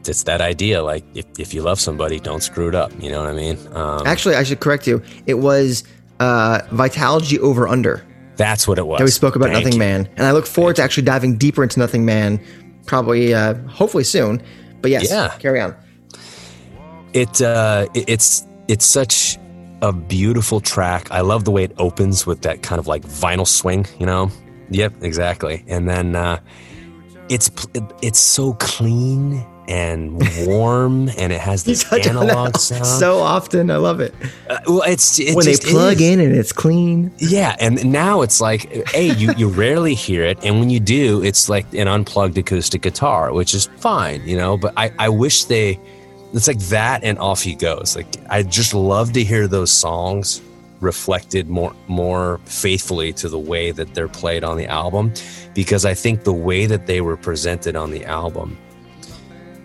it's 0.08 0.22
that 0.24 0.40
idea 0.40 0.82
like 0.82 1.04
if 1.14 1.26
if 1.38 1.54
you 1.54 1.62
love 1.62 1.78
somebody, 1.80 2.18
don't 2.20 2.42
screw 2.42 2.68
it 2.68 2.74
up. 2.74 2.90
You 3.00 3.10
know 3.10 3.20
what 3.20 3.28
I 3.28 3.34
mean? 3.34 3.58
Um, 3.74 4.06
Actually, 4.06 4.36
I 4.36 4.42
should 4.42 4.60
correct 4.60 4.86
you. 4.86 5.02
It 5.26 5.34
was 5.34 5.84
uh, 6.20 6.60
Vitalogy 6.70 7.38
over 7.38 7.66
under 7.68 8.04
that's 8.36 8.66
what 8.66 8.78
it 8.78 8.86
was. 8.86 8.98
that 8.98 9.04
we 9.04 9.10
spoke 9.10 9.36
about 9.36 9.50
Thank 9.50 9.64
Nothing 9.64 9.72
you. 9.74 9.78
Man, 9.78 10.08
and 10.16 10.26
I 10.26 10.32
look 10.32 10.46
forward 10.46 10.76
to 10.76 10.82
actually 10.82 11.04
diving 11.04 11.36
deeper 11.36 11.62
into 11.62 11.78
Nothing 11.78 12.04
Man, 12.04 12.40
probably, 12.86 13.34
uh, 13.34 13.54
hopefully 13.68 14.04
soon. 14.04 14.42
But 14.80 14.90
yes, 14.90 15.10
Yeah. 15.10 15.28
carry 15.38 15.60
on. 15.60 15.74
it 17.12 17.40
uh 17.42 17.86
it- 17.94 18.08
it's 18.08 18.46
it's 18.68 18.86
such 18.86 19.38
a 19.82 19.92
beautiful 19.92 20.60
track 20.60 21.08
i 21.10 21.20
love 21.20 21.44
the 21.44 21.50
way 21.50 21.64
it 21.64 21.72
opens 21.76 22.24
with 22.26 22.40
that 22.42 22.62
kind 22.62 22.78
of 22.78 22.86
like 22.86 23.02
vinyl 23.02 23.46
swing 23.46 23.84
you 23.98 24.06
know 24.06 24.30
yep 24.70 24.92
exactly 25.02 25.64
and 25.68 25.88
then 25.90 26.14
uh 26.16 26.38
it's 27.28 27.50
it's 28.00 28.18
so 28.20 28.54
clean 28.54 29.44
and 29.68 30.20
warm 30.46 31.08
and 31.16 31.32
it 31.32 31.40
has 31.40 31.62
this 31.70 31.90
analog 31.92 32.56
sound 32.56 32.86
so 33.00 33.18
often. 33.18 33.70
I 33.70 33.76
love 33.76 34.00
it 34.00 34.14
Uh, 34.50 34.58
well 34.66 34.82
it's 34.82 35.18
it 35.20 35.34
when 35.34 35.46
they 35.46 35.56
plug 35.56 36.00
in 36.00 36.20
and 36.20 36.34
it's 36.34 36.52
clean. 36.52 37.12
Yeah, 37.18 37.56
and 37.60 37.84
now 37.90 38.22
it's 38.22 38.40
like, 38.40 38.88
hey, 38.88 39.12
you, 39.14 39.32
you 39.36 39.48
rarely 39.48 39.94
hear 39.94 40.24
it, 40.24 40.38
and 40.44 40.58
when 40.58 40.70
you 40.70 40.80
do, 40.80 41.22
it's 41.22 41.48
like 41.48 41.72
an 41.74 41.88
unplugged 41.88 42.36
acoustic 42.38 42.82
guitar, 42.82 43.32
which 43.32 43.54
is 43.54 43.66
fine, 43.78 44.26
you 44.26 44.36
know. 44.36 44.56
But 44.56 44.74
I, 44.76 44.92
I 44.98 45.08
wish 45.08 45.44
they, 45.44 45.78
it's 46.32 46.48
like 46.48 46.58
that, 46.70 47.04
and 47.04 47.18
off 47.18 47.42
he 47.42 47.54
goes. 47.54 47.94
Like 47.96 48.06
I 48.28 48.42
just 48.42 48.74
love 48.74 49.12
to 49.12 49.22
hear 49.24 49.46
those 49.46 49.70
songs 49.70 50.42
reflected 50.80 51.48
more 51.48 51.74
more 51.86 52.40
faithfully 52.44 53.12
to 53.12 53.28
the 53.28 53.38
way 53.38 53.70
that 53.70 53.94
they're 53.94 54.08
played 54.08 54.42
on 54.42 54.56
the 54.56 54.66
album, 54.66 55.12
because 55.54 55.84
I 55.84 55.94
think 55.94 56.24
the 56.24 56.32
way 56.32 56.66
that 56.66 56.86
they 56.86 57.00
were 57.00 57.16
presented 57.16 57.76
on 57.76 57.90
the 57.92 58.04
album, 58.04 58.58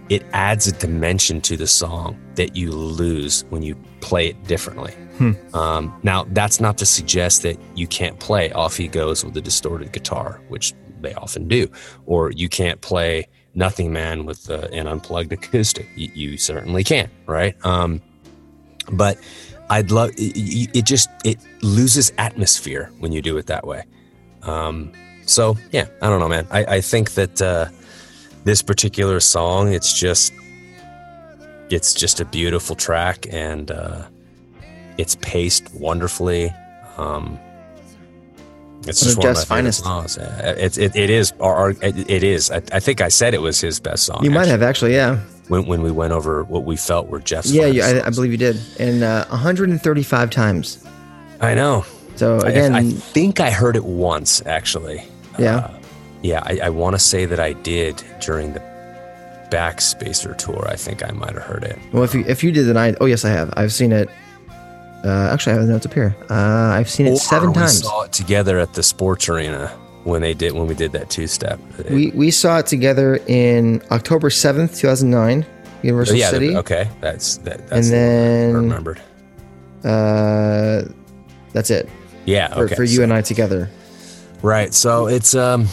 it 0.09 0.23
adds 0.33 0.67
a 0.67 0.71
dimension 0.71 1.41
to 1.41 1.57
the 1.57 1.67
song 1.67 2.19
that 2.35 2.55
you 2.55 2.71
lose 2.71 3.43
when 3.49 3.61
you 3.61 3.75
play 4.01 4.27
it 4.27 4.43
differently. 4.43 4.93
Um, 5.53 5.99
now, 6.03 6.25
that's 6.29 6.59
not 6.59 6.77
to 6.77 6.85
suggest 6.85 7.41
that 7.41 7.57
you 7.75 7.87
can't 7.87 8.19
play 8.19 8.51
Off 8.51 8.77
He 8.77 8.87
Goes 8.87 9.25
with 9.25 9.35
a 9.35 9.41
distorted 9.41 9.91
guitar, 9.91 10.39
which 10.47 10.73
they 11.01 11.13
often 11.15 11.47
do. 11.47 11.69
Or 12.05 12.31
you 12.31 12.49
can't 12.49 12.81
play 12.81 13.27
Nothing 13.55 13.91
Man 13.91 14.25
with 14.25 14.49
uh, 14.51 14.67
an 14.71 14.85
unplugged 14.85 15.33
acoustic. 15.33 15.87
You, 15.95 16.11
you 16.13 16.37
certainly 16.37 16.83
can, 16.83 17.09
right? 17.25 17.55
Um, 17.65 18.01
but 18.91 19.17
I'd 19.69 19.89
love 19.89 20.11
it, 20.17 20.77
it. 20.77 20.85
Just 20.85 21.09
it 21.25 21.39
loses 21.63 22.13
atmosphere 22.19 22.91
when 22.99 23.11
you 23.11 23.21
do 23.21 23.37
it 23.37 23.47
that 23.47 23.65
way. 23.65 23.83
Um, 24.43 24.91
so 25.25 25.57
yeah, 25.71 25.87
I 26.01 26.09
don't 26.09 26.19
know, 26.19 26.29
man. 26.29 26.47
I, 26.51 26.65
I 26.75 26.81
think 26.81 27.15
that 27.15 27.41
uh, 27.41 27.69
this 28.47 28.61
particular 28.61 29.19
song, 29.19 29.73
it's 29.73 29.93
just 29.93 30.33
it's 31.69 31.93
just 31.93 32.19
a 32.19 32.25
beautiful 32.25 32.75
track 32.75 33.27
and 33.29 33.69
uh, 33.71 34.07
it's 34.97 35.15
paced 35.15 35.73
wonderfully. 35.75 36.53
Um, 36.97 37.37
it's 38.87 39.01
just 39.01 39.17
one 39.17 39.27
of 39.27 39.35
my 39.35 39.43
finest 39.43 39.83
songs. 39.83 40.17
It, 40.17 40.77
it, 40.77 40.95
it 40.95 41.09
is. 41.09 41.33
Or, 41.39 41.71
it 41.81 42.23
is. 42.23 42.49
I, 42.49 42.61
I, 42.71 42.79
think 42.79 43.01
I 43.01 43.09
said 43.09 43.33
it 43.33 43.41
was 43.41 43.59
his 43.59 43.81
best 43.81 44.05
song. 44.05 44.23
You 44.23 44.31
might 44.31 44.41
actually, 44.41 44.51
have 44.51 44.63
actually, 44.63 44.93
yeah. 44.93 45.19
When, 45.49 45.65
when 45.65 45.81
we 45.81 45.91
went 45.91 46.13
over 46.13 46.45
what 46.45 46.63
we 46.63 46.77
felt 46.77 47.07
were 47.07 47.19
Jeff's. 47.19 47.51
Yeah, 47.51 47.65
I, 47.65 48.07
I, 48.07 48.09
believe 48.11 48.31
you 48.31 48.37
did, 48.37 48.61
and 48.79 49.03
uh, 49.03 49.25
135 49.25 50.29
times. 50.29 50.85
I 51.41 51.53
know. 51.53 51.85
So 52.15 52.37
again, 52.39 52.73
I, 52.73 52.79
I 52.79 52.91
think 52.91 53.41
I 53.41 53.51
heard 53.51 53.75
it 53.75 53.83
once 53.83 54.45
actually. 54.45 55.03
Yeah. 55.37 55.57
Uh, 55.57 55.79
yeah, 56.21 56.41
I, 56.43 56.59
I 56.63 56.69
want 56.69 56.95
to 56.95 56.99
say 56.99 57.25
that 57.25 57.39
I 57.39 57.53
did 57.53 58.03
during 58.19 58.53
the 58.53 58.59
Backspacer 59.49 60.37
tour. 60.37 60.67
I 60.67 60.75
think 60.75 61.07
I 61.07 61.11
might 61.11 61.33
have 61.33 61.43
heard 61.43 61.63
it. 61.63 61.79
Well, 61.93 62.03
if 62.03 62.13
you 62.13 62.23
if 62.27 62.43
you 62.43 62.51
did, 62.51 62.63
then 62.63 62.77
I 62.77 62.95
oh 62.99 63.05
yes, 63.05 63.23
I 63.25 63.29
have. 63.29 63.53
I've 63.55 63.73
seen 63.73 63.91
it 63.91 64.09
uh, 65.03 65.29
actually, 65.31 65.53
I 65.53 65.55
have 65.57 65.67
the 65.67 65.73
notes 65.73 65.85
up 65.85 65.93
here. 65.93 66.15
Uh, 66.29 66.33
I've 66.33 66.89
seen 66.89 67.07
it 67.07 67.11
or 67.11 67.17
seven 67.17 67.53
times. 67.53 67.81
We 67.81 67.87
saw 67.87 68.01
it 68.03 68.11
together 68.11 68.59
at 68.59 68.73
the 68.73 68.83
sports 68.83 69.29
arena 69.29 69.67
when 70.03 70.21
they 70.21 70.33
did 70.33 70.53
when 70.53 70.67
we 70.67 70.73
did 70.73 70.91
that 70.93 71.09
two 71.09 71.27
step. 71.27 71.59
We 71.89 72.11
we 72.11 72.31
saw 72.31 72.59
it 72.59 72.65
together 72.65 73.19
in 73.27 73.81
October 73.91 74.29
seventh, 74.29 74.75
two 74.77 74.87
thousand 74.87 75.11
nine, 75.11 75.45
Universal 75.83 76.15
oh, 76.15 76.19
yeah, 76.19 76.29
City. 76.29 76.55
Okay, 76.57 76.89
that's 76.99 77.37
that. 77.37 77.67
That's 77.67 77.87
and 77.87 77.93
then 77.93 78.55
I 78.55 78.57
remembered. 78.57 79.01
Uh, 79.83 80.83
that's 81.53 81.69
it. 81.69 81.87
Yeah, 82.25 82.53
for, 82.53 82.65
okay. 82.65 82.75
For 82.75 82.83
you 82.83 82.97
so, 82.97 83.03
and 83.03 83.13
I 83.13 83.21
together. 83.21 83.69
Right. 84.41 84.73
So 84.73 85.07
it's 85.07 85.35
um, 85.35 85.67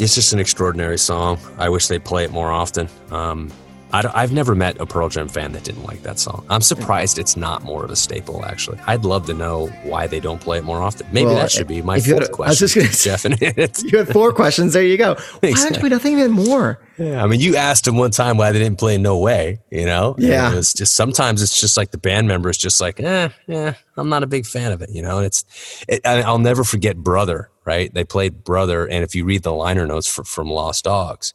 it's 0.00 0.14
just 0.14 0.32
an 0.32 0.38
extraordinary 0.38 0.98
song. 0.98 1.38
I 1.58 1.68
wish 1.68 1.88
they'd 1.88 2.04
play 2.04 2.24
it 2.24 2.30
more 2.30 2.52
often. 2.52 2.88
Um, 3.10 3.50
I 3.90 4.20
have 4.20 4.32
never 4.32 4.54
met 4.54 4.78
a 4.80 4.86
Pearl 4.86 5.08
Jam 5.08 5.28
fan 5.28 5.52
that 5.52 5.64
didn't 5.64 5.84
like 5.84 6.02
that 6.02 6.18
song. 6.18 6.44
I'm 6.50 6.60
surprised 6.60 7.18
it's 7.18 7.38
not 7.38 7.62
more 7.62 7.84
of 7.84 7.90
a 7.90 7.96
staple. 7.96 8.44
Actually, 8.44 8.78
I'd 8.86 9.04
love 9.04 9.26
to 9.26 9.34
know 9.34 9.68
why 9.82 10.06
they 10.06 10.20
don't 10.20 10.40
play 10.40 10.58
it 10.58 10.64
more 10.64 10.82
often. 10.82 11.06
Maybe 11.10 11.26
well, 11.26 11.36
that 11.36 11.50
should 11.50 11.66
be 11.66 11.80
my 11.80 11.98
fourth 11.98 12.24
had, 12.24 12.32
question. 12.32 12.48
I 12.48 12.64
was 12.64 12.74
just 12.74 12.74
to 12.74 13.62
Jeff. 13.62 13.84
you 13.84 13.98
had 13.98 14.08
four 14.08 14.32
questions. 14.32 14.74
There 14.74 14.82
you 14.82 14.98
go. 14.98 15.14
Why 15.40 15.52
don't 15.52 15.82
we 15.82 15.88
nothing 15.88 16.18
even 16.18 16.32
more? 16.32 16.80
Yeah, 16.98 17.22
I 17.22 17.26
mean, 17.28 17.40
you 17.40 17.56
asked 17.56 17.84
them 17.84 17.96
one 17.96 18.10
time 18.10 18.36
why 18.36 18.50
they 18.50 18.58
didn't 18.58 18.78
play 18.78 18.98
No 18.98 19.18
Way. 19.18 19.60
You 19.70 19.86
know, 19.86 20.16
yeah. 20.18 20.52
it 20.52 20.56
was 20.56 20.72
just 20.74 20.94
sometimes 20.94 21.42
it's 21.42 21.58
just 21.58 21.76
like 21.76 21.90
the 21.92 21.98
band 21.98 22.28
members 22.28 22.58
just 22.58 22.80
like, 22.80 23.00
eh, 23.00 23.28
yeah, 23.46 23.74
I'm 23.96 24.08
not 24.08 24.22
a 24.22 24.26
big 24.26 24.46
fan 24.46 24.72
of 24.72 24.82
it. 24.82 24.90
You 24.90 25.02
know, 25.02 25.18
and 25.18 25.26
it's 25.26 25.44
it, 25.88 26.04
I'll 26.04 26.38
never 26.38 26.64
forget 26.64 26.96
Brother. 26.96 27.50
Right? 27.68 27.92
They 27.92 28.04
played 28.04 28.44
Brother, 28.44 28.86
and 28.86 29.04
if 29.04 29.14
you 29.14 29.26
read 29.26 29.42
the 29.42 29.52
liner 29.52 29.86
notes 29.86 30.06
for, 30.06 30.24
from 30.24 30.48
Lost 30.48 30.84
Dogs 30.84 31.34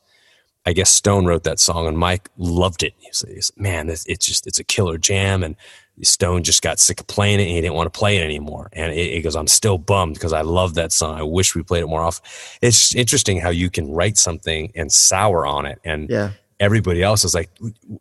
I 0.66 0.74
guess 0.74 0.90
Stone 0.90 1.26
wrote 1.26 1.44
that 1.44 1.60
song 1.60 1.88
and 1.88 1.98
Mike 1.98 2.30
loved 2.38 2.84
it. 2.84 2.94
He 3.00 3.10
said, 3.12 3.30
man, 3.58 3.90
it's, 3.90 4.06
it's 4.06 4.26
just, 4.26 4.48
it's 4.48 4.60
a 4.60 4.64
killer 4.64 4.98
jam. 4.98 5.44
And 5.44 5.58
Stone 6.02 6.44
just 6.44 6.62
got 6.62 6.80
sick 6.80 7.02
of 7.02 7.08
playing 7.08 7.40
it 7.40 7.44
and 7.44 7.52
he 7.52 7.62
didn't 7.62 7.74
want 7.76 7.94
to 7.94 7.98
play 7.98 8.18
it 8.18 8.24
anymore. 8.24 8.70
And 8.72 8.94
he 8.94 9.22
goes, 9.22 9.36
I'm 9.36 9.48
still 9.48 9.78
bummed 9.78 10.14
because 10.14 10.32
I 10.32 10.42
love 10.42 10.76
that 10.76 10.94
song. 10.94 11.20
I 11.20 11.24
wish 11.24 11.54
we 11.54 11.64
played 11.64 11.84
it 11.84 11.88
more 11.88 12.02
often. 12.02 12.26
It's 12.62 12.96
interesting 12.96 13.40
how 13.42 13.50
you 13.50 13.70
can 13.70 13.92
write 13.92 14.18
something 14.18 14.72
and 14.74 14.92
sour 14.92 15.46
on 15.46 15.66
it. 15.66 15.80
And 15.84 16.10
yeah. 16.10 16.32
everybody 16.62 17.04
else 17.04 17.26
is 17.26 17.34
like, 17.34 17.50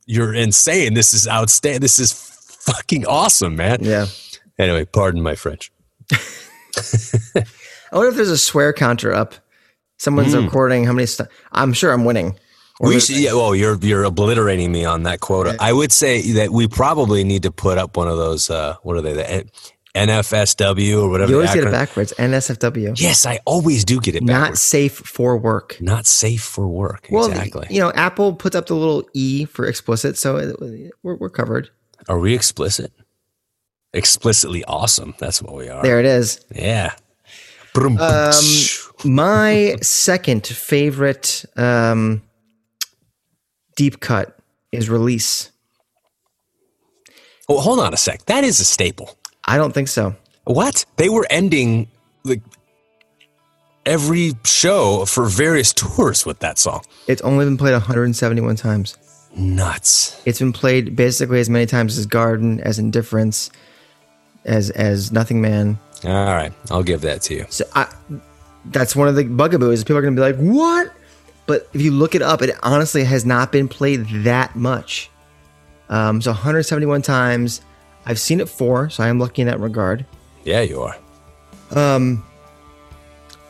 you're 0.06 0.32
insane. 0.32 0.94
This 0.94 1.12
is 1.12 1.26
outstanding. 1.26 1.80
This 1.80 1.98
is 1.98 2.12
fucking 2.12 3.06
awesome, 3.06 3.56
man. 3.56 3.78
Yeah. 3.82 4.06
Anyway, 4.56 4.84
pardon 4.84 5.20
my 5.20 5.34
French. 5.34 5.72
I 7.92 7.96
wonder 7.96 8.10
if 8.10 8.16
there's 8.16 8.30
a 8.30 8.38
swear 8.38 8.72
counter 8.72 9.12
up. 9.12 9.34
Someone's 9.98 10.34
mm. 10.34 10.44
recording 10.44 10.84
how 10.84 10.92
many. 10.92 11.06
St- 11.06 11.28
I'm 11.52 11.72
sure 11.72 11.92
I'm 11.92 12.04
winning. 12.04 12.36
We 12.80 12.98
should, 12.98 13.16
yeah, 13.16 13.34
well, 13.34 13.54
you're 13.54 13.76
you're 13.76 14.02
obliterating 14.02 14.72
me 14.72 14.84
on 14.84 15.04
that 15.04 15.20
quota. 15.20 15.56
I 15.60 15.72
would 15.72 15.92
say 15.92 16.32
that 16.32 16.50
we 16.50 16.66
probably 16.66 17.22
need 17.22 17.44
to 17.44 17.52
put 17.52 17.78
up 17.78 17.96
one 17.96 18.08
of 18.08 18.16
those. 18.16 18.50
Uh, 18.50 18.76
what 18.82 18.96
are 18.96 19.02
they? 19.02 19.12
The 19.12 19.44
NFSW 19.94 21.02
or 21.02 21.08
whatever. 21.10 21.30
You 21.30 21.36
always 21.36 21.54
get 21.54 21.64
it 21.64 21.70
backwards. 21.70 22.12
NSFW. 22.18 22.98
Yes, 22.98 23.26
I 23.26 23.40
always 23.44 23.84
do 23.84 24.00
get 24.00 24.16
it. 24.16 24.26
Backwards. 24.26 24.50
Not 24.50 24.58
safe 24.58 24.94
for 24.94 25.36
work. 25.36 25.76
Not 25.80 26.06
safe 26.06 26.42
for 26.42 26.66
work. 26.66 27.08
Well, 27.10 27.28
exactly. 27.28 27.66
You 27.70 27.80
know, 27.80 27.92
Apple 27.92 28.34
puts 28.34 28.56
up 28.56 28.66
the 28.66 28.74
little 28.74 29.08
E 29.12 29.44
for 29.44 29.66
explicit, 29.66 30.16
so 30.16 30.90
we're 31.02 31.16
we're 31.16 31.30
covered. 31.30 31.70
Are 32.08 32.18
we 32.18 32.34
explicit? 32.34 32.92
Explicitly 33.92 34.64
awesome. 34.64 35.14
That's 35.18 35.42
what 35.42 35.54
we 35.54 35.68
are. 35.68 35.82
There 35.82 36.00
it 36.00 36.06
is. 36.06 36.44
Yeah. 36.54 36.94
Um, 39.04 39.10
my 39.10 39.76
second 39.80 40.46
favorite 40.46 41.44
um, 41.56 42.22
deep 43.76 44.00
cut 44.00 44.38
is 44.70 44.88
release. 44.90 45.50
Well, 47.48 47.60
hold 47.60 47.80
on 47.80 47.92
a 47.92 47.96
sec. 47.96 48.26
That 48.26 48.44
is 48.44 48.60
a 48.60 48.64
staple. 48.64 49.16
I 49.44 49.56
don't 49.56 49.72
think 49.72 49.88
so. 49.88 50.14
What? 50.44 50.84
They 50.96 51.08
were 51.08 51.26
ending 51.30 51.88
like 52.24 52.40
every 53.84 54.32
show 54.44 55.04
for 55.04 55.26
various 55.26 55.72
tours 55.74 56.24
with 56.24 56.38
that 56.40 56.58
song. 56.58 56.84
It's 57.06 57.22
only 57.22 57.44
been 57.44 57.56
played 57.56 57.72
171 57.72 58.56
times. 58.56 58.96
Nuts. 59.34 60.20
It's 60.26 60.38
been 60.38 60.52
played 60.52 60.94
basically 60.94 61.40
as 61.40 61.48
many 61.48 61.66
times 61.66 61.98
as 61.98 62.06
Garden, 62.06 62.60
as 62.60 62.78
Indifference, 62.78 63.50
as 64.44 64.70
as 64.70 65.10
Nothing 65.10 65.40
Man. 65.40 65.78
All 66.04 66.34
right, 66.34 66.52
I'll 66.70 66.82
give 66.82 67.00
that 67.02 67.22
to 67.22 67.34
you. 67.34 67.46
So 67.48 67.64
I, 67.74 67.92
that's 68.66 68.96
one 68.96 69.08
of 69.08 69.14
the 69.14 69.24
bugaboos. 69.24 69.84
People 69.84 69.98
are 69.98 70.02
going 70.02 70.16
to 70.16 70.20
be 70.20 70.32
like, 70.32 70.36
"What? 70.36 70.92
but 71.46 71.68
if 71.72 71.80
you 71.80 71.90
look 71.90 72.14
it 72.14 72.22
up, 72.22 72.42
it 72.42 72.56
honestly 72.62 73.04
has 73.04 73.24
not 73.24 73.52
been 73.52 73.68
played 73.68 74.06
that 74.24 74.54
much. 74.54 75.10
Um, 75.88 76.22
so 76.22 76.30
171 76.30 77.02
times. 77.02 77.60
I've 78.06 78.18
seen 78.18 78.40
it 78.40 78.48
four, 78.48 78.90
so 78.90 79.04
I 79.04 79.08
am 79.08 79.18
lucky 79.18 79.42
in 79.42 79.48
that 79.48 79.60
regard. 79.60 80.06
Yeah, 80.44 80.62
you 80.62 80.82
are. 80.82 80.96
Um, 81.70 82.24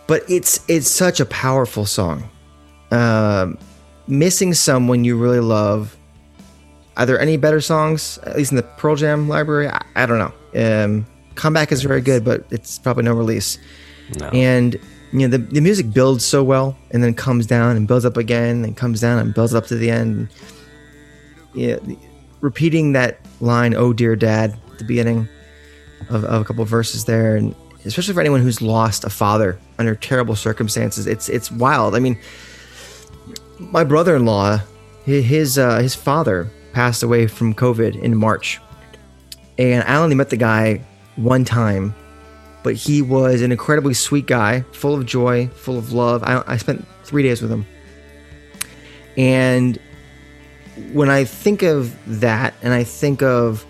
but 0.07 0.22
it's 0.28 0.61
it's 0.68 0.90
such 0.90 1.20
a 1.20 1.26
powerful 1.26 1.86
song. 1.86 2.28
Um, 2.90 3.57
missing 4.07 4.53
someone 4.53 5.05
you 5.05 5.16
really 5.16 5.40
love. 5.40 5.96
Are 6.96 7.07
there 7.07 7.18
any 7.18 7.38
better 7.38 7.61
songs, 7.61 8.18
at 8.18 8.36
least 8.36 8.53
in 8.53 8.57
the 8.57 8.62
Pearl 8.62 8.96
Jam 8.96 9.28
library? 9.28 9.68
I, 9.68 9.82
I 9.96 10.07
don't 10.07 10.18
know. 10.18 10.84
Um, 10.84 11.07
Comeback 11.34 11.72
is 11.72 11.82
very 11.82 12.00
good, 12.00 12.24
but 12.24 12.44
it's 12.50 12.78
probably 12.78 13.04
no 13.04 13.14
release. 13.14 13.58
No. 14.18 14.28
And 14.28 14.78
you 15.12 15.20
know 15.20 15.28
the, 15.28 15.38
the 15.38 15.60
music 15.60 15.92
builds 15.92 16.24
so 16.24 16.42
well 16.42 16.76
and 16.90 17.04
then 17.04 17.14
comes 17.14 17.46
down 17.46 17.76
and 17.76 17.86
builds 17.86 18.04
up 18.04 18.16
again 18.16 18.64
and 18.64 18.76
comes 18.76 19.00
down 19.00 19.18
and 19.18 19.34
builds 19.34 19.54
up 19.54 19.66
to 19.66 19.76
the 19.76 19.90
end 19.90 20.28
yeah 21.54 21.76
repeating 22.40 22.92
that 22.92 23.20
line 23.40 23.74
oh 23.74 23.92
dear 23.92 24.16
dad 24.16 24.56
at 24.72 24.78
the 24.78 24.84
beginning 24.84 25.28
of, 26.08 26.24
of 26.24 26.40
a 26.40 26.44
couple 26.44 26.62
of 26.62 26.68
verses 26.68 27.04
there 27.04 27.36
and 27.36 27.54
especially 27.84 28.14
for 28.14 28.20
anyone 28.20 28.40
who's 28.40 28.62
lost 28.62 29.04
a 29.04 29.10
father 29.10 29.58
under 29.78 29.94
terrible 29.94 30.34
circumstances 30.34 31.06
it's 31.06 31.28
it's 31.28 31.50
wild 31.50 31.94
i 31.94 31.98
mean 31.98 32.18
my 33.58 33.84
brother-in-law 33.84 34.58
his 35.04 35.58
uh, 35.58 35.78
his 35.78 35.94
father 35.94 36.48
passed 36.72 37.02
away 37.02 37.26
from 37.26 37.52
covid 37.52 38.00
in 38.00 38.16
march 38.16 38.60
and 39.58 39.84
i 39.84 39.96
only 39.96 40.14
met 40.14 40.30
the 40.30 40.36
guy 40.36 40.82
one 41.16 41.44
time 41.44 41.94
but 42.62 42.74
he 42.74 43.02
was 43.02 43.42
an 43.42 43.50
incredibly 43.50 43.94
sweet 43.94 44.26
guy, 44.26 44.60
full 44.72 44.94
of 44.94 45.04
joy, 45.04 45.48
full 45.48 45.78
of 45.78 45.92
love. 45.92 46.22
I, 46.22 46.42
I 46.46 46.56
spent 46.56 46.86
three 47.04 47.22
days 47.22 47.42
with 47.42 47.50
him. 47.50 47.66
And 49.16 49.78
when 50.92 51.10
I 51.10 51.24
think 51.24 51.62
of 51.62 51.96
that, 52.20 52.54
and 52.62 52.72
I 52.72 52.84
think 52.84 53.22
of 53.22 53.66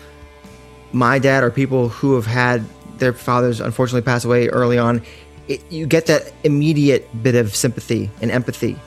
my 0.91 1.19
dad 1.19 1.43
or 1.43 1.49
people 1.49 1.89
who 1.89 2.15
have 2.15 2.25
had 2.25 2.63
their 2.99 3.13
fathers 3.13 3.59
unfortunately 3.59 4.05
pass 4.05 4.23
away 4.25 4.47
early 4.49 4.77
on, 4.77 5.01
it, 5.47 5.63
you 5.71 5.87
get 5.87 6.05
that 6.05 6.31
immediate 6.43 7.07
bit 7.23 7.35
of 7.35 7.55
sympathy 7.55 8.09
and 8.21 8.29
empathy. 8.31 8.77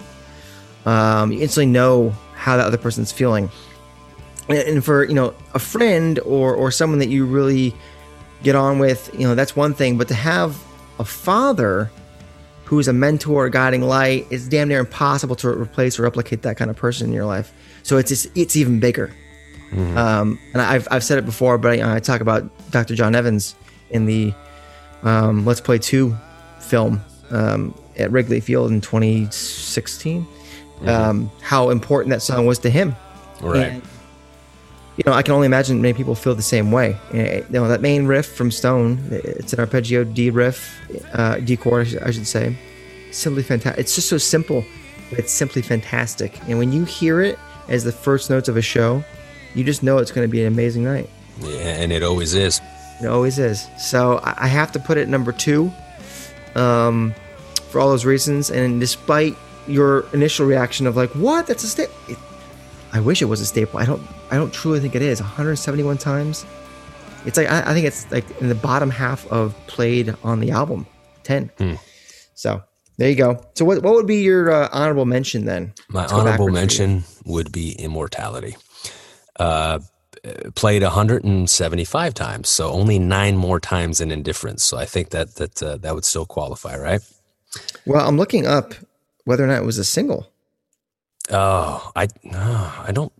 Um, 0.86 1.32
you 1.32 1.40
instantly 1.40 1.66
know 1.66 2.10
how 2.34 2.56
that 2.56 2.66
other 2.66 2.78
person's 2.78 3.10
feeling. 3.10 3.50
And, 4.48 4.58
and 4.58 4.84
for 4.84 5.04
you 5.04 5.14
know 5.14 5.34
a 5.54 5.58
friend 5.58 6.20
or 6.20 6.54
or 6.54 6.70
someone 6.70 7.00
that 7.00 7.08
you 7.08 7.26
really 7.26 7.74
get 8.42 8.54
on 8.54 8.78
with, 8.78 9.10
you 9.14 9.26
know, 9.26 9.34
that's 9.34 9.56
one 9.56 9.74
thing. 9.74 9.98
But 9.98 10.08
to 10.08 10.14
have 10.14 10.62
a 10.98 11.04
father 11.04 11.90
who's 12.64 12.88
a 12.88 12.92
mentor, 12.92 13.48
guiding 13.48 13.82
light, 13.82 14.26
it's 14.30 14.48
damn 14.48 14.68
near 14.68 14.80
impossible 14.80 15.36
to 15.36 15.48
replace 15.48 15.98
or 15.98 16.02
replicate 16.02 16.42
that 16.42 16.56
kind 16.56 16.70
of 16.70 16.76
person 16.76 17.08
in 17.08 17.12
your 17.12 17.24
life. 17.24 17.52
So 17.82 17.96
it's 17.98 18.10
it's, 18.10 18.26
it's 18.34 18.56
even 18.56 18.80
bigger. 18.80 19.12
Mm-hmm. 19.70 19.98
Um, 19.98 20.38
and 20.52 20.62
I've, 20.62 20.86
I've 20.90 21.02
said 21.04 21.18
it 21.18 21.24
before, 21.24 21.58
but 21.58 21.80
I, 21.80 21.96
I, 21.96 21.98
talk 21.98 22.20
about 22.20 22.48
Dr. 22.70 22.94
John 22.94 23.16
Evans 23.16 23.56
in 23.90 24.06
the 24.06 24.32
um, 25.02 25.44
Let's 25.44 25.60
Play 25.60 25.78
2 25.78 26.16
film. 26.60 27.02
Um, 27.30 27.74
at 27.98 28.10
Wrigley 28.10 28.40
Field 28.40 28.70
in 28.70 28.80
2016, 28.80 30.26
um, 30.84 31.30
how 31.40 31.70
important 31.70 32.10
that 32.10 32.22
song 32.22 32.46
was 32.46 32.58
to 32.60 32.70
him. 32.70 32.94
Right. 33.40 33.72
And, 33.72 33.82
you 34.96 35.02
know, 35.06 35.12
I 35.12 35.22
can 35.22 35.34
only 35.34 35.46
imagine 35.46 35.80
many 35.82 35.94
people 35.94 36.14
feel 36.14 36.34
the 36.34 36.42
same 36.42 36.72
way. 36.72 36.96
Eh, 37.12 37.38
You 37.38 37.44
know, 37.50 37.68
that 37.68 37.80
main 37.82 38.06
riff 38.06 38.26
from 38.26 38.50
Stone, 38.50 38.98
it's 39.10 39.52
an 39.52 39.60
arpeggio 39.60 40.04
D 40.04 40.30
riff, 40.30 40.74
uh, 41.12 41.36
D 41.38 41.56
chord, 41.56 41.86
I 42.04 42.10
should- 42.10 42.26
say. 42.26 42.56
Simply 43.12 43.42
fantastic. 43.42 43.80
It's 43.80 43.94
just 43.94 44.08
so 44.08 44.18
simple, 44.18 44.64
but 45.10 45.18
it's 45.18 45.32
simply 45.32 45.62
fantastic. 45.62 46.38
And 46.48 46.58
when 46.58 46.72
you 46.72 46.84
hear 46.84 47.20
it 47.20 47.38
as 47.68 47.84
the 47.84 47.92
first 47.92 48.30
notes 48.30 48.48
of 48.48 48.56
a 48.56 48.62
show, 48.62 49.04
you 49.54 49.64
just 49.64 49.82
know 49.82 49.98
it's 49.98 50.10
going 50.10 50.26
to 50.26 50.30
be 50.30 50.40
an 50.40 50.46
amazing 50.52 50.84
night. 50.84 51.08
Yeah, 51.40 51.80
and 51.82 51.92
it 51.92 52.02
always 52.02 52.34
is. 52.34 52.60
It 53.02 53.06
always 53.06 53.38
is. 53.38 53.66
So 53.78 54.20
I 54.24 54.34
I 54.46 54.48
have 54.48 54.72
to 54.72 54.78
put 54.78 54.96
it 54.98 55.08
number 55.08 55.32
two 55.32 55.70
um, 56.54 57.14
for 57.70 57.80
all 57.80 57.88
those 57.90 58.04
reasons. 58.06 58.50
And 58.50 58.80
despite 58.80 59.34
your 59.68 60.04
initial 60.12 60.46
reaction 60.46 60.86
of 60.86 60.96
like, 60.96 61.10
"What? 61.10 61.46
That's 61.46 61.64
a 61.64 61.68
staple." 61.68 61.94
I 62.92 63.00
wish 63.00 63.20
it 63.22 63.26
was 63.26 63.40
a 63.40 63.46
staple. 63.46 63.78
I 63.80 63.84
don't. 63.84 64.00
I 64.30 64.36
don't 64.36 64.52
truly 64.52 64.80
think 64.80 64.94
it 64.94 65.02
is. 65.02 65.20
171 65.20 65.98
times. 65.98 66.44
It's 67.24 67.36
like 67.36 67.50
I, 67.50 67.70
I 67.70 67.74
think 67.74 67.86
it's 67.86 68.10
like 68.10 68.24
in 68.40 68.48
the 68.48 68.54
bottom 68.54 68.90
half 68.90 69.26
of 69.28 69.54
played 69.66 70.14
on 70.22 70.40
the 70.40 70.50
album. 70.52 70.86
10. 71.24 71.50
So 72.34 72.62
there 72.98 73.10
you 73.10 73.16
go. 73.16 73.44
So 73.54 73.64
what 73.64 73.82
what 73.82 73.94
would 73.94 74.06
be 74.06 74.22
your 74.22 74.50
uh, 74.50 74.68
honorable 74.72 75.04
mention 75.06 75.44
then? 75.44 75.72
My 75.88 76.02
Let's 76.02 76.12
honorable 76.12 76.46
backwards 76.46 76.76
for 76.76 76.82
you. 76.82 76.88
mention 76.88 77.04
would 77.24 77.52
be 77.52 77.72
Immortality. 77.72 78.56
Uh, 79.38 79.80
played 80.54 80.82
175 80.82 82.14
times, 82.14 82.48
so 82.48 82.70
only 82.70 82.98
nine 82.98 83.36
more 83.36 83.60
times 83.60 83.98
than 83.98 84.10
Indifference. 84.10 84.64
So 84.64 84.76
I 84.76 84.84
think 84.86 85.10
that 85.10 85.34
that 85.36 85.62
uh, 85.62 85.76
that 85.78 85.94
would 85.94 86.04
still 86.04 86.26
qualify, 86.26 86.78
right? 86.78 87.00
Well, 87.84 88.06
I'm 88.06 88.16
looking 88.16 88.46
up 88.46 88.74
whether 89.24 89.44
or 89.44 89.46
not 89.48 89.58
it 89.58 89.64
was 89.66 89.78
a 89.78 89.84
single. 89.84 90.28
Oh, 91.30 91.90
I 91.96 92.06
no, 92.22 92.72
I 92.78 92.92
don't. 92.92 93.12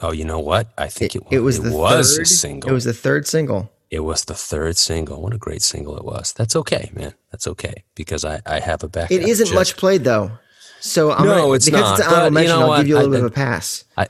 Oh, 0.00 0.10
you 0.12 0.24
know 0.24 0.40
what? 0.40 0.68
I 0.76 0.88
think 0.88 1.14
it, 1.14 1.22
It 1.30 1.40
was 1.40 1.60
the 1.60 1.72
was 1.72 2.16
third, 2.16 2.22
a 2.22 2.26
single. 2.26 2.70
It 2.70 2.72
was 2.72 2.84
the 2.84 2.92
third 2.94 3.26
single. 3.26 3.70
It 3.90 4.00
was 4.00 4.24
the 4.24 4.34
third 4.34 4.76
single. 4.76 5.20
What 5.22 5.34
a 5.34 5.38
great 5.38 5.62
single 5.62 5.96
it 5.96 6.04
was. 6.04 6.32
That's 6.32 6.56
okay, 6.56 6.90
man. 6.94 7.14
That's 7.30 7.46
okay 7.46 7.84
because 7.94 8.24
I 8.24 8.40
I 8.46 8.58
have 8.60 8.82
a 8.82 8.88
back. 8.88 9.10
It 9.12 9.22
isn't 9.22 9.54
much 9.54 9.76
played 9.76 10.02
though. 10.04 10.32
So 10.80 11.12
I'm 11.12 11.24
No, 11.26 11.42
gonna, 11.42 11.52
it's 11.52 11.66
because 11.66 11.80
not, 11.82 11.98
it's 12.00 12.08
an 12.08 12.14
honorable 12.14 12.34
but 12.34 12.42
you 12.42 12.48
know 12.48 12.60
I'll 12.62 12.68
what? 12.68 12.76
give 12.78 12.88
you 12.88 12.96
a 12.96 12.98
little 12.98 13.14
I- 13.14 13.16
bit 13.18 13.24
of 13.26 13.30
a 13.30 13.34
pass. 13.34 13.84
I, 13.96 14.08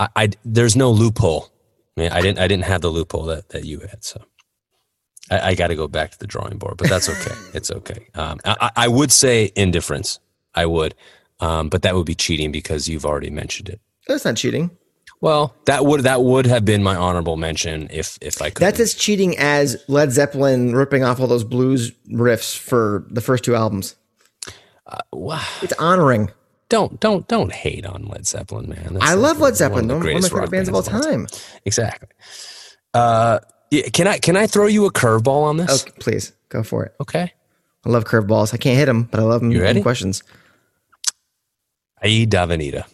I, 0.00 0.08
I 0.16 0.28
there's 0.44 0.74
no 0.74 0.90
loophole. 0.90 1.52
I, 1.96 2.00
mean, 2.00 2.10
I 2.12 2.20
didn't 2.20 2.38
I 2.40 2.48
didn't 2.48 2.64
have 2.64 2.80
the 2.80 2.90
loophole 2.90 3.24
that, 3.26 3.50
that 3.50 3.64
you 3.64 3.80
had, 3.80 4.02
so 4.04 4.22
I, 5.30 5.50
I 5.50 5.54
got 5.54 5.68
to 5.68 5.76
go 5.76 5.86
back 5.88 6.10
to 6.12 6.18
the 6.18 6.26
drawing 6.26 6.58
board. 6.58 6.76
But 6.78 6.88
that's 6.88 7.08
okay. 7.08 7.34
it's 7.54 7.70
okay. 7.70 8.08
Um, 8.14 8.38
I 8.44 8.70
I 8.74 8.88
would 8.88 9.12
say 9.12 9.52
indifference. 9.54 10.18
I 10.54 10.66
would, 10.66 10.94
um, 11.40 11.68
but 11.68 11.82
that 11.82 11.94
would 11.94 12.06
be 12.06 12.14
cheating 12.14 12.52
because 12.52 12.88
you've 12.88 13.06
already 13.06 13.30
mentioned 13.30 13.68
it. 13.68 13.80
That's 14.06 14.24
not 14.24 14.36
cheating. 14.36 14.70
Well, 15.20 15.54
that 15.66 15.84
would 15.84 16.02
that 16.02 16.22
would 16.22 16.46
have 16.46 16.64
been 16.64 16.82
my 16.82 16.94
honorable 16.94 17.36
mention 17.36 17.88
if 17.90 18.18
if 18.20 18.40
I 18.40 18.50
could. 18.50 18.62
That's 18.62 18.78
as 18.78 18.94
cheating 18.94 19.36
as 19.38 19.82
Led 19.88 20.12
Zeppelin 20.12 20.74
ripping 20.76 21.02
off 21.02 21.18
all 21.20 21.26
those 21.26 21.44
blues 21.44 21.90
riffs 22.10 22.56
for 22.56 23.04
the 23.10 23.20
first 23.20 23.44
two 23.44 23.54
albums. 23.56 23.96
wow. 25.12 25.44
It's 25.62 25.72
honoring. 25.74 26.30
Don't 26.68 27.00
don't 27.00 27.26
don't 27.26 27.52
hate 27.52 27.84
on 27.84 28.04
Led 28.06 28.26
Zeppelin, 28.26 28.68
man. 28.68 28.94
That's 28.94 29.04
I 29.06 29.14
like 29.14 29.22
love 29.22 29.36
one 29.38 29.44
Led 29.44 29.50
of 29.52 29.56
Zeppelin. 29.56 29.86
the 29.88 29.94
One 29.94 30.02
of 30.02 30.04
my 30.04 30.10
greatest 30.12 30.28
favorite 30.28 30.40
rock 30.42 30.50
bands 30.50 30.68
of 30.68 30.74
all 30.74 30.82
time. 30.82 31.26
Exactly. 31.64 32.08
Uh, 32.94 33.40
yeah, 33.70 33.88
can 33.92 34.06
I 34.06 34.18
can 34.18 34.36
I 34.36 34.46
throw 34.46 34.66
you 34.66 34.86
a 34.86 34.92
curveball 34.92 35.44
on 35.44 35.56
this? 35.56 35.84
Please 35.98 36.32
go 36.48 36.62
for 36.62 36.84
it. 36.84 36.94
Okay. 37.00 37.32
I 37.84 37.88
love 37.88 38.04
curveballs. 38.04 38.52
I 38.54 38.56
can't 38.56 38.76
hit 38.78 38.86
them, 38.86 39.04
but 39.04 39.18
I 39.18 39.22
love 39.24 39.40
them. 39.40 39.50
You 39.50 39.62
ready? 39.62 39.80
Questions. 39.82 40.22
Aye 42.02 42.26
Davanita. 42.28 42.84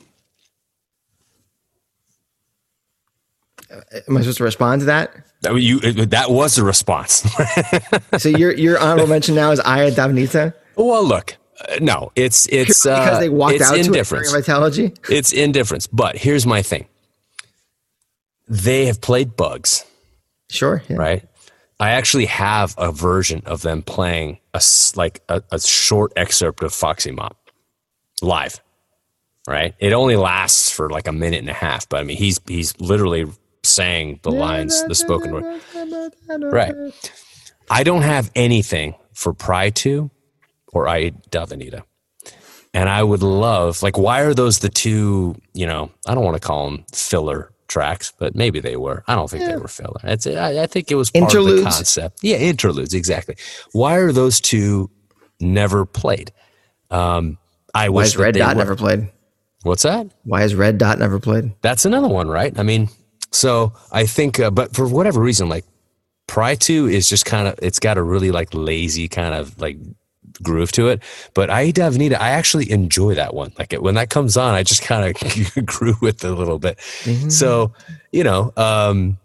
Am 4.08 4.16
I 4.16 4.20
supposed 4.20 4.38
to 4.38 4.44
respond 4.44 4.82
to 4.82 4.84
that? 4.86 5.10
That, 5.40 5.54
you, 5.56 5.80
that 5.80 6.30
was 6.30 6.54
the 6.56 6.62
response. 6.64 7.22
So 8.18 8.28
your 8.28 8.52
your 8.52 8.78
honorable 8.78 9.08
mention 9.08 9.34
now 9.34 9.50
is 9.50 9.60
Aye 9.60 9.90
Davanita 9.90 10.54
well, 10.76 11.04
look, 11.04 11.36
uh, 11.68 11.76
no, 11.80 12.10
it's 12.16 12.46
it's 12.46 12.84
uh, 12.86 12.98
because 13.04 13.20
they 13.20 13.28
walked 13.28 13.54
it's 13.54 13.64
out 13.64 13.74
to 13.74 13.80
it 13.80 13.86
indifference. 13.86 14.30
during 14.30 14.44
Vitalogy. 14.44 14.96
It's 15.10 15.32
indifference. 15.32 15.86
But 15.86 16.16
here's 16.16 16.46
my 16.46 16.62
thing: 16.62 16.86
they 18.48 18.86
have 18.86 19.00
played 19.00 19.36
Bugs, 19.36 19.84
Sure. 20.50 20.82
yeah. 20.88 20.96
right? 20.96 21.28
I 21.80 21.90
actually 21.90 22.26
have 22.26 22.74
a 22.78 22.90
version 22.92 23.42
of 23.46 23.62
them 23.62 23.82
playing 23.82 24.38
a 24.52 24.60
like 24.96 25.22
a, 25.28 25.42
a 25.52 25.60
short 25.60 26.12
excerpt 26.16 26.62
of 26.62 26.72
Foxy 26.72 27.10
Mop 27.10 27.36
live. 28.22 28.60
Right? 29.46 29.74
It 29.78 29.92
only 29.92 30.16
lasts 30.16 30.70
for 30.70 30.88
like 30.88 31.06
a 31.06 31.12
minute 31.12 31.40
and 31.40 31.50
a 31.50 31.54
half, 31.54 31.88
but 31.88 32.00
I 32.00 32.04
mean, 32.04 32.16
he's 32.16 32.40
he's 32.46 32.78
literally 32.80 33.26
saying 33.62 34.20
the 34.22 34.30
lines, 34.30 34.84
the 34.86 34.94
spoken 34.94 35.32
word. 35.32 35.60
Right. 36.52 36.74
I 37.70 37.82
don't 37.82 38.02
have 38.02 38.30
anything 38.34 38.94
for 39.12 39.32
Pry 39.32 39.70
to 39.70 40.10
or 40.72 40.88
Aye 40.88 41.12
Davanita. 41.30 41.82
And 42.74 42.88
I 42.88 43.02
would 43.04 43.22
love, 43.22 43.82
like, 43.82 43.96
why 43.96 44.20
are 44.22 44.34
those 44.34 44.58
the 44.58 44.68
two, 44.68 45.36
you 45.52 45.64
know, 45.64 45.90
I 46.08 46.14
don't 46.14 46.24
want 46.24 46.34
to 46.34 46.44
call 46.44 46.68
them 46.68 46.84
filler 46.92 47.52
tracks, 47.68 48.12
but 48.18 48.34
maybe 48.34 48.58
they 48.58 48.76
were. 48.76 49.04
I 49.06 49.14
don't 49.14 49.30
think 49.30 49.44
they 49.44 49.56
were 49.56 49.68
filler. 49.68 50.00
It's, 50.02 50.26
I, 50.26 50.64
I 50.64 50.66
think 50.66 50.90
it 50.90 50.96
was 50.96 51.10
part 51.10 51.22
of 51.24 51.30
the 51.32 51.38
Interludes? 51.38 51.76
concept. 51.76 52.18
Yeah, 52.22 52.36
interludes, 52.36 52.92
exactly. 52.92 53.36
Why 53.72 53.94
are 53.96 54.10
those 54.10 54.40
two 54.40 54.90
never 55.38 55.86
played? 55.86 56.32
Um, 56.90 57.38
I 57.74 57.90
wish 57.90 58.16
Red 58.16 58.34
Dot 58.34 58.56
were. 58.56 58.62
never 58.62 58.76
played? 58.76 59.08
What's 59.64 59.82
that? 59.82 60.06
Why 60.24 60.42
is 60.42 60.54
Red 60.54 60.76
Dot 60.76 60.98
never 60.98 61.18
played? 61.18 61.52
That's 61.62 61.86
another 61.86 62.08
one, 62.08 62.28
right? 62.28 62.56
I 62.58 62.62
mean, 62.62 62.90
so 63.32 63.72
I 63.90 64.04
think, 64.04 64.38
uh, 64.38 64.50
but 64.50 64.76
for 64.76 64.86
whatever 64.86 65.20
reason, 65.20 65.48
like 65.48 65.64
Pry 66.26 66.54
2 66.54 66.86
is 66.86 67.08
just 67.08 67.24
kind 67.24 67.48
of, 67.48 67.58
it's 67.62 67.78
got 67.78 67.96
a 67.96 68.02
really 68.02 68.30
like 68.30 68.50
lazy 68.52 69.08
kind 69.08 69.34
of 69.34 69.58
like 69.58 69.78
groove 70.42 70.70
to 70.72 70.88
it. 70.88 71.02
But 71.32 71.48
Aye 71.48 71.72
Davanita, 71.72 72.20
I 72.20 72.30
actually 72.30 72.70
enjoy 72.70 73.14
that 73.14 73.32
one. 73.34 73.52
Like 73.58 73.72
it, 73.72 73.82
when 73.82 73.94
that 73.94 74.10
comes 74.10 74.36
on, 74.36 74.54
I 74.54 74.64
just 74.64 74.82
kind 74.82 75.16
of 75.16 75.66
grew 75.66 75.94
with 76.02 76.22
it 76.22 76.30
a 76.30 76.34
little 76.34 76.58
bit. 76.58 76.78
So, 77.30 77.72
you 78.12 78.22
know, 78.22 78.52
um, 78.58 79.16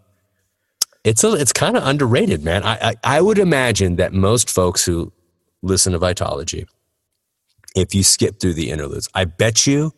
it's 1.04 1.22
a, 1.22 1.34
it's 1.34 1.52
kind 1.52 1.76
of 1.76 1.86
underrated, 1.86 2.42
man. 2.42 2.62
I, 2.64 2.78
I, 2.80 2.94
I 3.04 3.20
would 3.20 3.38
imagine 3.38 3.96
that 3.96 4.14
most 4.14 4.48
folks 4.48 4.86
who 4.86 5.12
listen 5.60 5.92
to 5.92 5.98
Vitalogy, 5.98 6.66
if 7.76 7.94
you 7.94 8.02
skip 8.02 8.40
through 8.40 8.54
the 8.54 8.70
interludes, 8.70 9.08
I 9.14 9.26
bet 9.26 9.66
you 9.66 9.92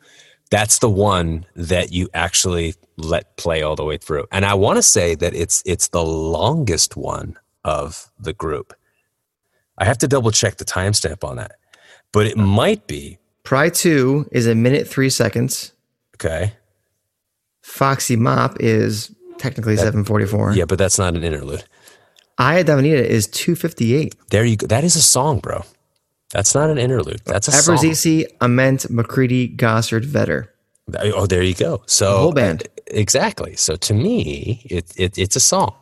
that's 0.52 0.80
the 0.80 0.90
one 0.90 1.46
that 1.56 1.92
you 1.92 2.10
actually 2.12 2.74
let 2.98 3.38
play 3.38 3.62
all 3.62 3.74
the 3.74 3.84
way 3.84 3.96
through. 3.96 4.26
And 4.30 4.44
I 4.44 4.52
want 4.52 4.76
to 4.76 4.82
say 4.82 5.14
that 5.14 5.34
it's 5.34 5.62
it's 5.64 5.88
the 5.88 6.04
longest 6.04 6.94
one 6.94 7.38
of 7.64 8.12
the 8.20 8.34
group. 8.34 8.74
I 9.78 9.86
have 9.86 9.96
to 9.98 10.06
double 10.06 10.30
check 10.30 10.58
the 10.58 10.66
timestamp 10.66 11.24
on 11.24 11.36
that, 11.36 11.52
but 12.12 12.26
it 12.26 12.36
might 12.36 12.86
be 12.86 13.18
Pry 13.44 13.70
2 13.70 14.28
is 14.30 14.46
a 14.46 14.54
minute 14.54 14.86
3 14.86 15.08
seconds. 15.10 15.72
okay. 16.16 16.52
Foxy 17.62 18.16
Mop 18.16 18.56
is 18.60 19.10
technically 19.38 19.76
744. 19.76 20.52
Yeah, 20.52 20.66
but 20.66 20.78
that's 20.78 20.98
not 20.98 21.14
an 21.14 21.24
interlude. 21.24 21.64
Aye 22.38 22.62
Davanita 22.62 23.02
is 23.02 23.26
258. 23.28 24.14
There 24.30 24.44
you 24.44 24.56
go. 24.56 24.66
That 24.66 24.84
is 24.84 24.96
a 24.96 25.02
song, 25.02 25.38
bro. 25.38 25.64
That's 26.32 26.54
not 26.54 26.70
an 26.70 26.78
interlude. 26.78 27.20
That's 27.24 27.46
a 27.48 27.52
song. 27.52 27.76
Abbruzzese, 27.76 28.24
Ament, 28.40 28.90
McCready, 28.90 29.48
Gossard, 29.48 30.04
Vedder. 30.04 30.48
Oh, 30.98 31.26
there 31.26 31.42
you 31.42 31.54
go. 31.54 31.82
So 31.86 32.10
The 32.12 32.18
whole 32.18 32.32
band. 32.32 32.66
exactly. 32.88 33.54
So 33.56 33.76
to 33.76 33.94
me, 33.94 34.62
it, 34.68 34.92
it 34.96 35.16
it's 35.18 35.36
a 35.36 35.40
song, 35.40 35.74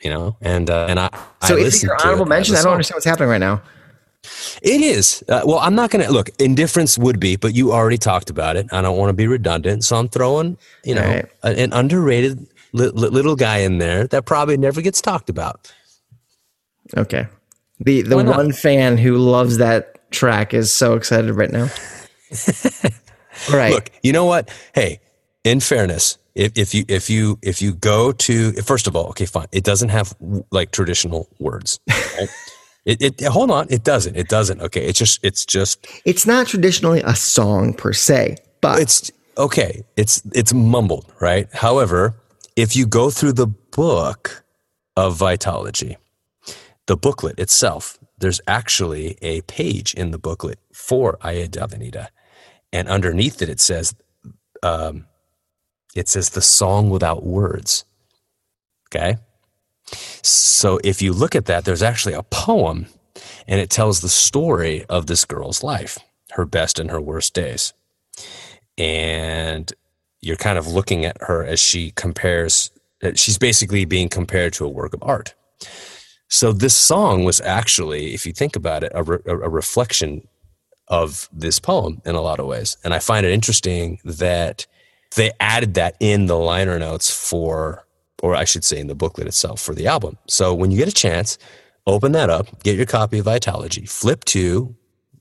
you 0.00 0.10
know, 0.10 0.36
and 0.40 0.68
uh, 0.70 0.86
and 0.88 0.98
I 0.98 1.08
So 1.46 1.56
I 1.56 1.60
is 1.60 1.82
it 1.82 1.86
your 1.86 1.96
honorable 2.02 2.26
mention? 2.26 2.56
I 2.56 2.62
don't 2.62 2.72
understand 2.72 2.96
what's 2.96 3.06
happening 3.06 3.28
right 3.28 3.38
now. 3.38 3.62
It 4.62 4.80
is. 4.80 5.22
Uh, 5.28 5.42
well, 5.44 5.58
I'm 5.60 5.74
not 5.76 5.90
going 5.90 6.04
to 6.04 6.12
look. 6.12 6.28
Indifference 6.40 6.98
would 6.98 7.20
be, 7.20 7.36
but 7.36 7.54
you 7.54 7.72
already 7.72 7.98
talked 7.98 8.30
about 8.30 8.56
it. 8.56 8.66
I 8.72 8.82
don't 8.82 8.98
want 8.98 9.10
to 9.10 9.14
be 9.14 9.26
redundant, 9.28 9.84
so 9.84 9.96
I'm 9.96 10.08
throwing, 10.08 10.58
you 10.84 10.94
know, 10.96 11.06
right. 11.06 11.26
a- 11.44 11.58
an 11.62 11.72
underrated 11.72 12.46
li- 12.72 12.90
little 12.90 13.36
guy 13.36 13.58
in 13.58 13.78
there 13.78 14.06
that 14.08 14.26
probably 14.26 14.56
never 14.56 14.82
gets 14.82 15.00
talked 15.00 15.30
about. 15.30 15.72
Okay. 16.96 17.26
The 17.80 18.02
the 18.02 18.16
one 18.16 18.52
fan 18.52 18.98
who 18.98 19.16
loves 19.18 19.58
that 19.58 19.97
track 20.10 20.54
is 20.54 20.72
so 20.72 20.94
excited 20.94 21.32
right 21.32 21.50
now. 21.50 21.68
right. 23.52 23.72
Look, 23.72 23.90
you 24.02 24.12
know 24.12 24.24
what? 24.24 24.50
Hey, 24.74 25.00
in 25.44 25.60
fairness, 25.60 26.18
if, 26.34 26.56
if 26.56 26.74
you 26.74 26.84
if 26.88 27.10
you 27.10 27.38
if 27.42 27.60
you 27.60 27.74
go 27.74 28.12
to 28.12 28.52
first 28.62 28.86
of 28.86 28.94
all, 28.94 29.06
okay, 29.08 29.26
fine. 29.26 29.48
It 29.52 29.64
doesn't 29.64 29.88
have 29.88 30.14
like 30.50 30.70
traditional 30.70 31.28
words. 31.38 31.80
Right? 31.88 32.28
it, 32.84 33.02
it 33.02 33.22
hold 33.24 33.50
on, 33.50 33.66
it 33.70 33.82
doesn't. 33.84 34.16
It 34.16 34.28
doesn't. 34.28 34.60
Okay, 34.60 34.84
it's 34.84 34.98
just 34.98 35.18
it's 35.24 35.44
just 35.44 35.86
It's 36.04 36.26
not 36.26 36.46
traditionally 36.46 37.02
a 37.02 37.16
song 37.16 37.74
per 37.74 37.92
se, 37.92 38.36
but 38.60 38.80
it's 38.80 39.10
okay. 39.36 39.84
It's 39.96 40.22
it's 40.32 40.54
mumbled, 40.54 41.12
right? 41.20 41.48
However, 41.52 42.14
if 42.56 42.76
you 42.76 42.86
go 42.86 43.10
through 43.10 43.32
the 43.32 43.46
book 43.46 44.44
of 44.96 45.18
Vitalogy, 45.18 45.96
the 46.86 46.96
booklet 46.96 47.38
itself, 47.38 47.98
there's 48.18 48.40
actually 48.46 49.16
a 49.22 49.42
page 49.42 49.94
in 49.94 50.10
the 50.10 50.18
booklet 50.18 50.58
for 50.72 51.18
Aye 51.22 51.48
Davanita, 51.50 52.08
and 52.72 52.88
underneath 52.88 53.40
it 53.42 53.48
it 53.48 53.60
says, 53.60 53.94
um, 54.62 55.06
it 55.94 56.08
says 56.08 56.30
the 56.30 56.42
song 56.42 56.90
without 56.90 57.24
words. 57.24 57.84
Okay, 58.88 59.18
so 60.22 60.80
if 60.82 61.02
you 61.02 61.12
look 61.12 61.34
at 61.34 61.46
that, 61.46 61.64
there's 61.64 61.82
actually 61.82 62.14
a 62.14 62.22
poem, 62.22 62.86
and 63.46 63.60
it 63.60 63.70
tells 63.70 64.00
the 64.00 64.08
story 64.08 64.84
of 64.86 65.06
this 65.06 65.24
girl's 65.24 65.62
life, 65.62 65.98
her 66.32 66.44
best 66.44 66.78
and 66.78 66.90
her 66.90 67.00
worst 67.00 67.34
days, 67.34 67.72
and 68.76 69.72
you're 70.20 70.36
kind 70.36 70.58
of 70.58 70.66
looking 70.66 71.04
at 71.04 71.16
her 71.20 71.44
as 71.44 71.60
she 71.60 71.92
compares. 71.92 72.70
She's 73.14 73.38
basically 73.38 73.84
being 73.84 74.08
compared 74.08 74.52
to 74.54 74.64
a 74.64 74.68
work 74.68 74.92
of 74.92 75.02
art. 75.02 75.34
So 76.28 76.52
this 76.52 76.76
song 76.76 77.24
was 77.24 77.40
actually, 77.40 78.14
if 78.14 78.26
you 78.26 78.32
think 78.32 78.54
about 78.54 78.84
it, 78.84 78.92
a, 78.94 79.02
re- 79.02 79.18
a 79.26 79.48
reflection 79.48 80.28
of 80.88 81.28
this 81.32 81.58
poem 81.58 82.00
in 82.04 82.14
a 82.14 82.20
lot 82.20 82.40
of 82.40 82.46
ways. 82.46 82.76
And 82.84 82.94
I 82.94 82.98
find 82.98 83.24
it 83.24 83.32
interesting 83.32 83.98
that 84.04 84.66
they 85.16 85.32
added 85.40 85.74
that 85.74 85.96
in 86.00 86.26
the 86.26 86.36
liner 86.36 86.78
notes 86.78 87.10
for, 87.10 87.86
or 88.22 88.34
I 88.34 88.44
should 88.44 88.64
say 88.64 88.78
in 88.78 88.86
the 88.86 88.94
booklet 88.94 89.26
itself 89.26 89.60
for 89.60 89.74
the 89.74 89.86
album. 89.86 90.18
So 90.26 90.54
when 90.54 90.70
you 90.70 90.78
get 90.78 90.88
a 90.88 90.92
chance, 90.92 91.38
open 91.86 92.12
that 92.12 92.30
up, 92.30 92.62
get 92.62 92.76
your 92.76 92.86
copy 92.86 93.18
of 93.18 93.26
Vitalogy, 93.26 93.88
flip 93.88 94.24
to 94.26 94.74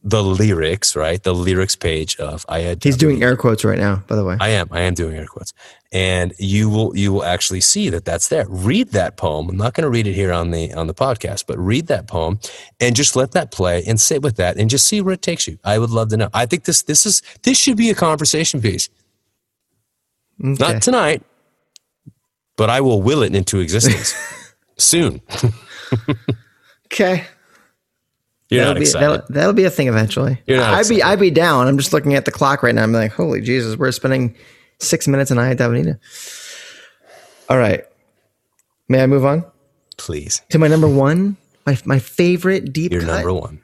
the 0.03 0.23
lyrics, 0.23 0.95
right? 0.95 1.21
The 1.21 1.33
lyrics 1.33 1.75
page 1.75 2.15
of 2.17 2.45
I 2.47 2.59
had. 2.59 2.83
He's 2.83 2.97
doing 2.97 3.23
air 3.23 3.35
quotes 3.35 3.65
right 3.65 3.77
now, 3.77 4.03
by 4.07 4.15
the 4.15 4.23
way. 4.23 4.37
I 4.39 4.49
am. 4.49 4.69
I 4.71 4.81
am 4.81 4.93
doing 4.93 5.15
air 5.17 5.25
quotes, 5.25 5.53
and 5.91 6.33
you 6.37 6.69
will 6.69 6.95
you 6.97 7.13
will 7.13 7.23
actually 7.23 7.61
see 7.61 7.89
that 7.89 8.05
that's 8.05 8.27
there. 8.27 8.45
Read 8.49 8.89
that 8.89 9.17
poem. 9.17 9.49
I'm 9.49 9.57
not 9.57 9.73
going 9.73 9.83
to 9.83 9.89
read 9.89 10.07
it 10.07 10.13
here 10.13 10.31
on 10.31 10.51
the 10.51 10.73
on 10.73 10.87
the 10.87 10.93
podcast, 10.93 11.45
but 11.47 11.57
read 11.57 11.87
that 11.87 12.07
poem 12.07 12.39
and 12.79 12.95
just 12.95 13.15
let 13.15 13.31
that 13.31 13.51
play 13.51 13.83
and 13.85 13.99
sit 13.99 14.21
with 14.21 14.35
that 14.37 14.57
and 14.57 14.69
just 14.69 14.87
see 14.87 15.01
where 15.01 15.13
it 15.13 15.21
takes 15.21 15.47
you. 15.47 15.57
I 15.63 15.79
would 15.79 15.91
love 15.91 16.09
to 16.09 16.17
know. 16.17 16.29
I 16.33 16.45
think 16.45 16.65
this 16.65 16.83
this 16.83 17.05
is 17.05 17.21
this 17.43 17.57
should 17.57 17.77
be 17.77 17.89
a 17.89 17.95
conversation 17.95 18.61
piece. 18.61 18.89
Okay. 20.43 20.55
Not 20.59 20.81
tonight, 20.81 21.23
but 22.57 22.69
I 22.69 22.81
will 22.81 23.01
will 23.01 23.23
it 23.23 23.33
into 23.33 23.59
existence 23.59 24.13
soon. 24.77 25.21
okay. 26.85 27.25
You're 28.49 28.59
that'll 28.59 28.73
not 28.75 28.79
be, 28.79 28.85
excited. 28.85 29.09
That'll, 29.09 29.25
that'll, 29.33 29.53
be 29.53 29.65
a 29.65 29.69
thing 29.69 29.89
eventually. 29.89 30.41
You're 30.45 30.57
not 30.57 30.73
I'd 30.73 30.79
excited. 30.79 30.95
be 30.95 31.03
I'd 31.03 31.19
be 31.19 31.31
down. 31.31 31.67
I'm 31.67 31.77
just 31.77 31.91
looking 31.91 32.13
at 32.13 32.23
the 32.23 32.31
clock 32.31 32.63
right 32.63 32.73
now. 32.73 32.83
I'm 32.83 32.93
like, 32.93 33.11
holy 33.11 33.41
Jesus, 33.41 33.75
we're 33.77 33.91
spending 33.91 34.35
six 34.79 35.07
minutes 35.07 35.31
and 35.31 35.39
on 35.39 35.45
Aye 35.47 35.55
Davanita. 35.55 35.99
All 37.49 37.57
right. 37.57 37.83
May 38.89 39.03
I 39.03 39.07
move 39.07 39.25
on? 39.25 39.45
Please. 39.97 40.41
To 40.49 40.59
my 40.59 40.67
number 40.67 40.87
one, 40.87 41.37
my 41.65 41.77
my 41.85 41.99
favorite 41.99 42.71
deep 42.73 42.91
You're 42.91 43.01
cut. 43.01 43.07
number 43.15 43.33
one. 43.33 43.61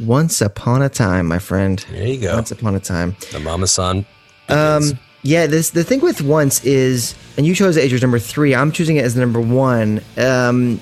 Once 0.00 0.40
upon 0.40 0.82
a 0.82 0.88
time, 0.88 1.26
my 1.26 1.38
friend. 1.38 1.84
There 1.90 2.06
you 2.06 2.20
go. 2.20 2.34
Once 2.34 2.50
upon 2.50 2.74
a 2.74 2.80
time. 2.80 3.16
The 3.32 3.40
Mama 3.40 3.66
San. 3.66 4.04
Um, 4.48 4.98
yeah, 5.22 5.46
this 5.46 5.70
the 5.70 5.84
thing 5.84 6.00
with 6.00 6.20
once 6.20 6.64
is, 6.64 7.14
and 7.36 7.46
you 7.46 7.54
chose 7.54 7.76
your 7.76 8.00
number 8.00 8.18
three. 8.18 8.54
I'm 8.54 8.72
choosing 8.72 8.96
it 8.96 9.04
as 9.04 9.14
the 9.14 9.20
number 9.20 9.40
one. 9.40 10.00
Um, 10.16 10.80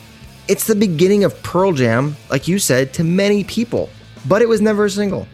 it's 0.48 0.66
the 0.66 0.74
beginning 0.74 1.24
of 1.24 1.40
Pearl 1.42 1.72
Jam, 1.72 2.16
like 2.30 2.48
you 2.48 2.58
said, 2.58 2.92
to 2.94 3.04
many 3.04 3.44
people, 3.44 3.88
but 4.26 4.42
it 4.42 4.48
was 4.48 4.60
never 4.60 4.86
a 4.86 4.90
single. 4.90 5.28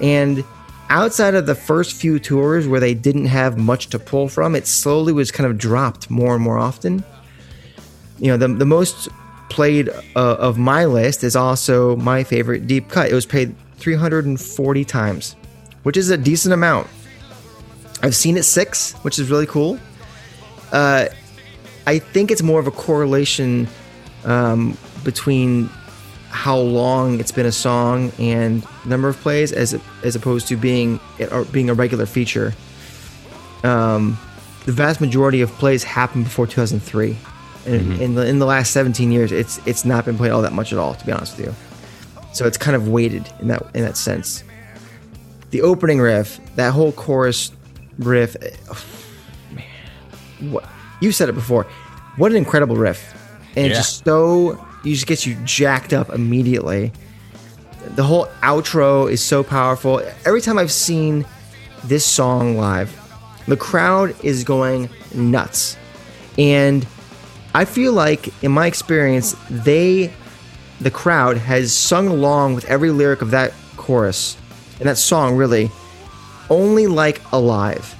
And 0.00 0.42
outside 0.90 1.34
of 1.34 1.46
the 1.46 1.54
first 1.54 1.94
few 1.94 2.18
tours 2.18 2.68
where 2.68 2.80
they 2.80 2.92
didn't 2.92 3.26
have 3.26 3.56
much 3.56 3.86
to 3.88 3.98
pull 3.98 4.28
from, 4.28 4.54
it 4.54 4.66
slowly 4.66 5.12
was 5.12 5.30
kind 5.30 5.48
of 5.48 5.56
dropped 5.56 6.10
more 6.10 6.34
and 6.34 6.42
more 6.42 6.58
often. 6.58 7.02
You 8.18 8.28
know, 8.28 8.36
the, 8.36 8.48
the 8.48 8.66
most 8.66 9.08
played 9.48 9.88
uh, 9.88 9.94
of 10.14 10.58
my 10.58 10.84
list 10.84 11.24
is 11.24 11.34
also 11.34 11.96
my 11.96 12.24
favorite 12.24 12.66
deep 12.66 12.88
cut. 12.88 13.08
It 13.08 13.14
was 13.14 13.24
played 13.24 13.54
340 13.76 14.84
times, 14.84 15.36
which 15.84 15.96
is 15.96 16.10
a 16.10 16.18
decent 16.18 16.52
amount. 16.52 16.88
I've 18.02 18.14
seen 18.14 18.36
it 18.36 18.42
six, 18.42 18.92
which 19.02 19.18
is 19.18 19.30
really 19.30 19.46
cool. 19.46 19.78
Uh, 20.72 21.06
I 21.86 21.98
think 21.98 22.30
it's 22.30 22.42
more 22.42 22.60
of 22.60 22.66
a 22.66 22.70
correlation 22.70 23.68
um, 24.24 24.76
between 25.04 25.70
how 26.30 26.56
long 26.56 27.18
it's 27.18 27.32
been 27.32 27.46
a 27.46 27.52
song 27.52 28.12
and 28.18 28.64
number 28.86 29.08
of 29.08 29.16
plays, 29.18 29.52
as 29.52 29.78
as 30.02 30.16
opposed 30.16 30.48
to 30.48 30.56
being 30.56 31.00
or 31.30 31.44
being 31.46 31.68
a 31.68 31.74
regular 31.74 32.06
feature. 32.06 32.54
Um, 33.64 34.18
the 34.64 34.72
vast 34.72 35.00
majority 35.00 35.40
of 35.40 35.50
plays 35.52 35.82
happened 35.82 36.24
before 36.24 36.46
2003, 36.46 37.16
and 37.66 37.80
mm-hmm. 37.80 38.02
in 38.02 38.14
the 38.14 38.26
in 38.26 38.38
the 38.38 38.46
last 38.46 38.72
17 38.72 39.10
years, 39.10 39.32
it's 39.32 39.58
it's 39.66 39.84
not 39.84 40.04
been 40.04 40.16
played 40.16 40.30
all 40.30 40.42
that 40.42 40.52
much 40.52 40.72
at 40.72 40.78
all, 40.78 40.94
to 40.94 41.04
be 41.04 41.12
honest 41.12 41.36
with 41.36 41.46
you. 41.46 41.54
So 42.32 42.46
it's 42.46 42.56
kind 42.56 42.76
of 42.76 42.88
weighted 42.88 43.30
in 43.40 43.48
that 43.48 43.62
in 43.74 43.82
that 43.82 43.96
sense. 43.96 44.44
The 45.50 45.62
opening 45.62 46.00
riff, 46.00 46.38
that 46.54 46.72
whole 46.72 46.92
chorus 46.92 47.50
riff, 47.98 48.36
oh, 48.70 48.84
man, 49.52 50.52
what 50.52 50.64
you 51.00 51.10
said 51.10 51.28
it 51.28 51.34
before. 51.34 51.64
What 52.16 52.30
an 52.30 52.36
incredible 52.36 52.76
riff, 52.76 53.14
and 53.56 53.68
yeah. 53.68 53.74
just 53.74 54.04
so 54.04 54.64
you 54.84 54.94
just 54.94 55.06
gets 55.06 55.26
you 55.26 55.36
jacked 55.44 55.92
up 55.92 56.10
immediately. 56.10 56.92
The 57.96 58.02
whole 58.02 58.26
outro 58.42 59.10
is 59.10 59.22
so 59.22 59.42
powerful. 59.42 60.02
Every 60.24 60.40
time 60.40 60.58
I've 60.58 60.72
seen 60.72 61.24
this 61.84 62.04
song 62.04 62.56
live, 62.56 62.96
the 63.46 63.56
crowd 63.56 64.14
is 64.22 64.44
going 64.44 64.88
nuts, 65.14 65.76
and 66.38 66.86
I 67.54 67.64
feel 67.64 67.92
like, 67.92 68.32
in 68.44 68.52
my 68.52 68.66
experience, 68.66 69.34
they, 69.48 70.12
the 70.80 70.90
crowd, 70.90 71.36
has 71.36 71.72
sung 71.72 72.06
along 72.06 72.54
with 72.54 72.64
every 72.66 72.90
lyric 72.90 73.22
of 73.22 73.32
that 73.32 73.52
chorus 73.76 74.36
and 74.78 74.88
that 74.88 74.96
song 74.96 75.36
really 75.36 75.70
only 76.48 76.86
like 76.86 77.20
alive 77.32 77.94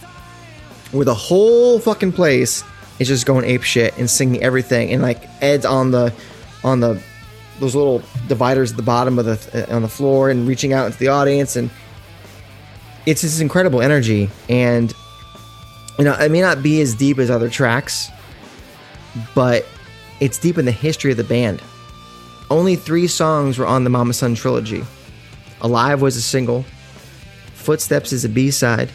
where 0.93 1.05
the 1.05 1.15
whole 1.15 1.79
fucking 1.79 2.13
place 2.13 2.65
is 2.99 3.09
just 3.09 3.27
going 3.27 3.45
ape 3.45 3.63
shit 3.63 3.97
and 3.97 4.11
singing 4.11 4.43
everything 4.43 4.91
and 4.91 5.03
like 5.03 5.23
ed's 5.41 5.65
on 5.65 5.91
the 5.91 6.13
on 6.65 6.81
the 6.81 7.01
those 7.59 7.75
little 7.75 8.03
dividers 8.27 8.71
at 8.71 8.77
the 8.77 8.83
bottom 8.83 9.19
of 9.19 9.27
the 9.27 9.75
on 9.75 9.83
the 9.83 9.89
floor 9.89 10.31
and 10.31 10.49
reaching 10.49 10.73
out 10.73 10.87
into 10.87 10.99
the 10.99 11.09
audience 11.09 11.57
and 11.57 11.71
it's 13.07 13.23
this 13.23 13.41
incredible 13.41 13.83
energy 13.83 14.31
and 14.49 14.95
you 15.99 16.05
know 16.05 16.15
it 16.15 16.31
may 16.31 16.41
not 16.41 16.63
be 16.63 16.81
as 16.81 16.95
deep 16.95 17.19
as 17.19 17.31
other 17.31 17.51
tracks 17.51 18.09
but 19.35 19.67
it's 20.21 20.39
deep 20.39 20.57
in 20.57 20.65
the 20.65 20.73
history 20.73 21.11
of 21.11 21.17
the 21.17 21.25
band 21.25 21.63
only 22.51 22.77
three 22.77 23.07
songs 23.07 23.59
were 23.59 23.67
on 23.67 23.85
the 23.85 23.91
Mamasan 23.91 24.37
trilogy 24.37 24.83
Alive 25.63 26.01
was 26.01 26.17
a 26.17 26.23
single. 26.23 26.65
Footsteps 27.55 28.13
is 28.13 28.25
a 28.25 28.29
B 28.29 28.51
side. 28.51 28.91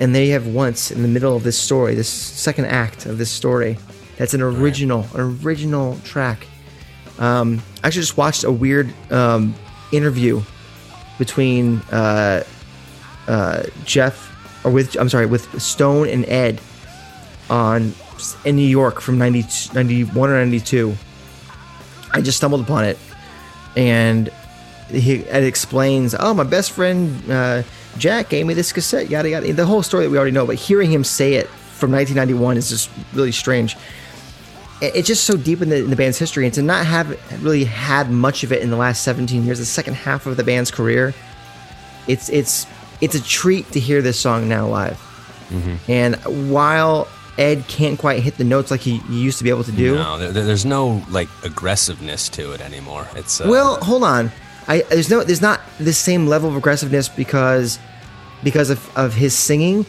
And 0.00 0.14
there 0.14 0.24
you 0.24 0.32
have 0.32 0.46
Once 0.46 0.90
in 0.90 1.02
the 1.02 1.08
middle 1.08 1.36
of 1.36 1.42
this 1.42 1.58
story, 1.58 1.94
this 1.94 2.08
second 2.08 2.66
act 2.66 3.06
of 3.06 3.18
this 3.18 3.30
story. 3.30 3.78
That's 4.18 4.34
an 4.34 4.42
original, 4.42 5.06
an 5.14 5.38
original 5.42 5.96
track. 6.04 6.46
Um, 7.18 7.62
I 7.82 7.86
actually 7.86 8.02
just 8.02 8.16
watched 8.16 8.44
a 8.44 8.52
weird 8.52 8.92
um, 9.10 9.54
interview 9.92 10.42
between 11.18 11.78
uh, 11.92 12.44
uh, 13.28 13.62
Jeff, 13.84 14.34
or 14.64 14.72
with, 14.72 14.96
I'm 14.96 15.08
sorry, 15.08 15.26
with 15.26 15.60
Stone 15.62 16.08
and 16.08 16.24
Ed 16.26 16.60
on 17.48 17.94
in 18.44 18.56
New 18.56 18.66
York 18.66 19.00
from 19.00 19.18
90, 19.18 19.72
91 19.72 20.30
or 20.30 20.44
92. 20.44 20.94
I 22.12 22.20
just 22.20 22.38
stumbled 22.38 22.62
upon 22.62 22.84
it. 22.84 22.98
And 23.76 24.32
he 24.90 25.16
it 25.16 25.44
explains, 25.44 26.14
oh, 26.18 26.34
my 26.34 26.44
best 26.44 26.72
friend 26.72 27.30
uh, 27.30 27.62
Jack 27.98 28.30
gave 28.30 28.46
me 28.46 28.54
this 28.54 28.72
cassette, 28.72 29.10
yada 29.10 29.28
yada. 29.28 29.52
The 29.52 29.66
whole 29.66 29.82
story 29.82 30.04
that 30.04 30.10
we 30.10 30.16
already 30.16 30.32
know, 30.32 30.46
but 30.46 30.56
hearing 30.56 30.90
him 30.90 31.04
say 31.04 31.34
it 31.34 31.46
from 31.46 31.92
1991 31.92 32.56
is 32.56 32.70
just 32.70 32.90
really 33.14 33.32
strange. 33.32 33.76
It's 34.80 35.08
just 35.08 35.24
so 35.24 35.36
deep 35.36 35.60
in 35.60 35.70
the, 35.70 35.78
in 35.78 35.90
the 35.90 35.96
band's 35.96 36.18
history, 36.18 36.44
and 36.44 36.54
to 36.54 36.62
not 36.62 36.86
have 36.86 37.10
really 37.42 37.64
had 37.64 38.10
much 38.10 38.44
of 38.44 38.52
it 38.52 38.62
in 38.62 38.70
the 38.70 38.76
last 38.76 39.02
17 39.02 39.44
years, 39.44 39.58
the 39.58 39.64
second 39.64 39.94
half 39.94 40.26
of 40.26 40.36
the 40.36 40.44
band's 40.44 40.70
career, 40.70 41.14
it's 42.06 42.28
it's 42.28 42.66
it's 43.00 43.14
a 43.14 43.22
treat 43.22 43.70
to 43.72 43.80
hear 43.80 44.02
this 44.02 44.18
song 44.18 44.48
now 44.48 44.66
live. 44.68 44.96
Mm-hmm. 45.48 45.90
And 45.90 46.16
while 46.52 47.08
Ed 47.38 47.64
can't 47.68 47.98
quite 47.98 48.22
hit 48.22 48.36
the 48.36 48.44
notes 48.44 48.70
like 48.70 48.80
he, 48.80 49.00
used 49.08 49.38
to 49.38 49.44
be 49.44 49.50
able 49.50 49.64
to 49.64 49.72
do, 49.72 49.94
no, 49.94 50.18
there, 50.18 50.32
there's 50.32 50.64
no 50.64 51.02
like 51.10 51.28
aggressiveness 51.44 52.28
to 52.30 52.52
it 52.52 52.60
anymore. 52.60 53.06
It's 53.14 53.40
uh, 53.40 53.46
well, 53.48 53.76
hold 53.76 54.04
on. 54.04 54.30
I 54.66 54.80
there's 54.90 55.10
no 55.10 55.24
there's 55.24 55.40
not 55.40 55.60
the 55.78 55.92
same 55.92 56.26
level 56.26 56.50
of 56.50 56.56
aggressiveness 56.56 57.08
because 57.08 57.78
because 58.44 58.70
of, 58.70 58.96
of 58.96 59.14
his 59.14 59.34
singing, 59.34 59.86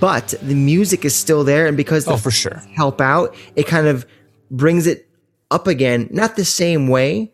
but 0.00 0.34
the 0.42 0.54
music 0.54 1.04
is 1.04 1.14
still 1.14 1.44
there, 1.44 1.66
and 1.66 1.76
because 1.76 2.06
oh 2.06 2.16
for 2.16 2.30
sure 2.30 2.62
help 2.74 3.00
out, 3.00 3.34
it 3.56 3.66
kind 3.66 3.86
of 3.86 4.06
brings 4.50 4.86
it 4.86 5.08
up 5.50 5.66
again. 5.66 6.08
Not 6.10 6.36
the 6.36 6.44
same 6.44 6.88
way, 6.88 7.32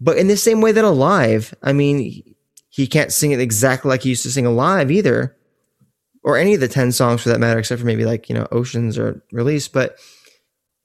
but 0.00 0.16
in 0.16 0.28
the 0.28 0.36
same 0.36 0.60
way 0.60 0.72
that 0.72 0.84
Alive. 0.84 1.54
I 1.62 1.72
mean, 1.72 2.34
he 2.68 2.86
can't 2.86 3.12
sing 3.12 3.32
it 3.32 3.40
exactly 3.40 3.88
like 3.88 4.02
he 4.02 4.10
used 4.10 4.22
to 4.24 4.30
sing 4.30 4.46
Alive 4.46 4.90
either, 4.90 5.36
or 6.22 6.36
any 6.36 6.54
of 6.54 6.60
the 6.60 6.68
ten 6.68 6.92
songs 6.92 7.22
for 7.22 7.28
that 7.30 7.40
matter, 7.40 7.58
except 7.58 7.80
for 7.80 7.86
maybe 7.86 8.04
like 8.04 8.28
you 8.28 8.34
know 8.34 8.46
Oceans 8.52 8.98
or 8.98 9.22
Release. 9.32 9.68
But 9.68 9.98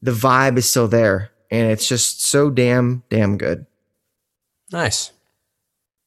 the 0.02 0.12
vibe 0.12 0.58
is 0.58 0.70
still 0.70 0.88
there, 0.88 1.32
and 1.50 1.72
it's 1.72 1.88
just 1.88 2.26
so 2.26 2.50
damn 2.50 3.04
damn 3.10 3.38
good. 3.38 3.66
Nice. 4.72 5.12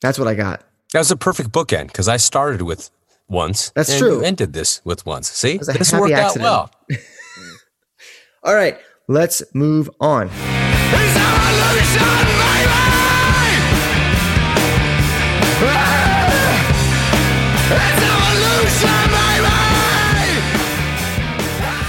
That's 0.01 0.19
what 0.19 0.29
I 0.29 0.35
got. 0.35 0.65
That 0.93 1.01
was 1.01 1.11
a 1.11 1.17
perfect 1.17 1.51
bookend 1.51 1.89
because 1.89 2.09
I 2.09 2.17
started 2.17 2.63
with 2.63 2.91
once. 3.29 3.71
That's 3.71 3.91
and 3.91 3.99
true. 3.99 4.19
You 4.19 4.23
ended 4.23 4.53
this 4.53 4.81
with 4.85 5.05
once. 5.07 5.31
See, 5.31 5.59
this 5.59 5.93
worked 5.93 6.13
accident. 6.13 6.47
out 6.47 6.75
well. 6.89 6.99
All 8.45 8.55
right, 8.55 8.79
let's 9.09 9.43
move 9.55 9.91
on. 10.01 10.31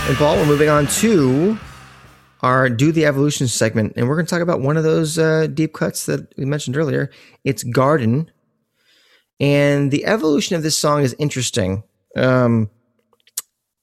And 0.07 0.15
Paul, 0.17 0.35
we're 0.35 0.45
moving 0.45 0.69
on 0.69 0.85
to 0.87 1.57
our 2.41 2.69
Do 2.69 2.91
the 2.91 3.05
Evolution 3.05 3.47
segment, 3.47 3.93
and 3.95 4.07
we're 4.07 4.15
going 4.15 4.27
to 4.27 4.29
talk 4.29 4.43
about 4.43 4.61
one 4.61 4.77
of 4.77 4.83
those 4.83 5.17
uh, 5.17 5.47
deep 5.47 5.73
cuts 5.73 6.05
that 6.05 6.31
we 6.37 6.45
mentioned 6.45 6.77
earlier. 6.77 7.09
It's 7.43 7.63
Garden. 7.63 8.29
And 9.39 9.89
the 9.89 10.05
evolution 10.05 10.55
of 10.55 10.61
this 10.61 10.77
song 10.77 11.01
is 11.01 11.15
interesting. 11.17 11.83
Um, 12.15 12.69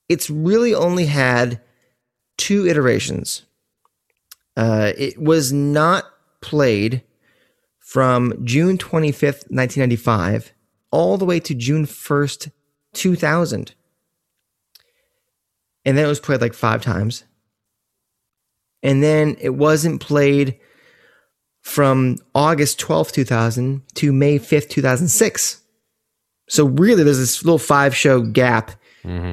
it's 0.07 0.29
really 0.29 0.73
only 0.73 1.07
had 1.07 1.61
two 2.43 2.67
iterations. 2.67 3.43
Uh, 4.57 4.91
it 4.97 5.17
was 5.17 5.53
not 5.53 6.03
played 6.41 7.01
from 7.79 8.33
June 8.45 8.77
25th, 8.77 9.47
1995, 9.49 10.51
all 10.91 11.17
the 11.17 11.23
way 11.23 11.39
to 11.39 11.53
June 11.53 11.85
1st, 11.85 12.51
2000. 12.93 13.73
And 15.85 15.97
then 15.97 16.03
it 16.05 16.07
was 16.09 16.19
played 16.19 16.41
like 16.41 16.53
five 16.53 16.81
times. 16.81 17.23
And 18.81 19.01
then 19.01 19.37
it 19.39 19.51
wasn't 19.51 20.01
played 20.01 20.59
from 21.61 22.17
August 22.35 22.77
12th, 22.81 23.13
2000 23.13 23.83
to 23.95 24.11
May 24.11 24.37
5th, 24.37 24.67
2006. 24.67 25.61
So 26.49 26.65
really, 26.65 27.03
there's 27.03 27.19
this 27.19 27.45
little 27.45 27.57
five 27.57 27.95
show 27.95 28.21
gap 28.21 28.71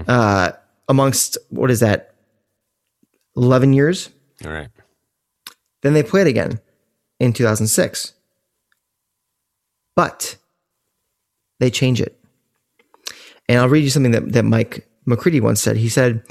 uh, 0.06 0.52
amongst, 0.88 1.38
what 1.48 1.72
is 1.72 1.80
that, 1.80 2.09
11 3.40 3.72
years? 3.72 4.10
All 4.44 4.52
right. 4.52 4.68
Then 5.82 5.94
they 5.94 6.02
played 6.02 6.26
again 6.26 6.60
in 7.18 7.32
2006. 7.32 8.12
But 9.96 10.36
they 11.58 11.70
change 11.70 12.00
it. 12.00 12.18
And 13.48 13.58
I'll 13.58 13.68
read 13.68 13.82
you 13.82 13.90
something 13.90 14.12
that, 14.12 14.32
that 14.32 14.44
Mike 14.44 14.86
McCready 15.06 15.40
once 15.40 15.60
said. 15.60 15.76
He 15.76 15.88
said, 15.88 16.22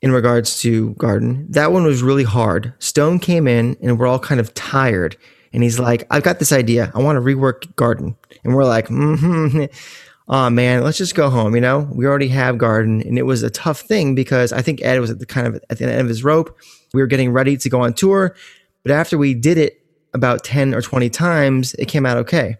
in 0.00 0.12
regards 0.12 0.60
to 0.62 0.94
Garden, 0.94 1.46
that 1.50 1.72
one 1.72 1.84
was 1.84 2.02
really 2.02 2.24
hard. 2.24 2.72
Stone 2.78 3.18
came 3.18 3.46
in 3.46 3.76
and 3.82 3.98
we're 3.98 4.06
all 4.06 4.18
kind 4.18 4.40
of 4.40 4.54
tired. 4.54 5.16
And 5.52 5.62
he's 5.62 5.78
like, 5.78 6.06
I've 6.10 6.22
got 6.22 6.38
this 6.38 6.52
idea. 6.52 6.90
I 6.94 7.00
want 7.00 7.16
to 7.16 7.20
rework 7.20 7.74
Garden. 7.76 8.16
And 8.44 8.54
we're 8.54 8.64
like, 8.64 8.88
mm-hmm. 8.88 9.64
Oh 10.32 10.48
man, 10.48 10.84
let's 10.84 10.96
just 10.96 11.16
go 11.16 11.28
home. 11.28 11.56
You 11.56 11.60
know, 11.60 11.88
we 11.90 12.06
already 12.06 12.28
have 12.28 12.56
Garden, 12.56 13.02
and 13.02 13.18
it 13.18 13.24
was 13.24 13.42
a 13.42 13.50
tough 13.50 13.80
thing 13.80 14.14
because 14.14 14.52
I 14.52 14.62
think 14.62 14.80
Ed 14.80 15.00
was 15.00 15.10
at 15.10 15.18
the 15.18 15.26
kind 15.26 15.48
of 15.48 15.60
at 15.68 15.78
the 15.78 15.90
end 15.90 16.00
of 16.00 16.06
his 16.06 16.22
rope. 16.22 16.56
We 16.94 17.02
were 17.02 17.08
getting 17.08 17.32
ready 17.32 17.56
to 17.56 17.68
go 17.68 17.80
on 17.82 17.94
tour, 17.94 18.36
but 18.84 18.92
after 18.92 19.18
we 19.18 19.34
did 19.34 19.58
it 19.58 19.84
about 20.14 20.44
ten 20.44 20.72
or 20.72 20.82
twenty 20.82 21.10
times, 21.10 21.74
it 21.74 21.86
came 21.86 22.06
out 22.06 22.16
okay. 22.18 22.58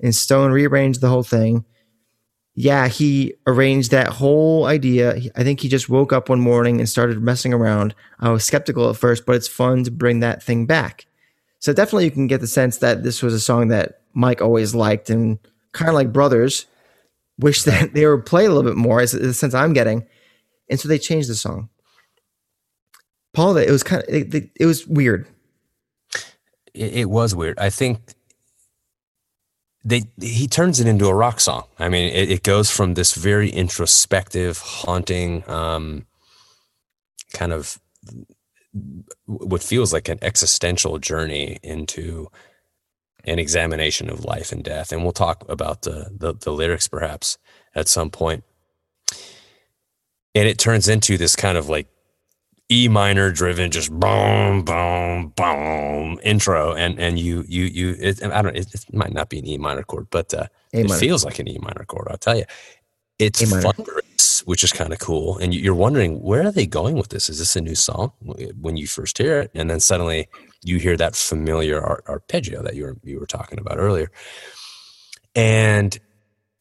And 0.00 0.12
Stone 0.12 0.50
rearranged 0.50 1.00
the 1.00 1.08
whole 1.08 1.22
thing. 1.22 1.64
Yeah, 2.56 2.88
he 2.88 3.34
arranged 3.46 3.92
that 3.92 4.08
whole 4.08 4.64
idea. 4.66 5.14
I 5.36 5.44
think 5.44 5.60
he 5.60 5.68
just 5.68 5.88
woke 5.88 6.12
up 6.12 6.28
one 6.28 6.40
morning 6.40 6.80
and 6.80 6.88
started 6.88 7.22
messing 7.22 7.54
around. 7.54 7.94
I 8.18 8.30
was 8.30 8.44
skeptical 8.44 8.90
at 8.90 8.96
first, 8.96 9.26
but 9.26 9.36
it's 9.36 9.46
fun 9.46 9.84
to 9.84 9.92
bring 9.92 10.20
that 10.20 10.42
thing 10.42 10.66
back. 10.66 11.06
So 11.60 11.72
definitely 11.72 12.06
you 12.06 12.10
can 12.10 12.26
get 12.26 12.40
the 12.40 12.48
sense 12.48 12.78
that 12.78 13.04
this 13.04 13.22
was 13.22 13.32
a 13.32 13.38
song 13.40 13.68
that 13.68 14.00
Mike 14.12 14.42
always 14.42 14.74
liked 14.74 15.08
and 15.08 15.38
kind 15.72 15.88
of 15.88 15.94
like 15.94 16.12
brothers 16.12 16.66
wish 17.40 17.64
that 17.64 17.92
they 17.94 18.06
were 18.06 18.18
played 18.18 18.46
a 18.46 18.52
little 18.52 18.70
bit 18.70 18.76
more 18.76 19.00
is 19.00 19.12
the 19.12 19.34
sense 19.34 19.54
I'm 19.54 19.72
getting. 19.72 20.06
And 20.68 20.78
so 20.78 20.88
they 20.88 20.98
changed 20.98 21.28
the 21.28 21.34
song. 21.34 21.68
Paul, 23.32 23.56
it 23.56 23.70
was 23.70 23.82
kind 23.82 24.02
of, 24.02 24.08
it, 24.08 24.50
it 24.58 24.66
was 24.66 24.86
weird. 24.86 25.26
It, 26.74 26.92
it 26.94 27.10
was 27.10 27.34
weird. 27.34 27.58
I 27.58 27.70
think 27.70 28.14
they 29.84 30.02
he 30.20 30.46
turns 30.46 30.80
it 30.80 30.86
into 30.86 31.06
a 31.06 31.14
rock 31.14 31.40
song. 31.40 31.64
I 31.78 31.88
mean, 31.88 32.12
it, 32.12 32.30
it 32.30 32.42
goes 32.42 32.70
from 32.70 32.94
this 32.94 33.14
very 33.14 33.50
introspective, 33.50 34.58
haunting, 34.58 35.48
um, 35.48 36.06
kind 37.32 37.52
of 37.52 37.80
what 39.26 39.62
feels 39.62 39.92
like 39.92 40.08
an 40.08 40.18
existential 40.22 40.98
journey 40.98 41.58
into 41.62 42.30
an 43.24 43.38
examination 43.38 44.10
of 44.10 44.24
life 44.24 44.52
and 44.52 44.62
death. 44.64 44.92
And 44.92 45.02
we'll 45.02 45.12
talk 45.12 45.44
about 45.48 45.82
the 45.82 46.10
the, 46.16 46.34
the 46.34 46.52
lyrics 46.52 46.88
perhaps 46.88 47.38
at 47.74 47.88
some 47.88 48.10
point. 48.10 48.44
And 50.34 50.46
it 50.46 50.58
turns 50.58 50.88
into 50.88 51.16
this 51.16 51.34
kind 51.34 51.58
of 51.58 51.68
like 51.68 51.88
E 52.72 52.86
minor 52.86 53.32
driven, 53.32 53.72
just 53.72 53.90
boom, 53.90 54.64
boom, 54.64 55.32
boom 55.34 56.20
intro, 56.22 56.72
and 56.72 57.00
and 57.00 57.18
you 57.18 57.44
you 57.48 57.64
you. 57.64 57.96
It, 57.98 58.22
I 58.22 58.42
don't. 58.42 58.56
It, 58.56 58.72
it 58.72 58.94
might 58.94 59.12
not 59.12 59.28
be 59.28 59.40
an 59.40 59.46
E 59.46 59.58
minor 59.58 59.82
chord, 59.82 60.06
but 60.10 60.32
uh, 60.32 60.46
it 60.72 60.88
feels 60.92 61.24
like 61.24 61.40
an 61.40 61.48
E 61.48 61.58
minor 61.60 61.84
chord. 61.84 62.06
I'll 62.08 62.16
tell 62.16 62.36
you, 62.36 62.44
it's 63.18 63.42
thunderous, 63.42 64.46
which 64.46 64.62
is 64.62 64.72
kind 64.72 64.92
of 64.92 65.00
cool. 65.00 65.36
And 65.38 65.52
you're 65.52 65.74
wondering 65.74 66.22
where 66.22 66.46
are 66.46 66.52
they 66.52 66.66
going 66.66 66.94
with 66.94 67.08
this? 67.08 67.28
Is 67.28 67.40
this 67.40 67.56
a 67.56 67.60
new 67.60 67.74
song? 67.74 68.12
When 68.60 68.76
you 68.76 68.86
first 68.86 69.18
hear 69.18 69.40
it, 69.40 69.50
and 69.52 69.68
then 69.68 69.80
suddenly 69.80 70.28
you 70.62 70.78
hear 70.78 70.96
that 70.96 71.16
familiar 71.16 71.80
ar- 71.80 72.02
arpeggio 72.08 72.62
that 72.62 72.74
you 72.74 72.84
were 72.84 72.96
you 73.02 73.18
were 73.18 73.26
talking 73.26 73.58
about 73.58 73.78
earlier, 73.78 74.10
and 75.34 75.98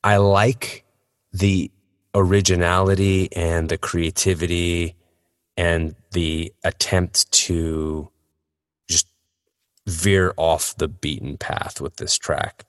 I 0.03 0.17
like 0.17 0.85
the 1.31 1.71
originality 2.15 3.29
and 3.35 3.69
the 3.69 3.77
creativity 3.77 4.95
and 5.57 5.95
the 6.11 6.53
attempt 6.63 7.31
to 7.31 8.09
just 8.89 9.07
veer 9.85 10.33
off 10.37 10.75
the 10.77 10.87
beaten 10.87 11.37
path 11.37 11.81
with 11.81 11.97
this 11.97 12.17
track. 12.17 12.65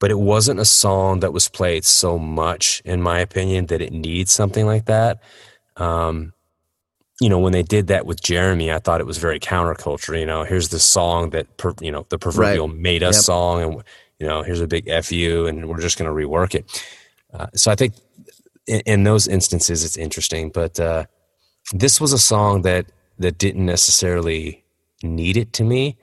But 0.00 0.10
it 0.10 0.18
wasn't 0.18 0.60
a 0.60 0.64
song 0.64 1.20
that 1.20 1.32
was 1.32 1.48
played 1.48 1.84
so 1.84 2.18
much, 2.18 2.82
in 2.84 3.00
my 3.00 3.20
opinion, 3.20 3.66
that 3.66 3.80
it 3.80 3.92
needs 3.92 4.32
something 4.32 4.66
like 4.66 4.86
that. 4.86 5.22
Um, 5.76 6.33
you 7.20 7.28
know, 7.28 7.38
when 7.38 7.52
they 7.52 7.62
did 7.62 7.86
that 7.88 8.06
with 8.06 8.22
Jeremy, 8.22 8.72
I 8.72 8.78
thought 8.78 9.00
it 9.00 9.06
was 9.06 9.18
very 9.18 9.38
counterculture. 9.38 10.18
You 10.18 10.26
know, 10.26 10.44
here's 10.44 10.70
this 10.70 10.84
song 10.84 11.30
that, 11.30 11.56
per, 11.56 11.72
you 11.80 11.92
know, 11.92 12.06
the 12.08 12.18
proverbial 12.18 12.68
made 12.68 13.02
us 13.02 13.16
Yep. 13.16 13.22
song, 13.24 13.62
and 13.62 13.84
you 14.18 14.26
know, 14.26 14.42
here's 14.42 14.60
a 14.60 14.66
big 14.66 14.86
fu, 15.04 15.46
and 15.46 15.68
we're 15.68 15.80
just 15.80 15.98
going 15.98 16.08
to 16.08 16.14
rework 16.14 16.54
it. 16.54 16.84
Uh, 17.32 17.46
so 17.54 17.70
I 17.70 17.74
think 17.74 17.94
in, 18.66 18.80
in 18.80 19.04
those 19.04 19.28
instances, 19.28 19.84
it's 19.84 19.96
interesting. 19.96 20.50
But 20.50 20.78
uh, 20.80 21.04
this 21.72 22.00
was 22.00 22.12
a 22.12 22.18
song 22.18 22.62
that 22.62 22.86
that 23.18 23.38
didn't 23.38 23.66
necessarily 23.66 24.64
need 25.02 25.36
it 25.36 25.52
to 25.54 25.64
me, 25.64 25.96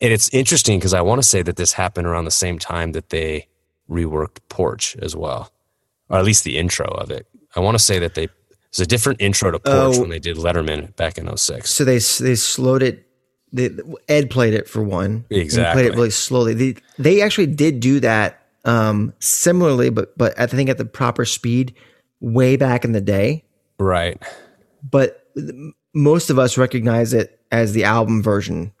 and 0.00 0.12
it's 0.12 0.28
interesting 0.32 0.78
because 0.78 0.94
I 0.94 1.00
want 1.00 1.20
to 1.20 1.26
say 1.28 1.42
that 1.42 1.56
this 1.56 1.72
happened 1.72 2.06
around 2.06 2.24
the 2.24 2.30
same 2.30 2.58
time 2.58 2.92
that 2.92 3.08
they 3.10 3.48
reworked 3.90 4.38
Porch 4.48 4.96
as 5.02 5.16
well, 5.16 5.50
or 6.08 6.18
at 6.18 6.24
least 6.24 6.44
the 6.44 6.56
intro 6.56 6.86
of 6.86 7.10
it. 7.10 7.26
I 7.56 7.60
want 7.60 7.76
to 7.76 7.82
say 7.82 7.98
that 7.98 8.14
they 8.14 8.28
there's 8.72 8.84
a 8.84 8.88
different 8.88 9.20
intro 9.20 9.50
to 9.50 9.58
Porch 9.58 9.96
Oh. 9.96 10.00
when 10.00 10.10
they 10.10 10.18
did 10.18 10.36
Letterman 10.36 10.94
back 10.96 11.18
in 11.18 11.26
06. 11.36 11.70
So 11.70 11.84
they 11.84 11.94
they 11.98 12.34
slowed 12.34 12.82
it. 12.82 13.06
They, 13.52 13.68
Ed 14.08 14.30
played 14.30 14.54
it 14.54 14.66
for 14.68 14.82
one. 14.82 15.26
Exactly. 15.28 15.82
played 15.82 15.92
it 15.92 15.94
really 15.96 16.10
slowly. 16.10 16.54
They, 16.54 16.76
they 16.98 17.20
actually 17.20 17.48
did 17.48 17.80
do 17.80 18.00
that 18.00 18.42
um, 18.64 19.12
similarly, 19.18 19.90
but 19.90 20.16
but 20.16 20.38
I 20.40 20.46
think 20.46 20.70
at 20.70 20.78
the 20.78 20.86
proper 20.86 21.24
speed 21.26 21.74
way 22.20 22.56
back 22.56 22.84
in 22.84 22.92
the 22.92 23.00
day. 23.02 23.44
Right. 23.78 24.20
But 24.88 25.26
most 25.92 26.30
of 26.30 26.38
us 26.38 26.56
recognize 26.56 27.12
it 27.12 27.38
as 27.50 27.74
the 27.74 27.84
album 27.84 28.22
version. 28.22 28.72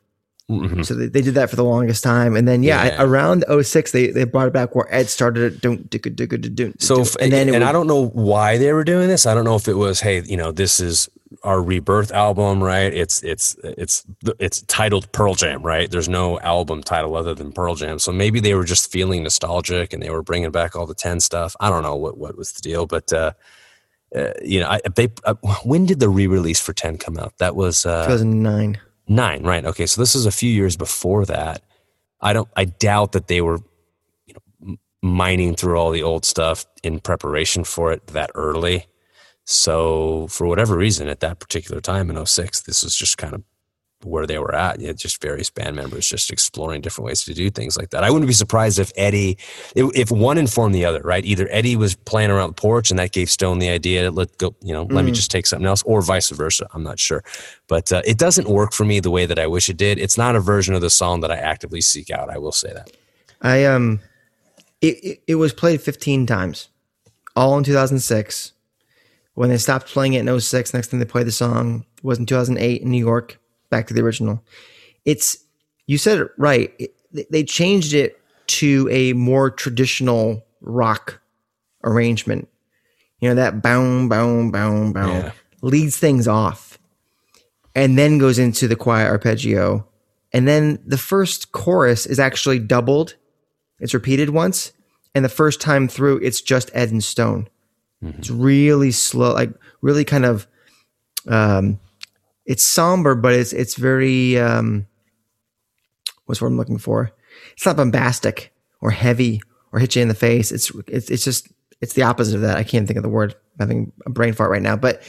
Mhm. 0.60 0.84
So 0.86 0.94
they, 0.94 1.06
they 1.06 1.22
did 1.22 1.34
that 1.34 1.50
for 1.50 1.56
the 1.56 1.64
longest 1.64 2.02
time, 2.04 2.36
and 2.36 2.46
then 2.46 2.62
yeah, 2.62 2.84
Yeah. 2.84 3.02
around 3.02 3.44
06, 3.48 3.90
they 3.92 4.08
they 4.08 4.24
brought 4.24 4.46
it 4.48 4.52
back 4.52 4.74
where 4.74 4.86
Ed 4.94 5.08
started 5.08 5.42
it. 5.54 5.60
Don't 5.60 5.88
do 5.90 5.98
do 5.98 6.26
do 6.26 6.36
do. 6.38 6.72
So, 6.78 7.00
if, 7.00 7.16
and 7.16 7.32
then 7.32 7.48
and 7.48 7.56
would- 7.58 7.62
I 7.62 7.72
don't 7.72 7.86
know 7.86 8.06
why 8.08 8.58
they 8.58 8.72
were 8.72 8.84
doing 8.84 9.08
this. 9.08 9.26
I 9.26 9.34
don't 9.34 9.44
know 9.44 9.56
if 9.56 9.68
it 9.68 9.74
was, 9.74 10.00
hey, 10.00 10.22
you 10.22 10.36
know, 10.36 10.52
this 10.52 10.78
is 10.80 11.08
our 11.44 11.62
rebirth 11.62 12.12
album, 12.12 12.62
right? 12.62 12.92
It's 12.92 13.22
it's 13.22 13.56
it's 13.62 14.04
it's 14.38 14.62
titled 14.62 15.10
Pearl 15.12 15.34
Jam, 15.34 15.62
right? 15.62 15.90
There's 15.90 16.08
no 16.08 16.38
album 16.40 16.82
title 16.82 17.16
other 17.16 17.34
than 17.34 17.52
Pearl 17.52 17.74
Jam. 17.74 17.98
So 17.98 18.12
maybe 18.12 18.38
they 18.38 18.54
were 18.54 18.64
just 18.64 18.92
feeling 18.92 19.22
nostalgic 19.22 19.92
and 19.94 20.02
they 20.02 20.10
were 20.10 20.22
bringing 20.22 20.50
back 20.50 20.76
all 20.76 20.86
the 20.86 20.94
ten 20.94 21.20
stuff. 21.20 21.56
I 21.58 21.70
don't 21.70 21.82
know 21.82 21.96
what 21.96 22.18
what 22.18 22.36
was 22.36 22.52
the 22.52 22.60
deal, 22.60 22.86
but 22.86 23.12
uh, 23.12 23.32
uh, 24.14 24.32
you 24.42 24.60
know, 24.60 24.68
I, 24.68 24.80
they 24.94 25.08
uh, 25.24 25.34
when 25.64 25.86
did 25.86 26.00
the 26.00 26.10
re-release 26.10 26.60
for 26.60 26.74
ten 26.74 26.98
come 26.98 27.16
out? 27.16 27.32
That 27.38 27.56
was 27.56 27.86
uh, 27.86 28.04
2009. 28.06 28.78
Nine, 29.12 29.42
right? 29.42 29.64
Okay, 29.66 29.84
so 29.84 30.00
this 30.00 30.14
is 30.14 30.24
a 30.24 30.32
few 30.32 30.50
years 30.50 30.74
before 30.74 31.26
that. 31.26 31.62
I 32.22 32.32
don't. 32.32 32.48
I 32.56 32.64
doubt 32.64 33.12
that 33.12 33.26
they 33.26 33.42
were, 33.42 33.58
you 34.26 34.34
know, 34.34 34.76
mining 35.02 35.54
through 35.54 35.76
all 35.76 35.90
the 35.90 36.02
old 36.02 36.24
stuff 36.24 36.64
in 36.82 36.98
preparation 36.98 37.64
for 37.64 37.92
it 37.92 38.06
that 38.08 38.30
early. 38.34 38.86
So 39.44 40.28
for 40.28 40.46
whatever 40.46 40.78
reason, 40.78 41.08
at 41.08 41.20
that 41.20 41.40
particular 41.40 41.82
time 41.82 42.08
in 42.08 42.24
06, 42.24 42.62
this 42.62 42.82
was 42.82 42.96
just 42.96 43.18
kind 43.18 43.34
of 43.34 43.42
where 44.04 44.26
they 44.26 44.38
were 44.38 44.54
at. 44.54 44.80
You 44.80 44.88
know, 44.88 44.92
just 44.92 45.20
various 45.20 45.50
band 45.50 45.76
members 45.76 46.08
just 46.08 46.30
exploring 46.30 46.80
different 46.80 47.06
ways 47.06 47.24
to 47.24 47.34
do 47.34 47.50
things 47.50 47.76
like 47.76 47.90
that. 47.90 48.04
I 48.04 48.10
wouldn't 48.10 48.28
be 48.28 48.34
surprised 48.34 48.78
if 48.78 48.92
Eddie, 48.96 49.38
if 49.74 50.10
one 50.10 50.38
informed 50.38 50.74
the 50.74 50.84
other, 50.84 51.00
right? 51.02 51.24
Either 51.24 51.48
Eddie 51.50 51.76
was 51.76 51.94
playing 51.94 52.30
around 52.30 52.50
the 52.50 52.60
porch 52.60 52.90
and 52.90 52.98
that 52.98 53.12
gave 53.12 53.30
Stone 53.30 53.58
the 53.58 53.68
idea, 53.68 54.10
let 54.10 54.36
go, 54.38 54.54
you 54.62 54.72
know, 54.72 54.86
mm. 54.86 54.92
let 54.92 55.04
me 55.04 55.10
mm. 55.10 55.14
just 55.14 55.30
take 55.30 55.46
something 55.46 55.66
else, 55.66 55.82
or 55.84 56.02
vice 56.02 56.30
versa. 56.30 56.66
I'm 56.74 56.82
not 56.82 56.98
sure, 56.98 57.22
but 57.68 57.92
uh, 57.92 58.02
it 58.04 58.18
doesn't 58.18 58.48
work 58.48 58.72
for 58.72 58.84
me 58.84 59.00
the 59.00 59.10
way 59.10 59.26
that 59.26 59.38
I 59.38 59.46
wish 59.46 59.68
it 59.68 59.76
did. 59.76 59.98
It's 59.98 60.18
not 60.18 60.36
a 60.36 60.40
version 60.40 60.74
of 60.74 60.80
the 60.80 60.90
song 60.90 61.20
that 61.20 61.30
I 61.30 61.36
actively 61.36 61.80
seek 61.80 62.10
out. 62.10 62.30
I 62.30 62.38
will 62.38 62.52
say 62.52 62.72
that. 62.72 62.90
I 63.40 63.64
um, 63.64 64.00
it 64.80 64.98
it, 65.02 65.22
it 65.28 65.34
was 65.36 65.52
played 65.52 65.80
15 65.80 66.26
times, 66.26 66.68
all 67.36 67.56
in 67.58 67.64
2006. 67.64 68.52
When 69.34 69.48
they 69.48 69.56
stopped 69.56 69.86
playing 69.86 70.12
it 70.12 70.28
in 70.28 70.40
06, 70.40 70.74
next 70.74 70.88
time 70.88 71.00
they 71.00 71.06
played 71.06 71.26
the 71.26 71.32
song 71.32 71.86
was 72.02 72.18
in 72.18 72.26
2008 72.26 72.82
in 72.82 72.90
New 72.90 72.98
York 72.98 73.38
back 73.72 73.88
to 73.88 73.94
the 73.94 74.02
original. 74.02 74.44
It's 75.04 75.38
you 75.88 75.98
said 75.98 76.20
it 76.20 76.30
right. 76.38 76.72
It, 76.78 76.94
they 77.30 77.42
changed 77.42 77.92
it 77.92 78.20
to 78.46 78.88
a 78.90 79.12
more 79.14 79.50
traditional 79.50 80.46
rock 80.60 81.20
arrangement. 81.82 82.48
You 83.18 83.30
know 83.30 83.34
that 83.34 83.62
boom, 83.62 84.08
boom, 84.08 84.52
boom, 84.52 84.92
boom 84.92 85.08
yeah. 85.08 85.32
leads 85.62 85.96
things 85.96 86.28
off, 86.28 86.78
and 87.74 87.98
then 87.98 88.18
goes 88.18 88.38
into 88.38 88.68
the 88.68 88.76
quiet 88.76 89.08
arpeggio, 89.08 89.86
and 90.32 90.46
then 90.46 90.78
the 90.86 90.98
first 90.98 91.50
chorus 91.52 92.06
is 92.06 92.20
actually 92.20 92.60
doubled. 92.60 93.16
It's 93.80 93.94
repeated 93.94 94.30
once, 94.30 94.72
and 95.14 95.24
the 95.24 95.28
first 95.28 95.60
time 95.60 95.88
through, 95.88 96.18
it's 96.18 96.40
just 96.40 96.70
Ed 96.74 96.90
and 96.90 97.02
Stone. 97.02 97.48
Mm-hmm. 98.02 98.18
It's 98.18 98.30
really 98.30 98.90
slow, 98.90 99.32
like 99.32 99.50
really 99.80 100.04
kind 100.04 100.24
of 100.24 100.46
um, 101.28 101.78
it's 102.44 102.62
somber, 102.62 103.14
but 103.14 103.34
it's 103.34 103.52
it's 103.52 103.76
very 103.76 104.38
um, 104.38 104.86
what's 106.26 106.40
what 106.40 106.48
I'm 106.48 106.56
looking 106.56 106.78
for. 106.78 107.12
It's 107.52 107.66
not 107.66 107.76
bombastic 107.76 108.52
or 108.80 108.90
heavy 108.90 109.40
or 109.72 109.78
hit 109.78 109.96
you 109.96 110.02
in 110.02 110.08
the 110.08 110.14
face. 110.14 110.52
It's 110.52 110.70
it's 110.88 111.10
it's 111.10 111.24
just 111.24 111.48
it's 111.80 111.94
the 111.94 112.02
opposite 112.02 112.36
of 112.36 112.42
that. 112.42 112.56
I 112.56 112.64
can't 112.64 112.86
think 112.86 112.96
of 112.96 113.02
the 113.02 113.08
word. 113.08 113.34
I'm 113.34 113.68
having 113.68 113.92
a 114.06 114.10
brain 114.10 114.32
fart 114.32 114.50
right 114.50 114.62
now. 114.62 114.76
But 114.76 115.02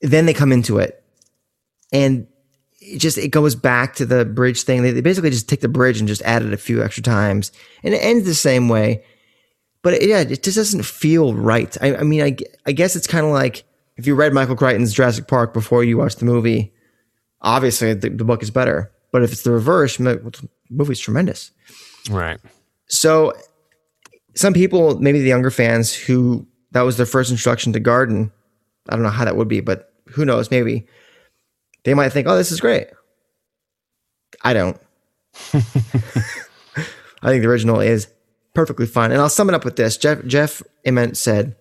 then 0.00 0.26
they 0.26 0.34
come 0.34 0.52
into 0.52 0.78
it, 0.78 1.02
and 1.92 2.26
it 2.80 2.98
just 2.98 3.18
it 3.18 3.28
goes 3.28 3.54
back 3.54 3.94
to 3.96 4.06
the 4.06 4.24
bridge 4.24 4.62
thing. 4.62 4.82
They, 4.82 4.90
they 4.90 5.00
basically 5.00 5.30
just 5.30 5.48
take 5.48 5.60
the 5.60 5.68
bridge 5.68 5.98
and 5.98 6.08
just 6.08 6.22
add 6.22 6.42
it 6.42 6.52
a 6.52 6.58
few 6.58 6.82
extra 6.82 7.02
times, 7.02 7.52
and 7.82 7.94
it 7.94 7.98
ends 7.98 8.26
the 8.26 8.34
same 8.34 8.68
way. 8.68 9.04
But 9.82 9.94
it, 9.94 10.08
yeah, 10.08 10.20
it 10.20 10.42
just 10.42 10.56
doesn't 10.56 10.84
feel 10.84 11.34
right. 11.34 11.76
I, 11.80 11.96
I 11.96 12.02
mean, 12.02 12.22
I 12.22 12.36
I 12.66 12.72
guess 12.72 12.96
it's 12.96 13.06
kind 13.06 13.24
of 13.24 13.32
like 13.32 13.64
if 13.96 14.06
you 14.06 14.14
read 14.14 14.32
Michael 14.32 14.56
Crichton's 14.56 14.92
Jurassic 14.92 15.26
Park 15.26 15.52
before 15.52 15.84
you 15.84 15.98
watch 15.98 16.16
the 16.16 16.24
movie, 16.24 16.72
obviously 17.40 17.94
the, 17.94 18.08
the 18.10 18.24
book 18.24 18.42
is 18.42 18.50
better. 18.50 18.90
But 19.12 19.22
if 19.22 19.32
it's 19.32 19.42
the 19.42 19.52
reverse, 19.52 19.98
the 19.98 20.48
movie's 20.70 21.00
tremendous. 21.00 21.50
Right. 22.10 22.40
So 22.86 23.34
some 24.34 24.54
people, 24.54 24.98
maybe 24.98 25.20
the 25.20 25.28
younger 25.28 25.50
fans 25.50 25.94
who 25.94 26.46
that 26.72 26.82
was 26.82 26.96
their 26.96 27.06
first 27.06 27.30
introduction 27.30 27.72
to 27.74 27.80
Garden, 27.80 28.32
I 28.88 28.94
don't 28.94 29.02
know 29.02 29.10
how 29.10 29.26
that 29.26 29.36
would 29.36 29.48
be, 29.48 29.60
but 29.60 29.92
who 30.06 30.24
knows, 30.24 30.50
maybe 30.50 30.86
they 31.84 31.94
might 31.94 32.10
think, 32.10 32.26
oh, 32.26 32.36
this 32.36 32.50
is 32.50 32.60
great. 32.60 32.88
I 34.42 34.54
don't. 34.54 34.80
I 35.54 37.28
think 37.28 37.42
the 37.42 37.48
original 37.48 37.80
is 37.80 38.08
perfectly 38.54 38.86
fine. 38.86 39.12
And 39.12 39.20
I'll 39.20 39.28
sum 39.28 39.48
it 39.48 39.54
up 39.54 39.64
with 39.64 39.76
this. 39.76 39.96
Jeff 39.96 40.24
Jeff 40.24 40.62
Ament 40.84 41.16
said, 41.16 41.56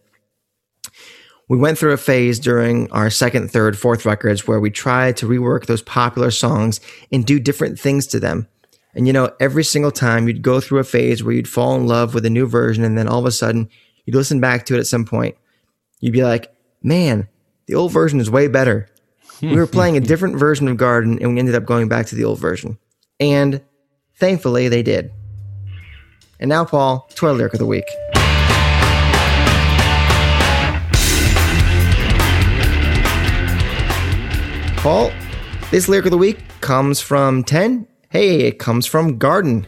we 1.51 1.57
went 1.57 1.77
through 1.77 1.91
a 1.91 1.97
phase 1.97 2.39
during 2.39 2.89
our 2.93 3.09
second, 3.09 3.51
third, 3.51 3.77
fourth 3.77 4.05
records 4.05 4.47
where 4.47 4.61
we 4.61 4.71
tried 4.71 5.17
to 5.17 5.27
rework 5.27 5.65
those 5.65 5.81
popular 5.81 6.31
songs 6.31 6.79
and 7.11 7.25
do 7.25 7.41
different 7.41 7.77
things 7.77 8.07
to 8.07 8.21
them. 8.21 8.47
And 8.95 9.05
you 9.05 9.11
know, 9.11 9.33
every 9.37 9.65
single 9.65 9.91
time 9.91 10.29
you'd 10.29 10.43
go 10.43 10.61
through 10.61 10.79
a 10.79 10.85
phase 10.85 11.21
where 11.21 11.33
you'd 11.33 11.49
fall 11.49 11.75
in 11.75 11.87
love 11.87 12.13
with 12.13 12.25
a 12.25 12.29
new 12.29 12.47
version 12.47 12.85
and 12.85 12.97
then 12.97 13.09
all 13.09 13.19
of 13.19 13.25
a 13.25 13.33
sudden 13.33 13.67
you'd 14.05 14.15
listen 14.15 14.39
back 14.39 14.65
to 14.67 14.75
it 14.75 14.79
at 14.79 14.87
some 14.87 15.03
point. 15.03 15.35
You'd 15.99 16.13
be 16.13 16.23
like, 16.23 16.55
man, 16.81 17.27
the 17.65 17.75
old 17.75 17.91
version 17.91 18.21
is 18.21 18.31
way 18.31 18.47
better. 18.47 18.87
we 19.41 19.53
were 19.53 19.67
playing 19.67 19.97
a 19.97 19.99
different 19.99 20.37
version 20.39 20.69
of 20.69 20.77
Garden 20.77 21.19
and 21.19 21.33
we 21.33 21.39
ended 21.39 21.55
up 21.55 21.65
going 21.65 21.89
back 21.89 22.05
to 22.05 22.15
the 22.15 22.23
old 22.23 22.39
version. 22.39 22.77
And 23.19 23.61
thankfully 24.15 24.69
they 24.69 24.83
did. 24.83 25.11
And 26.39 26.47
now, 26.47 26.63
Paul, 26.63 27.09
to 27.15 27.25
our 27.25 27.33
lyric 27.33 27.51
of 27.51 27.59
the 27.59 27.65
week. 27.65 27.89
Paul, 34.81 35.11
this 35.69 35.87
lyric 35.87 36.05
of 36.05 36.11
the 36.11 36.17
week 36.17 36.39
comes 36.59 36.99
from 36.99 37.43
10. 37.43 37.85
Hey, 38.09 38.47
it 38.47 38.57
comes 38.57 38.87
from 38.87 39.19
Garden. 39.19 39.67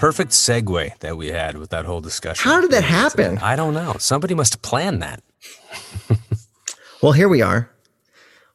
Perfect 0.00 0.30
segue 0.30 0.98
that 1.00 1.18
we 1.18 1.28
had 1.28 1.58
with 1.58 1.68
that 1.68 1.84
whole 1.84 2.00
discussion. 2.00 2.50
How 2.50 2.62
did 2.62 2.70
that 2.70 2.84
uh, 2.84 2.86
happen? 2.86 3.36
I 3.38 3.54
don't 3.54 3.74
know. 3.74 3.96
Somebody 3.98 4.34
must 4.34 4.54
have 4.54 4.62
planned 4.62 5.02
that. 5.02 5.22
well, 7.02 7.12
here 7.12 7.28
we 7.28 7.42
are. 7.42 7.70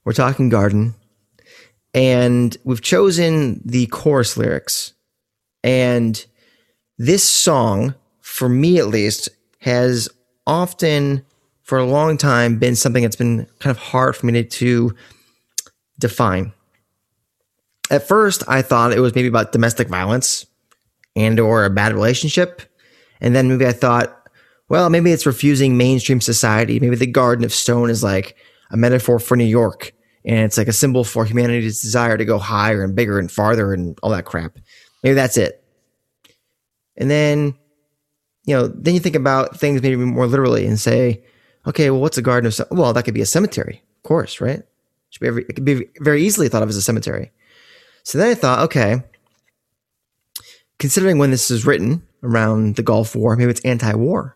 We're 0.04 0.14
talking 0.14 0.50
garden, 0.50 0.96
and 1.94 2.58
we've 2.64 2.82
chosen 2.82 3.62
the 3.64 3.86
chorus 3.88 4.38
lyrics. 4.38 4.94
And 5.64 6.26
this 6.98 7.24
song, 7.24 7.94
for 8.22 8.50
me 8.50 8.80
at 8.80 8.88
least, 8.88 9.30
has 9.60 10.10
often, 10.48 11.24
for 11.62 11.78
a 11.78 11.86
long 11.86 12.18
time, 12.18 12.58
been 12.58 12.76
something 12.76 13.04
that's 13.04 13.16
been 13.16 13.46
kind 13.60 13.70
of 13.70 13.78
hard 13.78 14.16
for 14.16 14.26
me 14.26 14.32
to, 14.32 14.44
to 14.44 14.96
define. 16.00 16.54
At 17.92 18.08
first, 18.08 18.44
I 18.48 18.64
thought 18.64 18.94
it 18.94 19.00
was 19.00 19.14
maybe 19.14 19.28
about 19.28 19.52
domestic 19.52 19.90
violence 19.90 20.48
and 21.16 21.40
or 21.40 21.66
a 21.66 21.70
bad 21.70 21.94
relationship. 21.94 22.62
And 23.22 23.36
then 23.36 23.50
maybe 23.50 23.66
I 23.66 23.72
thought, 23.72 24.30
well, 24.68 24.90
maybe 24.90 25.12
it's 25.12 25.26
refusing 25.26 25.78
mainstream 25.78 26.22
society. 26.22 26.80
Maybe 26.80 26.96
the 26.96 27.06
Garden 27.06 27.46
of 27.46 27.54
Stone 27.54 27.90
is 27.90 28.04
like 28.04 28.36
a 28.72 28.78
metaphor 28.78 29.20
for 29.20 29.38
New 29.38 29.46
York 29.46 29.94
and 30.26 30.40
it's 30.40 30.58
like 30.58 30.68
a 30.68 30.74
symbol 30.74 31.04
for 31.04 31.24
humanity's 31.24 31.82
desire 31.82 32.18
to 32.18 32.26
go 32.26 32.40
higher 32.40 32.84
and 32.84 32.96
bigger 32.96 33.20
and 33.20 33.32
farther 33.32 33.74
and 33.74 33.98
all 34.02 34.10
that 34.10 34.26
crap. 34.26 34.58
Maybe 35.04 35.14
that's 35.14 35.38
it. 35.38 35.64
And 36.98 37.12
then, 37.12 37.54
you 38.46 38.56
know, 38.56 38.68
then 38.68 38.96
you 38.96 39.00
think 39.00 39.16
about 39.16 39.58
things 39.58 39.82
maybe 39.82 39.98
more 39.98 40.26
literally 40.26 40.66
and 40.66 40.80
say, 40.80 41.24
okay, 41.68 41.90
well, 41.92 42.02
what's 42.02 42.18
a 42.18 42.24
garden 42.24 42.48
of 42.48 42.54
Stone? 42.54 42.68
Well, 42.72 42.94
that 42.94 43.04
could 43.04 43.14
be 43.14 43.22
a 43.22 43.26
cemetery, 43.26 43.84
of 43.98 44.04
course, 44.04 44.42
right? 44.42 44.64
Should 45.12 45.22
be 45.22 45.28
every, 45.28 45.46
it 45.48 45.54
could 45.54 45.66
be 45.66 45.88
very 46.00 46.24
easily 46.24 46.50
thought 46.50 46.64
of 46.64 46.70
as 46.70 46.76
a 46.76 46.82
cemetery. 46.82 47.32
So 48.04 48.18
then 48.18 48.30
I 48.30 48.34
thought, 48.34 48.60
okay, 48.66 49.04
considering 50.80 51.18
when 51.18 51.32
this 51.32 51.52
is 51.52 51.66
written 51.66 52.04
around 52.24 52.76
the 52.76 52.84
Gulf 52.84 53.16
War, 53.16 53.36
maybe 53.36 53.52
it's 53.52 53.66
anti-war. 53.66 54.36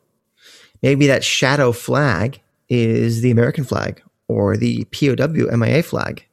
Maybe 0.82 1.08
that 1.08 1.24
shadow 1.24 1.72
flag 1.72 2.42
is 2.70 3.22
the 3.22 3.32
American 3.32 3.64
flag 3.64 4.02
or 4.28 4.56
the 4.56 4.86
POW 4.86 5.56
MIA 5.58 5.84
flag. 5.84 6.26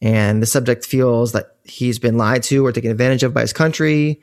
And 0.00 0.40
the 0.40 0.46
subject 0.46 0.86
feels 0.86 1.32
that 1.32 1.56
he's 1.64 1.98
been 1.98 2.16
lied 2.16 2.44
to 2.44 2.64
or 2.64 2.72
taken 2.72 2.90
advantage 2.90 3.22
of 3.22 3.34
by 3.34 3.42
his 3.42 3.52
country. 3.52 4.20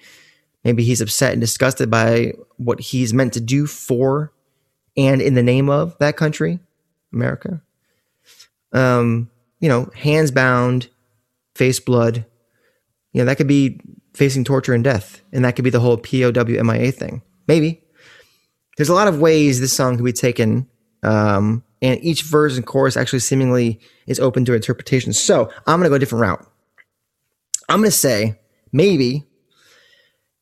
Maybe 0.63 0.83
he's 0.83 1.01
upset 1.01 1.33
and 1.33 1.41
disgusted 1.41 1.91
by 1.91 2.33
what 2.57 2.79
he's 2.79 3.13
meant 3.13 3.33
to 3.33 3.41
do 3.41 3.67
for 3.67 4.31
and 4.97 5.21
in 5.21 5.33
the 5.33 5.43
name 5.43 5.69
of 5.69 5.97
that 5.99 6.17
country, 6.17 6.59
America. 7.13 7.61
Um, 8.71 9.29
you 9.59 9.69
know, 9.69 9.89
hands 9.95 10.31
bound, 10.31 10.89
face 11.53 11.79
blood. 11.79 12.25
You 13.11 13.21
know, 13.21 13.25
that 13.25 13.37
could 13.37 13.47
be 13.47 13.79
facing 14.15 14.43
torture 14.43 14.73
and 14.73 14.83
death. 14.83 15.21
And 15.31 15.45
that 15.45 15.55
could 15.55 15.63
be 15.63 15.69
the 15.69 15.79
whole 15.79 15.97
POW 15.97 16.63
MIA 16.63 16.91
thing. 16.91 17.21
Maybe. 17.47 17.81
There's 18.77 18.89
a 18.89 18.93
lot 18.93 19.07
of 19.07 19.19
ways 19.19 19.59
this 19.59 19.73
song 19.73 19.95
can 19.95 20.05
be 20.05 20.13
taken. 20.13 20.67
Um, 21.03 21.63
and 21.81 22.03
each 22.03 22.23
verse 22.23 22.57
and 22.57 22.65
chorus 22.65 22.97
actually 22.97 23.19
seemingly 23.19 23.79
is 24.07 24.19
open 24.19 24.45
to 24.45 24.53
interpretation. 24.53 25.13
So 25.13 25.51
I'm 25.67 25.79
going 25.79 25.83
to 25.83 25.89
go 25.89 25.95
a 25.95 25.99
different 25.99 26.21
route. 26.21 26.45
I'm 27.69 27.79
going 27.79 27.91
to 27.91 27.97
say 27.97 28.39
maybe 28.71 29.23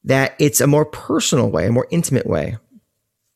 that 0.04 0.36
it's 0.40 0.62
a 0.62 0.68
more 0.68 0.86
personal 0.86 1.50
way, 1.50 1.68
a 1.68 1.72
more 1.72 1.88
intimate 1.92 2.28
way. 2.28 2.58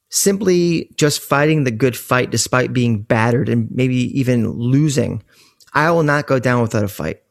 Simply 0.09 0.89
just 0.95 1.19
fighting 1.19 1.63
the 1.63 1.71
good 1.71 1.97
fight 1.97 2.29
despite 2.29 2.73
being 2.73 3.01
battered 3.01 3.49
and 3.49 3.69
maybe 3.71 3.95
even 4.19 4.49
losing 4.51 5.21
I 5.77 5.91
will 5.91 6.03
not 6.03 6.25
go 6.25 6.39
down 6.39 6.63
without 6.63 6.83
a 6.83 6.87
fight. 6.87 7.21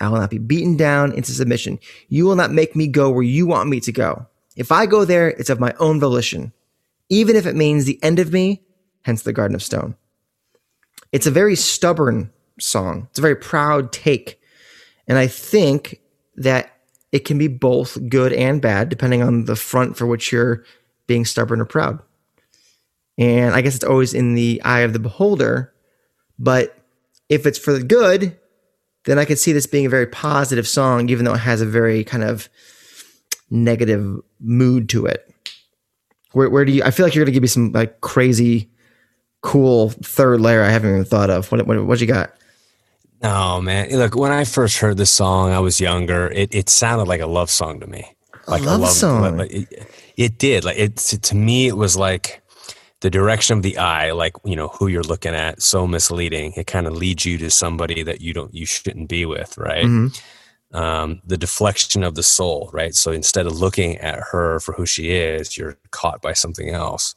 I 0.00 0.08
will 0.08 0.18
not 0.18 0.30
be 0.30 0.38
beaten 0.38 0.76
down 0.76 1.12
into 1.12 1.32
submission. 1.32 1.78
You 2.08 2.24
will 2.24 2.36
not 2.36 2.52
make 2.52 2.76
me 2.76 2.86
go 2.86 3.10
where 3.10 3.22
you 3.22 3.46
want 3.46 3.68
me 3.68 3.80
to 3.80 3.92
go. 3.92 4.26
If 4.56 4.72
I 4.72 4.86
go 4.86 5.04
there, 5.04 5.28
it's 5.28 5.50
of 5.50 5.60
my 5.60 5.74
own 5.78 6.00
volition, 6.00 6.52
even 7.08 7.36
if 7.36 7.46
it 7.46 7.56
means 7.56 7.84
the 7.84 8.02
end 8.02 8.18
of 8.18 8.32
me, 8.32 8.62
hence 9.02 9.22
the 9.22 9.32
Garden 9.32 9.54
of 9.54 9.62
Stone. 9.62 9.96
It's 11.12 11.26
a 11.26 11.32
very 11.32 11.56
stubborn 11.56 12.30
song. 12.60 13.06
It's 13.10 13.18
a 13.18 13.22
very 13.22 13.36
proud 13.36 13.92
take. 13.92 14.40
And 15.06 15.16
I 15.16 15.26
think 15.26 16.00
that 16.36 16.72
it 17.12 17.20
can 17.20 17.38
be 17.38 17.48
both 17.48 17.96
good 18.08 18.32
and 18.32 18.60
bad, 18.60 18.88
depending 18.88 19.22
on 19.22 19.46
the 19.46 19.56
front 19.56 19.96
for 19.96 20.06
which 20.06 20.30
you're 20.30 20.64
being 21.06 21.24
stubborn 21.24 21.60
or 21.60 21.64
proud. 21.64 22.00
And 23.16 23.54
I 23.54 23.62
guess 23.62 23.74
it's 23.74 23.84
always 23.84 24.14
in 24.14 24.34
the 24.34 24.60
eye 24.64 24.80
of 24.80 24.92
the 24.92 24.98
beholder. 24.98 25.72
But 26.38 26.76
if 27.28 27.46
it's 27.46 27.58
for 27.58 27.72
the 27.72 27.82
good, 27.82 28.37
then 29.08 29.18
I 29.18 29.24
could 29.24 29.38
see 29.38 29.52
this 29.52 29.66
being 29.66 29.86
a 29.86 29.88
very 29.88 30.06
positive 30.06 30.68
song, 30.68 31.08
even 31.08 31.24
though 31.24 31.34
it 31.34 31.38
has 31.38 31.60
a 31.60 31.66
very 31.66 32.04
kind 32.04 32.22
of 32.22 32.48
negative 33.50 34.20
mood 34.38 34.88
to 34.90 35.06
it. 35.06 35.32
Where, 36.32 36.50
where 36.50 36.64
do 36.66 36.72
you? 36.72 36.82
I 36.84 36.90
feel 36.90 37.06
like 37.06 37.14
you're 37.14 37.24
gonna 37.24 37.32
give 37.32 37.42
me 37.42 37.48
some 37.48 37.72
like 37.72 38.02
crazy, 38.02 38.68
cool 39.40 39.90
third 39.90 40.42
layer 40.42 40.62
I 40.62 40.68
haven't 40.68 40.90
even 40.90 41.04
thought 41.06 41.30
of. 41.30 41.50
What 41.50 41.66
what 41.66 41.86
what 41.86 42.00
you 42.00 42.06
got? 42.06 42.34
No, 43.22 43.60
man. 43.60 43.88
Look, 43.90 44.14
when 44.14 44.30
I 44.30 44.44
first 44.44 44.76
heard 44.78 44.98
this 44.98 45.10
song, 45.10 45.52
I 45.52 45.58
was 45.58 45.80
younger. 45.80 46.28
It 46.28 46.54
it 46.54 46.68
sounded 46.68 47.08
like 47.08 47.22
a 47.22 47.26
love 47.26 47.50
song 47.50 47.80
to 47.80 47.86
me. 47.86 48.14
Like 48.46 48.62
a 48.62 48.66
love, 48.66 48.80
love 48.80 48.90
song. 48.90 49.38
Like, 49.38 49.50
it, 49.50 49.92
it, 50.16 50.38
did. 50.38 50.64
Like 50.64 50.78
it 50.78 50.96
to 50.96 51.34
me, 51.34 51.66
it 51.66 51.76
was 51.76 51.96
like 51.96 52.42
the 53.00 53.10
direction 53.10 53.56
of 53.56 53.62
the 53.62 53.78
eye, 53.78 54.12
like 54.12 54.34
you 54.44 54.56
know 54.56 54.68
who 54.68 54.88
you're 54.88 55.02
looking 55.02 55.34
at, 55.34 55.62
so 55.62 55.86
misleading. 55.86 56.52
It 56.56 56.66
kind 56.66 56.86
of 56.86 56.96
leads 56.96 57.24
you 57.24 57.38
to 57.38 57.50
somebody 57.50 58.02
that 58.02 58.20
you 58.20 58.32
don't, 58.32 58.52
you 58.54 58.66
shouldn't 58.66 59.08
be 59.08 59.24
with, 59.24 59.56
right? 59.56 59.84
Mm-hmm. 59.84 60.76
Um, 60.76 61.22
the 61.24 61.38
deflection 61.38 62.02
of 62.02 62.14
the 62.14 62.22
soul, 62.22 62.68
right? 62.72 62.94
So 62.94 63.10
instead 63.10 63.46
of 63.46 63.58
looking 63.58 63.96
at 63.98 64.20
her 64.32 64.60
for 64.60 64.72
who 64.72 64.84
she 64.84 65.10
is, 65.10 65.56
you're 65.56 65.78
caught 65.92 66.20
by 66.20 66.34
something 66.34 66.68
else 66.68 67.14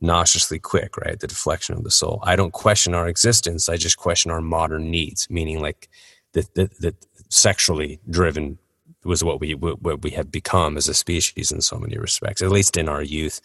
nauseously 0.00 0.58
quick, 0.58 0.96
right? 0.96 1.18
The 1.18 1.26
deflection 1.26 1.76
of 1.76 1.84
the 1.84 1.90
soul. 1.90 2.20
I 2.22 2.34
don't 2.34 2.52
question 2.52 2.94
our 2.94 3.08
existence. 3.08 3.68
I 3.68 3.76
just 3.76 3.98
question 3.98 4.30
our 4.30 4.40
modern 4.40 4.90
needs, 4.90 5.28
meaning 5.30 5.60
like 5.60 5.88
that 6.32 6.54
the, 6.54 6.94
sexually 7.30 8.00
driven 8.08 8.58
was 9.04 9.22
what 9.22 9.40
we 9.40 9.54
what 9.54 10.02
we 10.02 10.10
have 10.10 10.32
become 10.32 10.76
as 10.76 10.88
a 10.88 10.94
species 10.94 11.52
in 11.52 11.60
so 11.60 11.78
many 11.78 11.96
respects, 11.98 12.42
at 12.42 12.50
least 12.50 12.76
in 12.76 12.88
our 12.88 13.02
youth. 13.02 13.40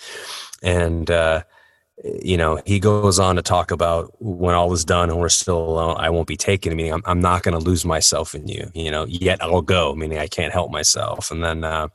And 0.61 1.11
uh, 1.11 1.43
you 2.03 2.37
know, 2.37 2.61
he 2.65 2.79
goes 2.79 3.19
on 3.19 3.35
to 3.35 3.41
talk 3.41 3.71
about 3.71 4.13
when 4.19 4.55
all 4.55 4.73
is 4.73 4.83
done 4.83 5.09
and 5.09 5.19
we're 5.19 5.29
still 5.29 5.57
alone, 5.57 5.95
I 5.97 6.09
won't 6.09 6.27
be 6.27 6.35
taken. 6.35 6.75
Meaning, 6.75 6.93
I'm, 6.93 7.03
I'm 7.05 7.21
not 7.21 7.43
going 7.43 7.57
to 7.57 7.63
lose 7.63 7.85
myself 7.85 8.33
in 8.33 8.47
you. 8.47 8.71
You 8.73 8.89
know, 8.89 9.05
yet 9.05 9.41
I'll 9.41 9.61
go. 9.61 9.95
Meaning, 9.95 10.17
I 10.17 10.27
can't 10.27 10.51
help 10.51 10.71
myself. 10.71 11.29
And 11.29 11.43
then, 11.43 11.63
uh, 11.63 11.89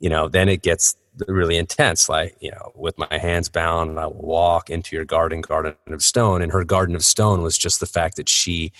you 0.00 0.08
know, 0.08 0.28
then 0.28 0.48
it 0.48 0.62
gets 0.62 0.96
really 1.28 1.56
intense. 1.56 2.08
Like, 2.08 2.36
you 2.40 2.50
know, 2.50 2.72
with 2.74 2.96
my 2.98 3.18
hands 3.18 3.48
bound, 3.48 3.98
I 3.98 4.06
will 4.06 4.14
walk 4.14 4.70
into 4.70 4.96
your 4.96 5.04
garden, 5.04 5.42
garden 5.42 5.74
of 5.88 6.02
stone. 6.02 6.40
And 6.40 6.50
her 6.52 6.64
garden 6.64 6.96
of 6.96 7.04
stone 7.04 7.42
was 7.42 7.58
just 7.58 7.80
the 7.80 7.86
fact 7.86 8.16
that 8.16 8.28
she 8.28 8.72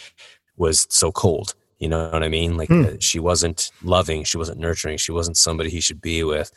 was 0.57 0.87
so 0.91 1.13
cold. 1.13 1.55
You 1.79 1.89
know 1.89 2.09
what 2.11 2.23
I 2.23 2.29
mean? 2.29 2.57
Like, 2.57 2.69
hmm. 2.69 2.85
uh, 2.85 2.91
she 3.01 3.19
wasn't 3.19 3.71
loving, 3.83 4.25
she 4.25 4.39
wasn't 4.39 4.59
nurturing, 4.59 4.97
she 4.97 5.13
wasn't 5.13 5.37
somebody 5.37 5.69
he 5.69 5.81
should 5.81 6.01
be 6.01 6.25
with. 6.25 6.51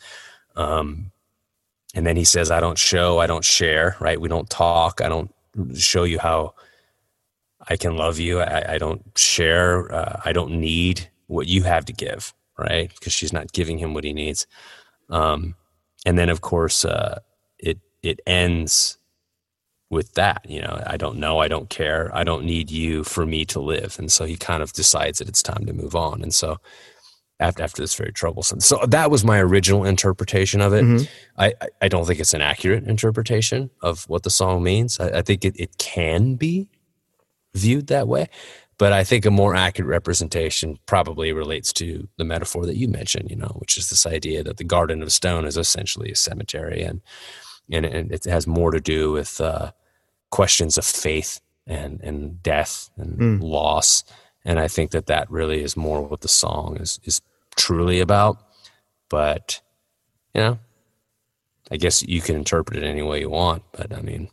Um, 0.56 1.12
and 1.96 2.06
then 2.06 2.16
he 2.16 2.24
says, 2.24 2.52
I 2.52 2.60
don't 2.60 2.78
show, 2.78 3.20
I 3.20 3.28
don't 3.28 3.46
share, 3.46 3.96
right? 4.00 4.20
We 4.20 4.30
don't 4.30 4.50
talk, 4.50 5.02
I 5.02 5.10
don't 5.10 5.34
show 5.76 6.04
you 6.04 6.20
how 6.20 6.54
I 7.68 7.78
can 7.78 7.98
love 7.98 8.20
you. 8.20 8.40
I, 8.40 8.76
I 8.76 8.78
don't 8.78 9.04
share, 9.18 9.92
uh, 9.94 10.22
I 10.24 10.34
don't 10.34 10.60
need 10.60 11.10
what 11.28 11.48
you 11.48 11.64
have 11.64 11.86
to 11.86 11.94
give, 11.94 12.34
right? 12.58 12.92
Because 12.94 13.14
she's 13.14 13.34
not 13.34 13.52
giving 13.52 13.78
him 13.78 13.94
what 13.94 14.04
he 14.04 14.14
needs. 14.14 14.48
Um, 15.10 15.56
and 16.06 16.18
then 16.18 16.30
of 16.30 16.42
course 16.42 16.86
uh, 16.86 17.20
it 17.58 17.80
it 18.04 18.20
ends 18.26 18.98
with 19.90 20.14
that 20.14 20.46
you 20.48 20.62
know 20.62 20.82
i 20.86 20.98
don't 20.98 21.18
know 21.18 21.40
i 21.40 21.48
don't 21.48 21.70
care 21.70 22.12
i 22.14 22.24
don't 22.24 22.46
need 22.46 22.70
you 22.70 23.04
for 23.04 23.26
me 23.26 23.44
to 23.44 23.60
live 23.60 23.98
and 23.98 24.12
so 24.12 24.24
he 24.24 24.36
kind 24.36 24.62
of 24.62 24.72
decides 24.74 25.18
that 25.18 25.28
it's 25.28 25.42
time 25.42 25.66
to 25.66 25.74
move 25.74 25.96
on 25.96 26.22
and 26.22 26.34
so 26.34 26.58
after 27.40 27.64
after 27.64 27.82
this 27.82 27.96
very 27.96 28.12
troublesome 28.12 28.60
so 28.60 28.78
that 28.88 29.10
was 29.10 29.24
my 29.24 29.40
original 29.40 29.86
interpretation 29.86 30.62
of 30.62 30.74
it 30.74 30.84
mm-hmm. 30.84 31.06
I, 31.38 31.54
I 31.82 31.88
don't 31.88 32.06
think 32.06 32.20
it's 32.20 32.34
an 32.34 32.42
accurate 32.42 32.86
interpretation 32.86 33.70
of 33.82 34.04
what 34.10 34.24
the 34.24 34.30
song 34.30 34.64
means 34.64 35.00
i, 35.00 35.20
I 35.20 35.22
think 35.22 35.46
it, 35.46 35.60
it 35.60 35.78
can 35.78 36.36
be 36.36 36.68
viewed 37.54 37.88
that 37.88 38.08
way 38.08 38.30
but 38.80 38.94
I 38.94 39.04
think 39.04 39.26
a 39.26 39.32
more 39.32 39.56
accurate 39.56 39.90
representation 39.90 40.80
probably 40.86 41.34
relates 41.34 41.74
to 41.74 42.08
the 42.18 42.24
metaphor 42.24 42.66
that 42.66 42.78
you 42.78 42.88
mentioned, 42.88 43.30
you 43.30 43.36
know, 43.36 43.54
which 43.60 43.78
is 43.78 43.90
this 43.90 44.06
idea 44.06 44.42
that 44.42 44.56
the 44.56 44.64
Garden 44.64 45.04
of 45.04 45.12
Stone 45.12 45.46
is 45.46 45.58
essentially 45.58 46.12
a 46.12 46.16
cemetery, 46.16 46.82
and 46.82 47.02
and, 47.70 47.86
and 47.86 48.12
it 48.12 48.24
has 48.24 48.48
more 48.48 48.72
to 48.72 48.80
do 48.80 49.12
with 49.12 49.40
uh, 49.42 49.74
questions 50.32 50.78
of 50.78 50.86
faith 50.86 51.42
and 51.68 52.00
and 52.02 52.42
death 52.42 52.90
and 52.96 53.20
mm. 53.20 53.44
loss, 53.44 54.06
and 54.46 54.60
I 54.60 54.70
think 54.70 54.92
that 54.92 55.08
that 55.08 55.30
really 55.30 55.62
is 55.62 55.76
more 55.76 56.02
what 56.02 56.22
the 56.22 56.30
song 56.30 56.78
is 56.80 57.02
is 57.04 57.22
truly 57.60 58.00
about. 58.00 58.38
But 59.10 59.62
you 60.34 60.42
know, 60.42 60.60
I 61.70 61.78
guess 61.78 62.02
you 62.02 62.22
can 62.22 62.36
interpret 62.36 62.78
it 62.78 62.88
any 62.88 63.02
way 63.02 63.20
you 63.20 63.30
want, 63.30 63.64
but 63.72 63.94
I 63.94 64.02
mean, 64.02 64.30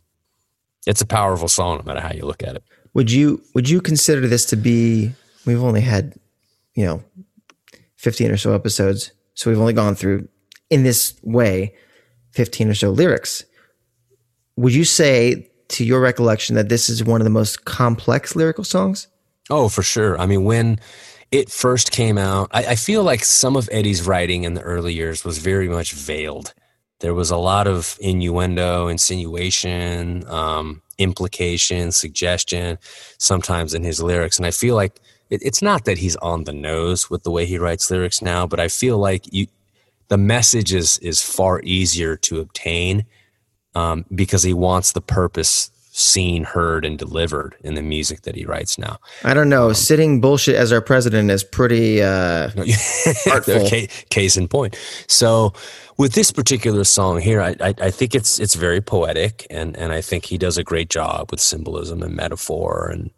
it's 0.85 1.01
a 1.01 1.05
powerful 1.05 1.47
song 1.47 1.77
no 1.77 1.83
matter 1.83 2.01
how 2.01 2.13
you 2.13 2.25
look 2.25 2.41
at 2.41 2.55
it. 2.55 2.63
Would 2.93 3.11
you 3.11 3.41
would 3.53 3.69
you 3.69 3.81
consider 3.81 4.27
this 4.27 4.45
to 4.45 4.55
be? 4.55 5.11
We've 5.45 5.63
only 5.63 5.81
had, 5.81 6.15
you 6.73 6.85
know, 6.85 7.03
fifteen 7.95 8.31
or 8.31 8.37
so 8.37 8.53
episodes, 8.53 9.11
so 9.33 9.49
we've 9.49 9.59
only 9.59 9.73
gone 9.73 9.95
through 9.95 10.27
in 10.69 10.83
this 10.83 11.19
way 11.23 11.73
fifteen 12.31 12.69
or 12.69 12.75
so 12.75 12.89
lyrics. 12.89 13.45
Would 14.55 14.73
you 14.73 14.85
say, 14.85 15.51
to 15.69 15.85
your 15.85 16.01
recollection, 16.01 16.55
that 16.55 16.69
this 16.69 16.89
is 16.89 17.03
one 17.03 17.21
of 17.21 17.25
the 17.25 17.29
most 17.29 17.65
complex 17.65 18.35
lyrical 18.35 18.63
songs? 18.63 19.07
Oh, 19.49 19.69
for 19.69 19.83
sure. 19.83 20.19
I 20.19 20.25
mean, 20.25 20.43
when 20.43 20.79
it 21.31 21.51
first 21.51 21.91
came 21.91 22.17
out, 22.17 22.49
I, 22.51 22.65
I 22.65 22.75
feel 22.75 23.03
like 23.03 23.23
some 23.23 23.55
of 23.55 23.69
Eddie's 23.71 24.05
writing 24.05 24.43
in 24.43 24.53
the 24.53 24.61
early 24.61 24.93
years 24.93 25.23
was 25.23 25.37
very 25.37 25.67
much 25.67 25.93
veiled. 25.93 26.53
There 26.99 27.13
was 27.13 27.29
a 27.29 27.37
lot 27.37 27.67
of 27.67 27.97
innuendo, 28.01 28.87
insinuation. 28.87 30.27
Um, 30.27 30.81
implication, 30.97 31.91
suggestion, 31.91 32.77
sometimes 33.17 33.73
in 33.73 33.83
his 33.83 34.01
lyrics. 34.01 34.37
And 34.37 34.45
I 34.45 34.51
feel 34.51 34.75
like 34.75 34.99
it, 35.29 35.41
it's 35.43 35.61
not 35.61 35.85
that 35.85 35.97
he's 35.97 36.15
on 36.17 36.43
the 36.43 36.53
nose 36.53 37.09
with 37.09 37.23
the 37.23 37.31
way 37.31 37.45
he 37.45 37.57
writes 37.57 37.91
lyrics 37.91 38.21
now, 38.21 38.47
but 38.47 38.59
I 38.59 38.67
feel 38.67 38.97
like 38.97 39.31
you, 39.31 39.47
the 40.07 40.17
message 40.17 40.73
is, 40.73 40.97
is 40.99 41.21
far 41.21 41.61
easier 41.63 42.15
to 42.17 42.39
obtain 42.39 43.05
um, 43.75 44.05
because 44.13 44.43
he 44.43 44.53
wants 44.53 44.93
the 44.93 45.01
purpose 45.01 45.71
seen, 45.97 46.43
heard, 46.43 46.85
and 46.85 46.99
delivered 46.99 47.55
in 47.63 47.73
the 47.73 47.81
music 47.81 48.21
that 48.21 48.35
he 48.35 48.45
writes 48.45 48.77
now. 48.77 48.99
I 49.23 49.33
don't 49.33 49.49
know. 49.49 49.69
Um, 49.69 49.73
Sitting 49.73 50.21
bullshit 50.21 50.55
as 50.55 50.71
our 50.71 50.81
president 50.81 51.31
is 51.31 51.43
pretty 51.43 52.03
uh, 52.03 52.51
artful. 53.31 53.67
Case 54.09 54.37
in 54.37 54.47
point. 54.47 54.77
So 55.07 55.53
with 55.97 56.13
this 56.13 56.31
particular 56.31 56.83
song 56.83 57.19
here, 57.19 57.41
I, 57.41 57.55
I, 57.59 57.73
I, 57.81 57.91
think 57.91 58.13
it's 58.13 58.39
it's 58.39 58.53
very 58.53 58.79
poetic, 58.79 59.47
and 59.49 59.75
and 59.75 59.91
I 59.91 60.01
think 60.01 60.25
he 60.25 60.37
does 60.37 60.57
a 60.57 60.63
great 60.63 60.89
job 60.89 61.31
with 61.31 61.39
symbolism 61.39 62.03
and 62.03 62.15
metaphor, 62.15 62.89
and 62.91 63.09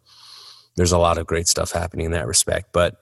there's 0.76 0.92
a 0.92 0.98
lot 0.98 1.18
of 1.18 1.26
great 1.26 1.48
stuff 1.48 1.72
happening 1.72 2.06
in 2.06 2.12
that 2.12 2.26
respect. 2.26 2.72
But 2.72 2.96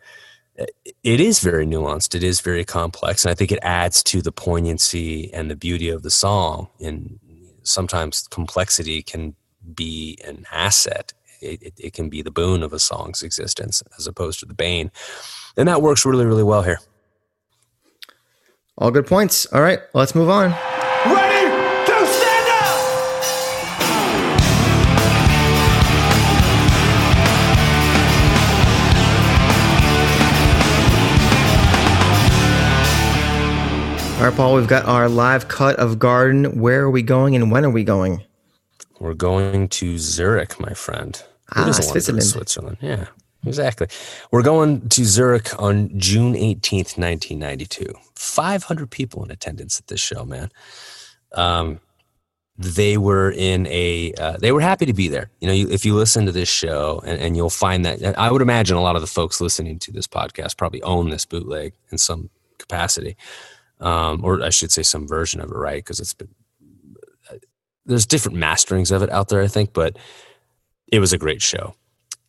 it 1.05 1.21
is 1.21 1.39
very 1.39 1.67
nuanced. 1.67 2.17
It 2.17 2.25
is 2.25 2.41
very 2.41 2.65
complex, 2.65 3.25
and 3.25 3.31
I 3.31 3.35
think 3.35 3.53
it 3.53 3.61
adds 3.63 4.03
to 4.05 4.21
the 4.21 4.33
poignancy 4.33 5.33
and 5.33 5.49
the 5.49 5.57
beauty 5.57 5.89
of 5.89 6.03
the 6.03 6.11
song. 6.11 6.69
And 6.81 7.21
sometimes 7.63 8.27
complexity 8.29 9.03
can 9.03 9.37
be 9.75 10.19
an 10.27 10.45
asset. 10.53 11.13
It, 11.41 11.63
it, 11.63 11.75
it 11.79 11.93
can 11.93 12.09
be 12.09 12.23
the 12.23 12.31
boon 12.31 12.63
of 12.63 12.73
a 12.73 12.79
song's 12.79 13.23
existence 13.23 13.83
as 13.97 14.07
opposed 14.07 14.41
to 14.41 14.47
the 14.47 14.55
bane, 14.55 14.91
and 15.57 15.69
that 15.69 15.83
works 15.83 16.05
really 16.05 16.27
really 16.27 16.43
well 16.43 16.63
here. 16.63 16.81
All 18.77 18.91
good 18.91 19.07
points. 19.07 19.47
All 19.47 19.61
right, 19.61 19.81
let's 19.93 20.15
move 20.15 20.29
on. 20.29 20.51
Ready 20.51 21.47
to 21.87 22.07
stand 22.07 22.49
up! 22.51 22.69
All 34.19 34.25
right, 34.25 34.37
Paul, 34.37 34.55
we've 34.55 34.67
got 34.67 34.87
our 34.87 35.09
live 35.09 35.47
cut 35.49 35.77
of 35.77 35.99
Garden. 35.99 36.61
Where 36.61 36.83
are 36.83 36.91
we 36.91 37.03
going 37.03 37.37
and 37.37 37.51
when 37.53 37.65
are 37.65 37.71
we 37.71 37.85
going? 37.85 38.25
We're 38.99 39.15
going 39.15 39.69
to 39.69 39.99
Zurich, 39.99 40.59
my 40.59 40.75
friend. 40.75 41.23
Who 41.55 41.63
ah, 41.63 41.73
Switzerland. 41.73 42.25
Switzerland, 42.25 42.79
yeah. 42.81 43.07
Exactly. 43.47 43.87
We're 44.31 44.43
going 44.43 44.89
to 44.89 45.05
Zurich 45.05 45.51
on 45.61 45.97
June 45.99 46.35
18th, 46.35 46.99
1992. 46.99 47.95
500 48.15 48.91
people 48.91 49.25
in 49.25 49.31
attendance 49.31 49.79
at 49.79 49.87
this 49.87 50.01
show, 50.01 50.25
man. 50.25 50.51
Um, 51.33 51.81
they 52.59 52.97
were 52.97 53.31
in 53.31 53.67
a 53.69 54.13
uh, 54.15 54.37
they 54.39 54.51
were 54.51 54.61
happy 54.61 54.85
to 54.85 54.93
be 54.93 55.07
there 55.07 55.31
you 55.41 55.47
know 55.47 55.55
you, 55.55 55.69
if 55.71 55.85
you 55.85 55.95
listen 55.95 56.27
to 56.27 56.33
this 56.33 56.49
show 56.49 57.01
and, 57.07 57.21
and, 57.21 57.37
you'll 57.37 57.49
find 57.49 57.85
that 57.85 58.19
i 58.19 58.33
would 58.33 58.43
imagine 58.43 58.77
a 58.77 58.81
lot 58.81 58.97
of 58.97 59.01
the 59.01 59.07
folks 59.07 59.41
listening 59.41 59.79
to 59.79 59.93
this 59.93 60.09
podcast 60.09 60.57
probably 60.57 60.83
own 60.83 61.09
this 61.11 61.25
bootleg 61.25 61.73
in 61.93 61.99
some 61.99 62.31
capacity 62.59 63.17
um, 63.81 64.25
or 64.25 64.43
i 64.43 64.51
should 64.51 64.73
say 64.73 64.83
some 64.83 65.07
version 65.07 65.41
of 65.41 65.53
it 65.53 65.55
right 65.55 65.85
because 65.85 66.01
it's 66.01 66.15
been 66.15 66.35
there's 67.89 68.07
different 68.07 68.39
masterings 68.39 68.93
of 68.93 69.03
it 69.03 69.11
out 69.11 69.29
there 69.29 69.43
i 69.43 69.49
think 69.49 69.73
but 69.73 69.97
it 70.87 71.01
was 71.01 71.13
a 71.13 71.19
great 71.19 71.43
show 71.43 71.75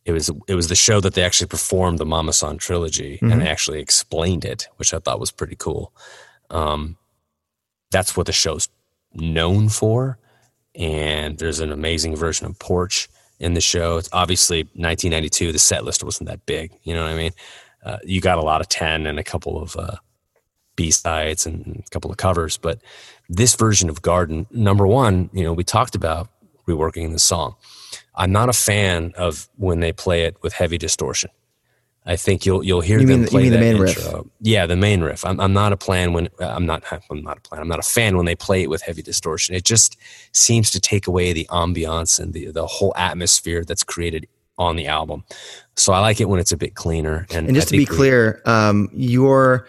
it 0.04 0.12
was 0.12 0.30
it 0.48 0.54
was 0.54 0.68
the 0.68 0.74
show 0.74 1.00
that 1.00 1.14
they 1.14 1.22
actually 1.22 1.46
performed 1.46 1.98
the 1.98 2.06
Mamasan 2.06 2.58
trilogy 2.58 3.16
mm-hmm. 3.16 3.30
and 3.30 3.40
they 3.40 3.48
actually 3.48 3.80
explained 3.80 4.44
it 4.44 4.68
which 4.76 4.92
i 4.92 4.98
thought 4.98 5.20
was 5.20 5.30
pretty 5.30 5.56
cool 5.56 5.92
um, 6.50 6.96
that's 7.90 8.16
what 8.16 8.26
the 8.26 8.32
show's 8.32 8.68
known 9.14 9.68
for. 9.68 10.18
And 10.74 11.38
there's 11.38 11.60
an 11.60 11.72
amazing 11.72 12.16
version 12.16 12.46
of 12.46 12.58
Porch 12.58 13.08
in 13.38 13.54
the 13.54 13.60
show. 13.60 13.96
It's 13.96 14.08
obviously 14.12 14.62
1992. 14.62 15.52
The 15.52 15.58
set 15.58 15.84
list 15.84 16.04
wasn't 16.04 16.28
that 16.28 16.46
big. 16.46 16.72
You 16.82 16.94
know 16.94 17.02
what 17.02 17.12
I 17.12 17.16
mean? 17.16 17.32
Uh, 17.84 17.98
you 18.04 18.20
got 18.20 18.38
a 18.38 18.42
lot 18.42 18.60
of 18.60 18.68
10 18.68 19.06
and 19.06 19.18
a 19.18 19.24
couple 19.24 19.60
of 19.60 19.76
uh, 19.76 19.96
B 20.76 20.90
sides 20.90 21.46
and 21.46 21.82
a 21.84 21.90
couple 21.90 22.10
of 22.10 22.18
covers. 22.18 22.56
But 22.56 22.80
this 23.30 23.54
version 23.54 23.88
of 23.88 24.02
Garden, 24.02 24.46
number 24.50 24.86
one, 24.86 25.30
you 25.32 25.44
know, 25.44 25.52
we 25.52 25.62
talked 25.62 25.94
about 25.94 26.28
reworking 26.66 27.12
the 27.12 27.18
song. 27.18 27.54
I'm 28.16 28.32
not 28.32 28.48
a 28.48 28.52
fan 28.52 29.14
of 29.16 29.48
when 29.56 29.80
they 29.80 29.92
play 29.92 30.24
it 30.24 30.36
with 30.42 30.52
heavy 30.52 30.76
distortion. 30.76 31.30
I 32.04 32.16
think 32.16 32.44
you'll 32.44 32.64
you'll 32.64 32.80
hear 32.80 32.98
you 32.98 33.06
them 33.06 33.20
mean, 33.20 33.28
play 33.28 33.44
you 33.44 33.50
mean 33.50 33.60
that 33.60 33.66
the 33.66 33.78
main 33.78 33.86
intro. 33.86 34.16
riff? 34.18 34.26
Yeah, 34.40 34.66
the 34.66 34.76
main 34.76 35.00
riff. 35.02 35.24
I'm, 35.24 35.38
I'm 35.38 35.52
not 35.52 35.72
a 35.72 35.76
plan 35.76 36.12
when 36.12 36.28
I'm 36.40 36.66
not 36.66 36.82
I'm 36.90 37.22
not 37.22 37.38
a 37.38 37.40
plan. 37.42 37.60
I'm 37.60 37.68
not 37.68 37.78
a 37.78 37.82
fan 37.82 38.16
when 38.16 38.26
they 38.26 38.34
play 38.34 38.62
it 38.62 38.70
with 38.70 38.82
heavy 38.82 39.02
distortion. 39.02 39.54
It 39.54 39.64
just 39.64 39.96
seems 40.32 40.70
to 40.72 40.80
take 40.80 41.06
away 41.06 41.32
the 41.32 41.46
ambiance 41.50 42.18
and 42.18 42.32
the 42.32 42.50
the 42.50 42.66
whole 42.66 42.92
atmosphere 42.96 43.64
that's 43.64 43.84
created 43.84 44.26
on 44.58 44.76
the 44.76 44.86
album. 44.86 45.24
So 45.76 45.92
I 45.92 46.00
like 46.00 46.20
it 46.20 46.28
when 46.28 46.40
it's 46.40 46.52
a 46.52 46.56
bit 46.56 46.74
cleaner. 46.74 47.26
And, 47.30 47.46
and 47.46 47.54
just 47.54 47.68
to 47.68 47.76
be 47.76 47.86
clear, 47.86 48.42
um, 48.44 48.90
you're 48.92 49.68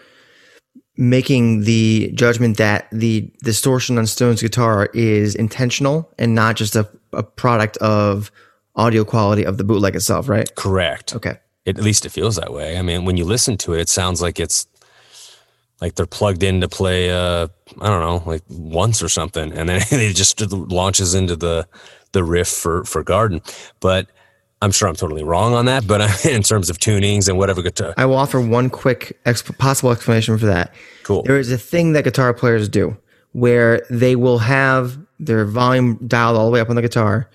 making 0.96 1.62
the 1.62 2.10
judgment 2.14 2.58
that 2.58 2.88
the 2.92 3.30
distortion 3.42 3.98
on 3.98 4.06
Stone's 4.06 4.42
guitar 4.42 4.90
is 4.92 5.34
intentional 5.34 6.10
and 6.18 6.34
not 6.34 6.56
just 6.56 6.76
a, 6.76 6.88
a 7.12 7.22
product 7.22 7.76
of 7.78 8.30
audio 8.76 9.04
quality 9.04 9.44
of 9.44 9.58
the 9.58 9.64
bootleg 9.64 9.96
itself, 9.96 10.28
right? 10.28 10.54
Correct. 10.54 11.14
Okay. 11.14 11.38
It, 11.64 11.78
at 11.78 11.84
least 11.84 12.04
it 12.04 12.10
feels 12.10 12.36
that 12.36 12.52
way. 12.52 12.76
I 12.76 12.82
mean, 12.82 13.04
when 13.04 13.16
you 13.16 13.24
listen 13.24 13.56
to 13.58 13.74
it, 13.74 13.80
it 13.80 13.88
sounds 13.88 14.20
like 14.20 14.40
it's 14.40 14.66
like 15.80 15.94
they're 15.94 16.06
plugged 16.06 16.42
in 16.42 16.60
to 16.60 16.68
play, 16.68 17.10
uh, 17.10 17.48
I 17.80 17.86
don't 17.88 18.00
know, 18.00 18.22
like 18.30 18.42
once 18.48 19.02
or 19.02 19.08
something, 19.08 19.52
and 19.52 19.68
then 19.68 19.82
it 19.90 20.14
just 20.14 20.40
launches 20.52 21.14
into 21.14 21.36
the 21.36 21.66
the 22.12 22.22
riff 22.22 22.48
for 22.48 22.84
for 22.84 23.02
Garden. 23.02 23.42
But 23.80 24.08
I'm 24.62 24.70
sure 24.70 24.88
I'm 24.88 24.94
totally 24.94 25.24
wrong 25.24 25.54
on 25.54 25.66
that. 25.66 25.86
But 25.86 26.24
in 26.24 26.42
terms 26.42 26.70
of 26.70 26.78
tunings 26.78 27.28
and 27.28 27.36
whatever 27.36 27.60
guitar, 27.62 27.92
I 27.96 28.06
will 28.06 28.16
offer 28.16 28.40
one 28.40 28.70
quick 28.70 29.20
exp- 29.26 29.58
possible 29.58 29.90
explanation 29.90 30.38
for 30.38 30.46
that. 30.46 30.72
Cool. 31.02 31.24
There 31.24 31.38
is 31.38 31.50
a 31.50 31.58
thing 31.58 31.92
that 31.92 32.04
guitar 32.04 32.32
players 32.32 32.68
do 32.68 32.96
where 33.32 33.84
they 33.90 34.14
will 34.14 34.38
have 34.38 34.98
their 35.18 35.44
volume 35.44 35.98
dialed 36.06 36.36
all 36.36 36.46
the 36.46 36.52
way 36.52 36.60
up 36.60 36.70
on 36.70 36.76
the 36.76 36.82
guitar, 36.82 37.28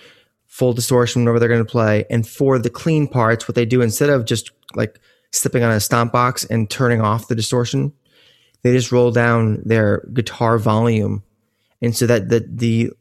full 0.46 0.74
distortion 0.74 1.22
whenever 1.22 1.40
they're 1.40 1.50
going 1.50 1.64
to 1.64 1.70
play. 1.70 2.06
And 2.10 2.28
for 2.28 2.58
the 2.58 2.70
clean 2.70 3.08
parts, 3.08 3.48
what 3.48 3.56
they 3.56 3.66
do 3.66 3.82
instead 3.82 4.10
of 4.10 4.26
just 4.26 4.52
like 4.76 5.00
slipping 5.32 5.64
on 5.64 5.72
a 5.72 5.80
stomp 5.80 6.14
box 6.14 6.46
and 6.46 6.70
turning 6.70 7.02
off 7.02 7.28
the 7.28 7.36
distortion, 7.36 7.92
they 8.64 8.72
just 8.72 8.92
roll 8.92 9.12
down 9.12 9.62
their 9.66 10.06
guitar 10.14 10.58
volume. 10.58 11.24
And 11.82 11.96
so 11.96 12.08
that 12.08 12.30
the, 12.30 12.48
the, 12.50 12.92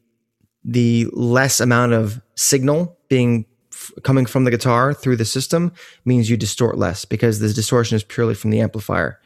the 0.65 1.07
less 1.13 1.59
amount 1.59 1.93
of 1.93 2.21
signal 2.35 2.97
being 3.07 3.45
f- 3.97 4.03
coming 4.03 4.25
from 4.25 4.43
the 4.43 4.51
guitar 4.51 4.93
through 4.93 5.15
the 5.17 5.25
system 5.25 5.71
means 6.05 6.29
you 6.29 6.37
distort 6.37 6.77
less 6.77 7.05
because 7.05 7.39
the 7.39 7.51
distortion 7.53 7.95
is 7.95 8.03
purely 8.03 8.33
from 8.35 8.51
the 8.51 8.59
amplifier. 8.59 9.19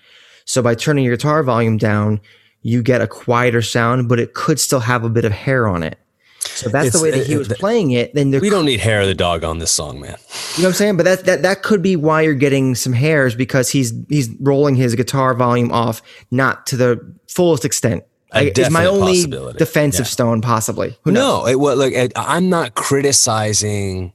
So 0.45 0.61
by 0.61 0.75
turning 0.75 1.03
your 1.05 1.15
guitar 1.15 1.43
volume 1.43 1.77
down, 1.77 2.19
you 2.61 2.81
get 2.83 3.01
a 3.01 3.07
quieter 3.07 3.61
sound, 3.61 4.07
but 4.09 4.19
it 4.19 4.33
could 4.33 4.59
still 4.59 4.81
have 4.81 5.03
a 5.03 5.09
bit 5.09 5.25
of 5.25 5.31
hair 5.31 5.67
on 5.67 5.83
it. 5.83 5.97
So 6.43 6.69
that's 6.69 6.87
It's- 6.87 6.93
the 6.99 7.03
way 7.03 7.11
that 7.11 7.21
uh, 7.21 7.25
he 7.25 7.35
uh, 7.35 7.39
was 7.39 7.51
it- 7.51 7.59
playing 7.59 7.91
it. 7.91 8.13
Then 8.15 8.31
there, 8.31 8.41
we 8.41 8.49
don't 8.49 8.65
need 8.65 8.79
hair 8.79 9.01
of 9.01 9.07
the 9.07 9.13
dog 9.15 9.43
on 9.43 9.59
this 9.59 9.71
song, 9.71 9.99
man. 9.99 10.15
you 10.57 10.63
know 10.63 10.69
what 10.69 10.73
I'm 10.73 10.73
saying? 10.73 10.97
But 10.97 11.03
that 11.05 11.25
that 11.25 11.41
that 11.43 11.61
could 11.63 11.81
be 11.83 11.95
why 11.95 12.21
you're 12.21 12.33
getting 12.33 12.73
some 12.75 12.93
hairs 12.93 13.35
because 13.35 13.69
he's 13.69 13.93
he's 14.09 14.29
rolling 14.39 14.75
his 14.75 14.95
guitar 14.95 15.33
volume 15.35 15.71
off 15.71 16.01
not 16.31 16.65
to 16.67 16.77
the 16.77 16.99
fullest 17.27 17.63
extent. 17.65 18.03
A 18.33 18.37
I- 18.47 18.53
is 18.57 18.69
my 18.71 18.85
only 18.85 19.25
defensive 19.57 20.05
Yeah. 20.05 20.09
stone 20.09 20.41
possibly? 20.41 20.97
Who 21.03 21.11
knows? 21.11 21.21
No, 21.43 21.47
it 21.47 21.59
was 21.59 21.77
like 21.77 21.93
I- 21.95 22.09
I'm 22.35 22.49
not 22.49 22.73
criticizing 22.75 24.13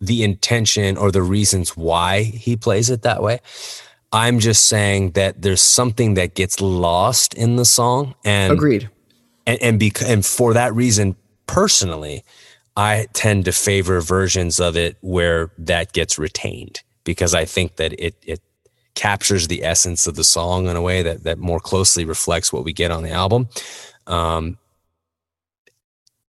the 0.00 0.22
intention 0.22 0.96
or 0.96 1.10
the 1.10 1.22
reasons 1.22 1.76
why 1.76 2.22
he 2.22 2.56
plays 2.56 2.90
it 2.90 3.02
that 3.02 3.22
way. 3.22 3.40
I'm 4.12 4.38
just 4.38 4.66
saying 4.66 5.12
that 5.12 5.42
there's 5.42 5.62
something 5.62 6.14
that 6.14 6.34
gets 6.34 6.60
lost 6.60 7.34
in 7.34 7.56
the 7.56 7.64
song, 7.64 8.14
and 8.24 8.52
Agreed. 8.52 8.88
and 9.46 9.60
and, 9.60 9.80
bec- 9.80 10.02
and 10.02 10.24
for 10.24 10.54
that 10.54 10.74
reason, 10.74 11.16
personally, 11.46 12.24
I 12.76 13.08
tend 13.12 13.46
to 13.46 13.52
favor 13.52 14.00
versions 14.00 14.60
of 14.60 14.76
it 14.76 14.96
where 15.00 15.50
that 15.58 15.92
gets 15.92 16.18
retained 16.18 16.82
because 17.04 17.34
I 17.34 17.44
think 17.44 17.76
that 17.76 17.92
it 17.98 18.14
it 18.22 18.40
captures 18.94 19.48
the 19.48 19.62
essence 19.64 20.06
of 20.06 20.14
the 20.14 20.24
song 20.24 20.68
in 20.68 20.76
a 20.76 20.82
way 20.82 21.02
that 21.02 21.24
that 21.24 21.38
more 21.38 21.60
closely 21.60 22.04
reflects 22.04 22.52
what 22.52 22.64
we 22.64 22.72
get 22.72 22.90
on 22.90 23.02
the 23.02 23.10
album. 23.10 23.48
Um, 24.06 24.58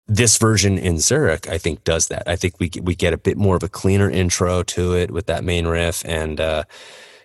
this 0.07 0.37
version 0.37 0.77
in 0.77 0.99
Zurich, 0.99 1.47
I 1.49 1.57
think, 1.57 1.83
does 1.83 2.07
that. 2.07 2.23
I 2.27 2.35
think 2.35 2.59
we 2.59 2.71
we 2.81 2.95
get 2.95 3.13
a 3.13 3.17
bit 3.17 3.37
more 3.37 3.55
of 3.55 3.63
a 3.63 3.69
cleaner 3.69 4.09
intro 4.09 4.63
to 4.63 4.95
it 4.95 5.11
with 5.11 5.25
that 5.27 5.43
main 5.43 5.67
riff, 5.67 6.03
and 6.05 6.39
uh, 6.39 6.63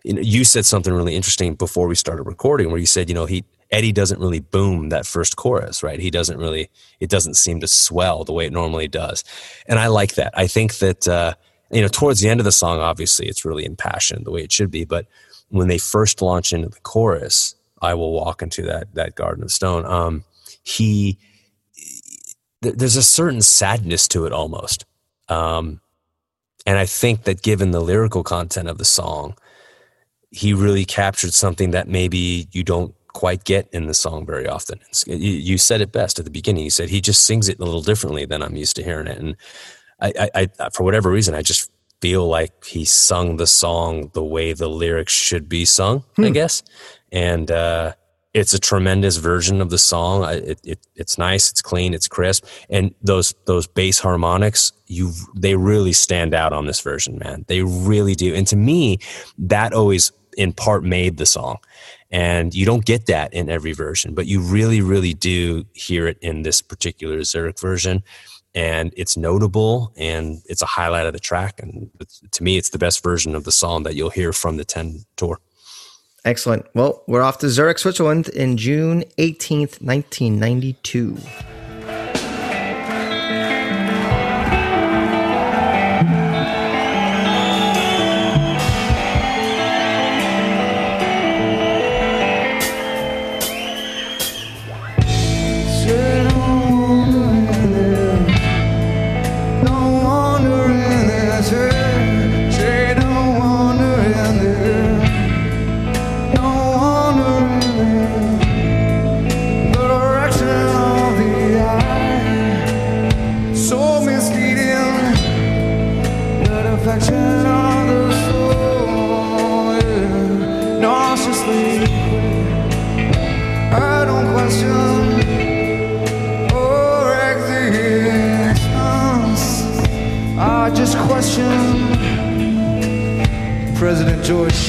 you 0.02 0.14
know, 0.14 0.20
you 0.20 0.44
said 0.44 0.66
something 0.66 0.92
really 0.92 1.14
interesting 1.14 1.54
before 1.54 1.86
we 1.86 1.94
started 1.94 2.24
recording, 2.24 2.70
where 2.70 2.80
you 2.80 2.86
said, 2.86 3.08
you 3.08 3.14
know, 3.14 3.26
he 3.26 3.44
Eddie 3.70 3.92
doesn't 3.92 4.20
really 4.20 4.40
boom 4.40 4.88
that 4.90 5.06
first 5.06 5.36
chorus, 5.36 5.82
right? 5.82 5.98
He 5.98 6.10
doesn't 6.10 6.38
really, 6.38 6.70
it 7.00 7.08
doesn't 7.08 7.34
seem 7.34 7.60
to 7.60 7.68
swell 7.68 8.24
the 8.24 8.32
way 8.32 8.46
it 8.46 8.52
normally 8.52 8.88
does, 8.88 9.22
and 9.66 9.78
I 9.78 9.86
like 9.86 10.16
that. 10.16 10.32
I 10.36 10.48
think 10.48 10.78
that 10.78 11.06
uh, 11.06 11.34
you 11.70 11.80
know, 11.80 11.88
towards 11.88 12.20
the 12.20 12.28
end 12.28 12.40
of 12.40 12.44
the 12.44 12.52
song, 12.52 12.80
obviously, 12.80 13.28
it's 13.28 13.44
really 13.44 13.64
impassioned 13.64 14.26
the 14.26 14.32
way 14.32 14.42
it 14.42 14.52
should 14.52 14.70
be, 14.70 14.84
but 14.84 15.06
when 15.50 15.68
they 15.68 15.78
first 15.78 16.20
launch 16.20 16.52
into 16.52 16.68
the 16.68 16.80
chorus, 16.80 17.54
"I 17.80 17.94
will 17.94 18.12
walk 18.12 18.42
into 18.42 18.62
that 18.62 18.92
that 18.94 19.14
garden 19.14 19.44
of 19.44 19.52
stone," 19.52 19.86
um, 19.86 20.24
he 20.64 21.18
th- 22.62 22.76
there's 22.76 22.96
a 22.96 23.02
certain 23.02 23.42
sadness 23.42 24.08
to 24.08 24.26
it 24.26 24.32
almost. 24.32 24.84
Um, 25.28 25.80
and 26.64 26.78
I 26.78 26.86
think 26.86 27.24
that 27.24 27.42
given 27.42 27.72
the 27.72 27.80
lyrical 27.80 28.22
content 28.22 28.68
of 28.68 28.78
the 28.78 28.84
song, 28.84 29.36
he 30.30 30.54
really 30.54 30.84
captured 30.84 31.34
something 31.34 31.72
that 31.72 31.88
maybe 31.88 32.48
you 32.52 32.62
don't 32.62 32.94
quite 33.08 33.44
get 33.44 33.68
in 33.72 33.86
the 33.86 33.94
song 33.94 34.24
very 34.24 34.48
often. 34.48 34.80
You, 35.06 35.16
you 35.16 35.58
said 35.58 35.80
it 35.80 35.92
best 35.92 36.18
at 36.18 36.24
the 36.24 36.30
beginning. 36.30 36.64
You 36.64 36.70
said 36.70 36.88
he 36.88 37.00
just 37.00 37.24
sings 37.24 37.48
it 37.48 37.58
a 37.60 37.64
little 37.64 37.82
differently 37.82 38.24
than 38.24 38.42
I'm 38.42 38.56
used 38.56 38.76
to 38.76 38.82
hearing 38.82 39.06
it. 39.06 39.18
And 39.18 39.36
I, 40.00 40.30
I, 40.34 40.50
I 40.58 40.70
for 40.70 40.84
whatever 40.84 41.10
reason, 41.10 41.34
I 41.34 41.42
just 41.42 41.70
feel 42.00 42.26
like 42.26 42.64
he 42.64 42.84
sung 42.84 43.36
the 43.36 43.46
song 43.46 44.10
the 44.14 44.24
way 44.24 44.52
the 44.52 44.68
lyrics 44.68 45.12
should 45.12 45.48
be 45.48 45.64
sung, 45.64 46.04
I 46.18 46.30
guess. 46.30 46.62
And, 47.12 47.50
uh, 47.50 47.92
it's 48.34 48.54
a 48.54 48.58
tremendous 48.58 49.18
version 49.18 49.60
of 49.60 49.70
the 49.70 49.78
song. 49.78 50.24
It, 50.32 50.60
it, 50.64 50.86
it's 50.94 51.18
nice, 51.18 51.50
it's 51.50 51.60
clean, 51.60 51.92
it's 51.92 52.08
crisp, 52.08 52.46
and 52.70 52.94
those 53.02 53.34
those 53.46 53.66
bass 53.66 53.98
harmonics, 53.98 54.72
you 54.86 55.12
they 55.36 55.54
really 55.54 55.92
stand 55.92 56.34
out 56.34 56.52
on 56.52 56.66
this 56.66 56.80
version, 56.80 57.18
man. 57.18 57.44
They 57.48 57.62
really 57.62 58.14
do. 58.14 58.34
And 58.34 58.46
to 58.48 58.56
me, 58.56 58.98
that 59.38 59.72
always 59.72 60.12
in 60.36 60.52
part 60.52 60.84
made 60.84 61.18
the 61.18 61.26
song. 61.26 61.58
And 62.10 62.54
you 62.54 62.66
don't 62.66 62.84
get 62.84 63.06
that 63.06 63.32
in 63.32 63.48
every 63.48 63.72
version, 63.72 64.14
but 64.14 64.26
you 64.26 64.40
really, 64.40 64.80
really 64.80 65.14
do 65.14 65.64
hear 65.72 66.06
it 66.06 66.18
in 66.20 66.42
this 66.42 66.60
particular 66.60 67.22
Zurich 67.24 67.58
version. 67.58 68.02
And 68.54 68.92
it's 68.98 69.16
notable 69.16 69.92
and 69.96 70.42
it's 70.44 70.60
a 70.60 70.66
highlight 70.66 71.06
of 71.06 71.14
the 71.14 71.18
track. 71.18 71.58
And 71.58 71.90
to 72.32 72.42
me, 72.42 72.58
it's 72.58 72.68
the 72.68 72.78
best 72.78 73.02
version 73.02 73.34
of 73.34 73.44
the 73.44 73.52
song 73.52 73.84
that 73.84 73.94
you'll 73.94 74.10
hear 74.10 74.32
from 74.34 74.58
the 74.58 74.64
10 74.64 75.04
tour. 75.16 75.40
Excellent. 76.24 76.66
Well, 76.74 77.02
we're 77.06 77.22
off 77.22 77.38
to 77.38 77.50
Zurich, 77.50 77.78
Switzerland 77.78 78.28
in 78.28 78.56
June 78.56 79.02
18th, 79.18 79.82
1992. 79.82 81.18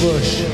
Bush. 0.04 0.53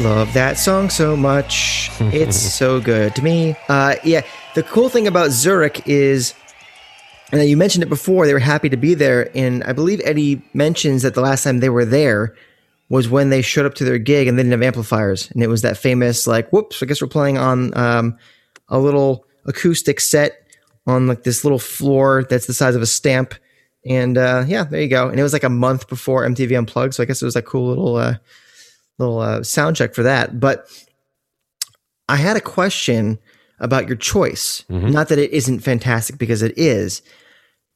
Love 0.00 0.32
that 0.32 0.58
song 0.58 0.88
so 0.88 1.14
much. 1.14 1.90
It's 2.00 2.36
so 2.54 2.80
good 2.80 3.14
to 3.16 3.22
me. 3.22 3.54
Uh, 3.68 3.96
yeah, 4.02 4.22
the 4.54 4.62
cool 4.62 4.88
thing 4.88 5.06
about 5.06 5.30
Zurich 5.30 5.86
is, 5.86 6.34
and 7.32 7.46
you 7.46 7.56
mentioned 7.56 7.82
it 7.82 7.90
before, 7.90 8.26
they 8.26 8.32
were 8.32 8.38
happy 8.38 8.70
to 8.70 8.78
be 8.78 8.94
there. 8.94 9.30
And 9.36 9.62
I 9.64 9.72
believe 9.72 10.00
Eddie 10.04 10.40
mentions 10.54 11.02
that 11.02 11.14
the 11.14 11.20
last 11.20 11.44
time 11.44 11.60
they 11.60 11.68
were 11.68 11.84
there 11.84 12.34
was 12.88 13.08
when 13.08 13.28
they 13.28 13.42
showed 13.42 13.66
up 13.66 13.74
to 13.74 13.84
their 13.84 13.98
gig 13.98 14.26
and 14.26 14.38
they 14.38 14.42
didn't 14.42 14.52
have 14.52 14.62
amplifiers. 14.62 15.30
And 15.32 15.42
it 15.42 15.48
was 15.48 15.62
that 15.62 15.76
famous, 15.76 16.26
like, 16.26 16.50
whoops, 16.50 16.82
I 16.82 16.86
guess 16.86 17.02
we're 17.02 17.08
playing 17.08 17.36
on 17.36 17.76
um, 17.76 18.18
a 18.68 18.78
little 18.78 19.26
acoustic 19.44 20.00
set 20.00 20.46
on 20.86 21.06
like 21.06 21.24
this 21.24 21.44
little 21.44 21.58
floor 21.58 22.24
that's 22.28 22.46
the 22.46 22.54
size 22.54 22.74
of 22.74 22.82
a 22.82 22.86
stamp. 22.86 23.34
And 23.84 24.16
uh, 24.16 24.44
yeah, 24.48 24.64
there 24.64 24.80
you 24.80 24.88
go. 24.88 25.08
And 25.08 25.20
it 25.20 25.22
was 25.22 25.34
like 25.34 25.44
a 25.44 25.50
month 25.50 25.88
before 25.88 26.26
MTV 26.26 26.56
Unplugged. 26.56 26.94
So 26.94 27.02
I 27.02 27.06
guess 27.06 27.20
it 27.20 27.26
was 27.26 27.36
a 27.36 27.42
cool 27.42 27.68
little. 27.68 27.96
Uh, 27.96 28.14
little 29.00 29.20
uh, 29.20 29.42
sound 29.42 29.76
check 29.76 29.94
for 29.94 30.02
that. 30.04 30.38
But 30.38 30.66
I 32.08 32.16
had 32.16 32.36
a 32.36 32.40
question 32.40 33.18
about 33.58 33.86
your 33.88 33.96
choice. 33.96 34.64
Not 34.90 35.08
that 35.08 35.18
it 35.18 35.30
isn't 35.32 35.60
fantastic 35.60 36.18
because 36.18 36.42
it 36.42 36.56
is. 36.56 37.02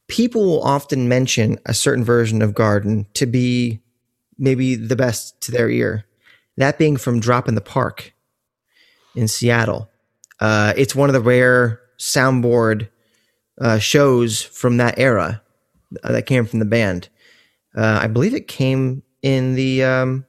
People 0.08 0.44
will 0.44 0.62
often 0.62 1.08
mention 1.08 1.58
a 1.66 1.74
certain 1.74 2.04
version 2.04 2.42
of 2.42 2.54
Garden 2.54 3.06
to 3.14 3.26
be 3.26 3.80
maybe 4.38 4.74
the 4.74 4.96
best 4.96 5.40
to 5.42 5.52
their 5.52 5.68
ear. 5.70 6.04
That 6.56 6.78
being 6.78 6.96
from 6.96 7.20
Drop 7.20 7.48
in 7.48 7.54
the 7.54 7.60
Park 7.60 8.12
in 9.14 9.28
Seattle. 9.28 9.90
Uh, 10.40 10.72
it's 10.76 10.94
one 10.94 11.08
of 11.08 11.14
the 11.14 11.20
rare 11.20 11.80
soundboard 11.98 12.88
uh, 13.60 13.78
shows 13.78 14.42
from 14.42 14.76
that 14.78 14.98
era 14.98 15.42
uh, 16.02 16.12
that 16.12 16.26
came 16.26 16.44
from 16.46 16.58
the 16.58 16.64
band. 16.64 17.08
Uh, 17.76 18.00
I 18.02 18.06
believe 18.08 18.34
it 18.34 18.48
came 18.48 19.02
in 19.22 19.54
the 19.54 19.84
um, 19.84 20.26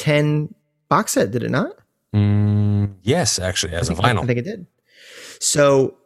10 0.00 0.54
box 0.88 1.12
set, 1.12 1.30
did 1.30 1.42
it 1.42 1.50
not? 1.50 1.72
Mm, 2.14 2.94
yes, 3.02 3.38
actually, 3.38 3.74
as 3.74 3.90
a 3.90 3.92
I 3.92 3.96
vinyl. 3.96 4.22
I 4.22 4.26
think 4.26 4.38
it 4.38 4.44
did. 4.44 4.66
So, 5.40 5.96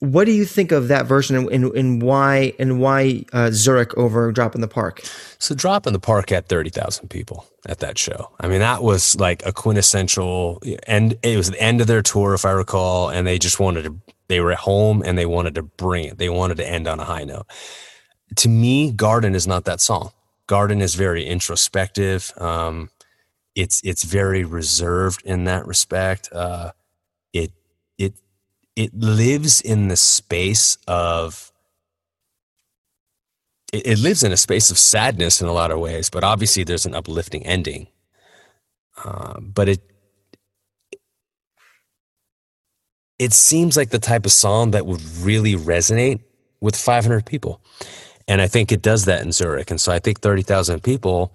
what 0.00 0.24
do 0.24 0.32
you 0.32 0.44
think 0.44 0.72
of 0.72 0.88
that 0.88 1.06
version 1.06 1.36
and, 1.36 1.48
and, 1.50 1.64
and 1.76 2.02
why 2.02 2.54
and 2.58 2.80
why 2.80 3.24
uh, 3.32 3.50
Zurich 3.52 3.96
over 3.96 4.32
Drop 4.32 4.56
in 4.56 4.60
the 4.60 4.66
Park? 4.66 5.02
So 5.38 5.54
Drop 5.54 5.86
in 5.86 5.92
the 5.92 6.00
Park 6.00 6.30
had 6.30 6.48
30,000 6.48 7.08
people 7.08 7.46
at 7.68 7.78
that 7.78 7.98
show. 7.98 8.30
I 8.40 8.48
mean, 8.48 8.58
that 8.58 8.82
was 8.82 9.14
like 9.20 9.46
a 9.46 9.52
quintessential 9.52 10.60
and 10.88 11.16
it 11.22 11.36
was 11.36 11.52
the 11.52 11.62
end 11.62 11.80
of 11.80 11.86
their 11.86 12.02
tour, 12.02 12.34
if 12.34 12.44
I 12.44 12.50
recall, 12.50 13.10
and 13.10 13.28
they 13.28 13.38
just 13.38 13.60
wanted 13.60 13.84
to, 13.84 13.96
they 14.26 14.40
were 14.40 14.50
at 14.50 14.58
home 14.58 15.04
and 15.06 15.16
they 15.16 15.26
wanted 15.26 15.54
to 15.54 15.62
bring 15.62 16.06
it. 16.06 16.18
They 16.18 16.28
wanted 16.28 16.56
to 16.56 16.68
end 16.68 16.88
on 16.88 16.98
a 16.98 17.04
high 17.04 17.22
note. 17.22 17.46
To 18.36 18.48
me, 18.48 18.90
Garden 18.90 19.36
is 19.36 19.46
not 19.46 19.66
that 19.66 19.80
song. 19.80 20.10
Garden 20.48 20.82
is 20.82 20.96
very 20.96 21.24
introspective. 21.24 22.32
Um, 22.38 22.90
it's, 23.54 23.80
it's 23.84 24.04
very 24.04 24.44
reserved 24.44 25.22
in 25.24 25.44
that 25.44 25.66
respect. 25.66 26.28
Uh, 26.32 26.72
it, 27.32 27.52
it, 27.98 28.14
it 28.76 28.94
lives 28.94 29.60
in 29.60 29.88
the 29.88 29.96
space 29.96 30.78
of 30.86 31.52
it, 33.72 33.86
it 33.86 33.98
lives 33.98 34.22
in 34.22 34.32
a 34.32 34.36
space 34.36 34.70
of 34.70 34.78
sadness 34.78 35.40
in 35.40 35.48
a 35.48 35.52
lot 35.52 35.70
of 35.70 35.80
ways, 35.80 36.10
but 36.10 36.22
obviously 36.22 36.62
there's 36.64 36.86
an 36.86 36.94
uplifting 36.94 37.44
ending. 37.46 37.88
Uh, 39.02 39.40
but 39.40 39.68
it 39.68 39.80
it 43.18 43.32
seems 43.32 43.76
like 43.76 43.90
the 43.90 43.98
type 43.98 44.26
of 44.26 44.32
song 44.32 44.72
that 44.72 44.84
would 44.84 45.02
really 45.20 45.54
resonate 45.54 46.20
with 46.60 46.76
500 46.76 47.24
people, 47.24 47.60
and 48.28 48.40
I 48.40 48.48
think 48.48 48.70
it 48.70 48.82
does 48.82 49.06
that 49.06 49.22
in 49.22 49.32
Zurich. 49.32 49.70
And 49.70 49.80
so 49.80 49.92
I 49.92 49.98
think 49.98 50.20
30,000 50.20 50.82
people, 50.82 51.34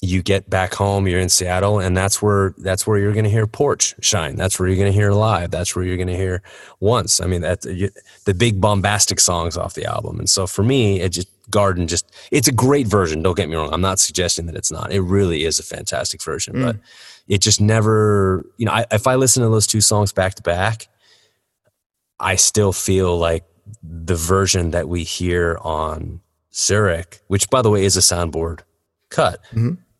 you 0.00 0.20
get 0.20 0.50
back 0.50 0.74
home, 0.74 1.06
you're 1.06 1.20
in 1.20 1.28
Seattle, 1.28 1.78
and 1.78 1.96
that's 1.96 2.20
where 2.20 2.54
that's 2.58 2.86
where 2.86 2.98
you're 2.98 3.12
going 3.12 3.24
to 3.24 3.30
hear 3.30 3.46
Porch 3.46 3.94
shine. 4.00 4.34
That's 4.34 4.58
where 4.58 4.68
you're 4.68 4.76
going 4.76 4.90
to 4.90 4.98
hear 4.98 5.12
live. 5.12 5.52
That's 5.52 5.76
where 5.76 5.84
you're 5.84 5.96
going 5.96 6.08
to 6.08 6.16
hear 6.16 6.42
Once. 6.80 7.20
I 7.20 7.26
mean, 7.26 7.42
that 7.42 7.64
you, 7.64 7.88
the 8.24 8.34
big 8.34 8.60
bombastic 8.60 9.20
songs 9.20 9.56
off 9.56 9.74
the 9.74 9.84
album. 9.84 10.18
And 10.18 10.28
so 10.28 10.48
for 10.48 10.64
me, 10.64 11.00
it 11.00 11.10
just 11.10 11.28
Garden 11.50 11.86
just 11.86 12.10
it's 12.32 12.48
a 12.48 12.52
great 12.52 12.88
version. 12.88 13.22
Don't 13.22 13.36
get 13.36 13.48
me 13.48 13.54
wrong. 13.54 13.72
I'm 13.72 13.80
not 13.80 14.00
suggesting 14.00 14.46
that 14.46 14.56
it's 14.56 14.72
not. 14.72 14.92
It 14.92 15.02
really 15.02 15.44
is 15.44 15.60
a 15.60 15.62
fantastic 15.62 16.22
version, 16.22 16.60
but 16.60 16.76
mm. 16.76 16.80
it 17.28 17.40
just 17.40 17.60
never. 17.60 18.44
You 18.56 18.66
know, 18.66 18.72
I, 18.72 18.86
if 18.90 19.06
I 19.06 19.14
listen 19.14 19.44
to 19.44 19.48
those 19.50 19.68
two 19.68 19.80
songs 19.80 20.12
back 20.12 20.34
to 20.34 20.42
back, 20.42 20.88
I 22.18 22.34
still 22.36 22.72
feel 22.72 23.16
like 23.18 23.44
the 23.82 24.16
version 24.16 24.72
that 24.72 24.88
we 24.88 25.04
hear 25.04 25.58
on 25.62 26.20
Zurich, 26.52 27.20
which 27.28 27.48
by 27.50 27.62
the 27.62 27.70
way 27.70 27.84
is 27.84 27.96
a 27.96 28.00
soundboard 28.00 28.60
cut, 29.12 29.40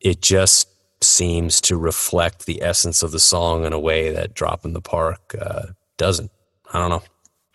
it 0.00 0.22
just 0.22 0.68
seems 1.02 1.60
to 1.62 1.76
reflect 1.76 2.46
the 2.46 2.62
essence 2.62 3.02
of 3.02 3.10
the 3.10 3.20
song 3.20 3.64
in 3.64 3.72
a 3.72 3.78
way 3.78 4.12
that 4.12 4.34
Drop 4.34 4.64
in 4.64 4.72
the 4.72 4.80
Park 4.80 5.34
uh, 5.40 5.66
doesn't. 5.96 6.30
I 6.72 6.78
don't 6.78 6.90
know. 6.90 7.02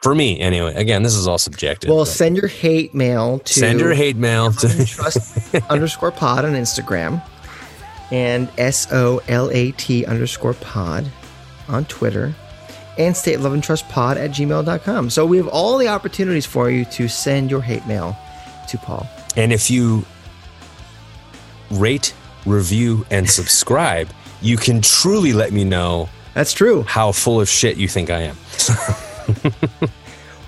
For 0.02 0.14
me, 0.14 0.40
anyway. 0.40 0.76
Again, 0.76 1.02
this 1.02 1.16
is 1.16 1.28
all 1.28 1.40
subjective. 1.40 1.90
Well, 1.90 2.06
send 2.06 2.38
your 2.38 2.48
hate 2.48 2.94
mail 2.94 3.40
to 3.40 3.54
send 3.54 3.80
your 3.80 3.94
hate 3.94 4.16
mail 4.16 4.52
to 4.52 4.86
trust 4.86 5.56
underscore 5.70 6.12
pod 6.12 6.46
on 6.46 6.54
Instagram 6.54 7.22
and 8.12 8.50
S 8.58 8.88
O 8.92 9.22
L 9.28 9.50
A 9.52 9.72
T 9.72 10.06
underscore 10.06 10.54
pod 10.54 11.10
on 11.68 11.84
Twitter 11.86 12.36
and 12.98 13.16
state 13.16 13.40
love 13.40 13.54
and 13.54 13.64
trust 13.64 13.88
pod 13.90 14.18
at 14.18 14.32
gmail.com. 14.32 15.10
So 15.10 15.26
we 15.26 15.38
have 15.38 15.48
all 15.48 15.78
the 15.78 15.88
opportunities 15.88 16.46
for 16.46 16.70
you 16.70 16.86
to 16.86 17.08
send 17.08 17.50
your 17.50 17.62
hate 17.62 17.86
mail 17.88 18.18
to 18.70 18.78
Paul. 18.78 19.08
And 19.36 19.52
if 19.52 19.70
you 19.70 20.06
rate, 21.72 22.14
review, 22.46 23.06
and 23.12 23.30
subscribe, 23.40 24.10
you 24.42 24.58
can 24.58 24.82
truly 24.82 25.34
let 25.34 25.52
me 25.52 25.64
know 25.64 26.10
That's 26.34 26.54
true. 26.54 26.84
how 26.84 27.12
full 27.12 27.42
of 27.42 27.50
shit 27.50 27.78
you 27.78 27.88
think 27.88 28.10
I 28.10 28.22
am. 28.22 28.38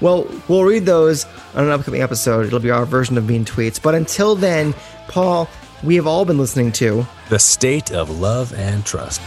Well, 0.02 0.30
we'll 0.48 0.64
read 0.64 0.86
those 0.86 1.26
on 1.56 1.66
an 1.66 1.72
upcoming 1.72 2.02
episode. 2.02 2.46
It'll 2.46 2.60
be 2.60 2.72
our 2.72 2.86
version 2.86 3.18
of 3.18 3.28
mean 3.28 3.44
tweets. 3.44 3.82
But 3.82 3.96
until 3.96 4.34
then, 4.36 4.74
Paul, 5.10 5.50
we 5.84 5.96
have 5.96 6.08
all 6.08 6.24
been 6.24 6.38
listening 6.38 6.72
to 6.74 7.06
The 7.28 7.40
state 7.40 7.92
of 7.92 8.10
love 8.10 8.54
and 8.54 8.86
trust. 8.86 9.20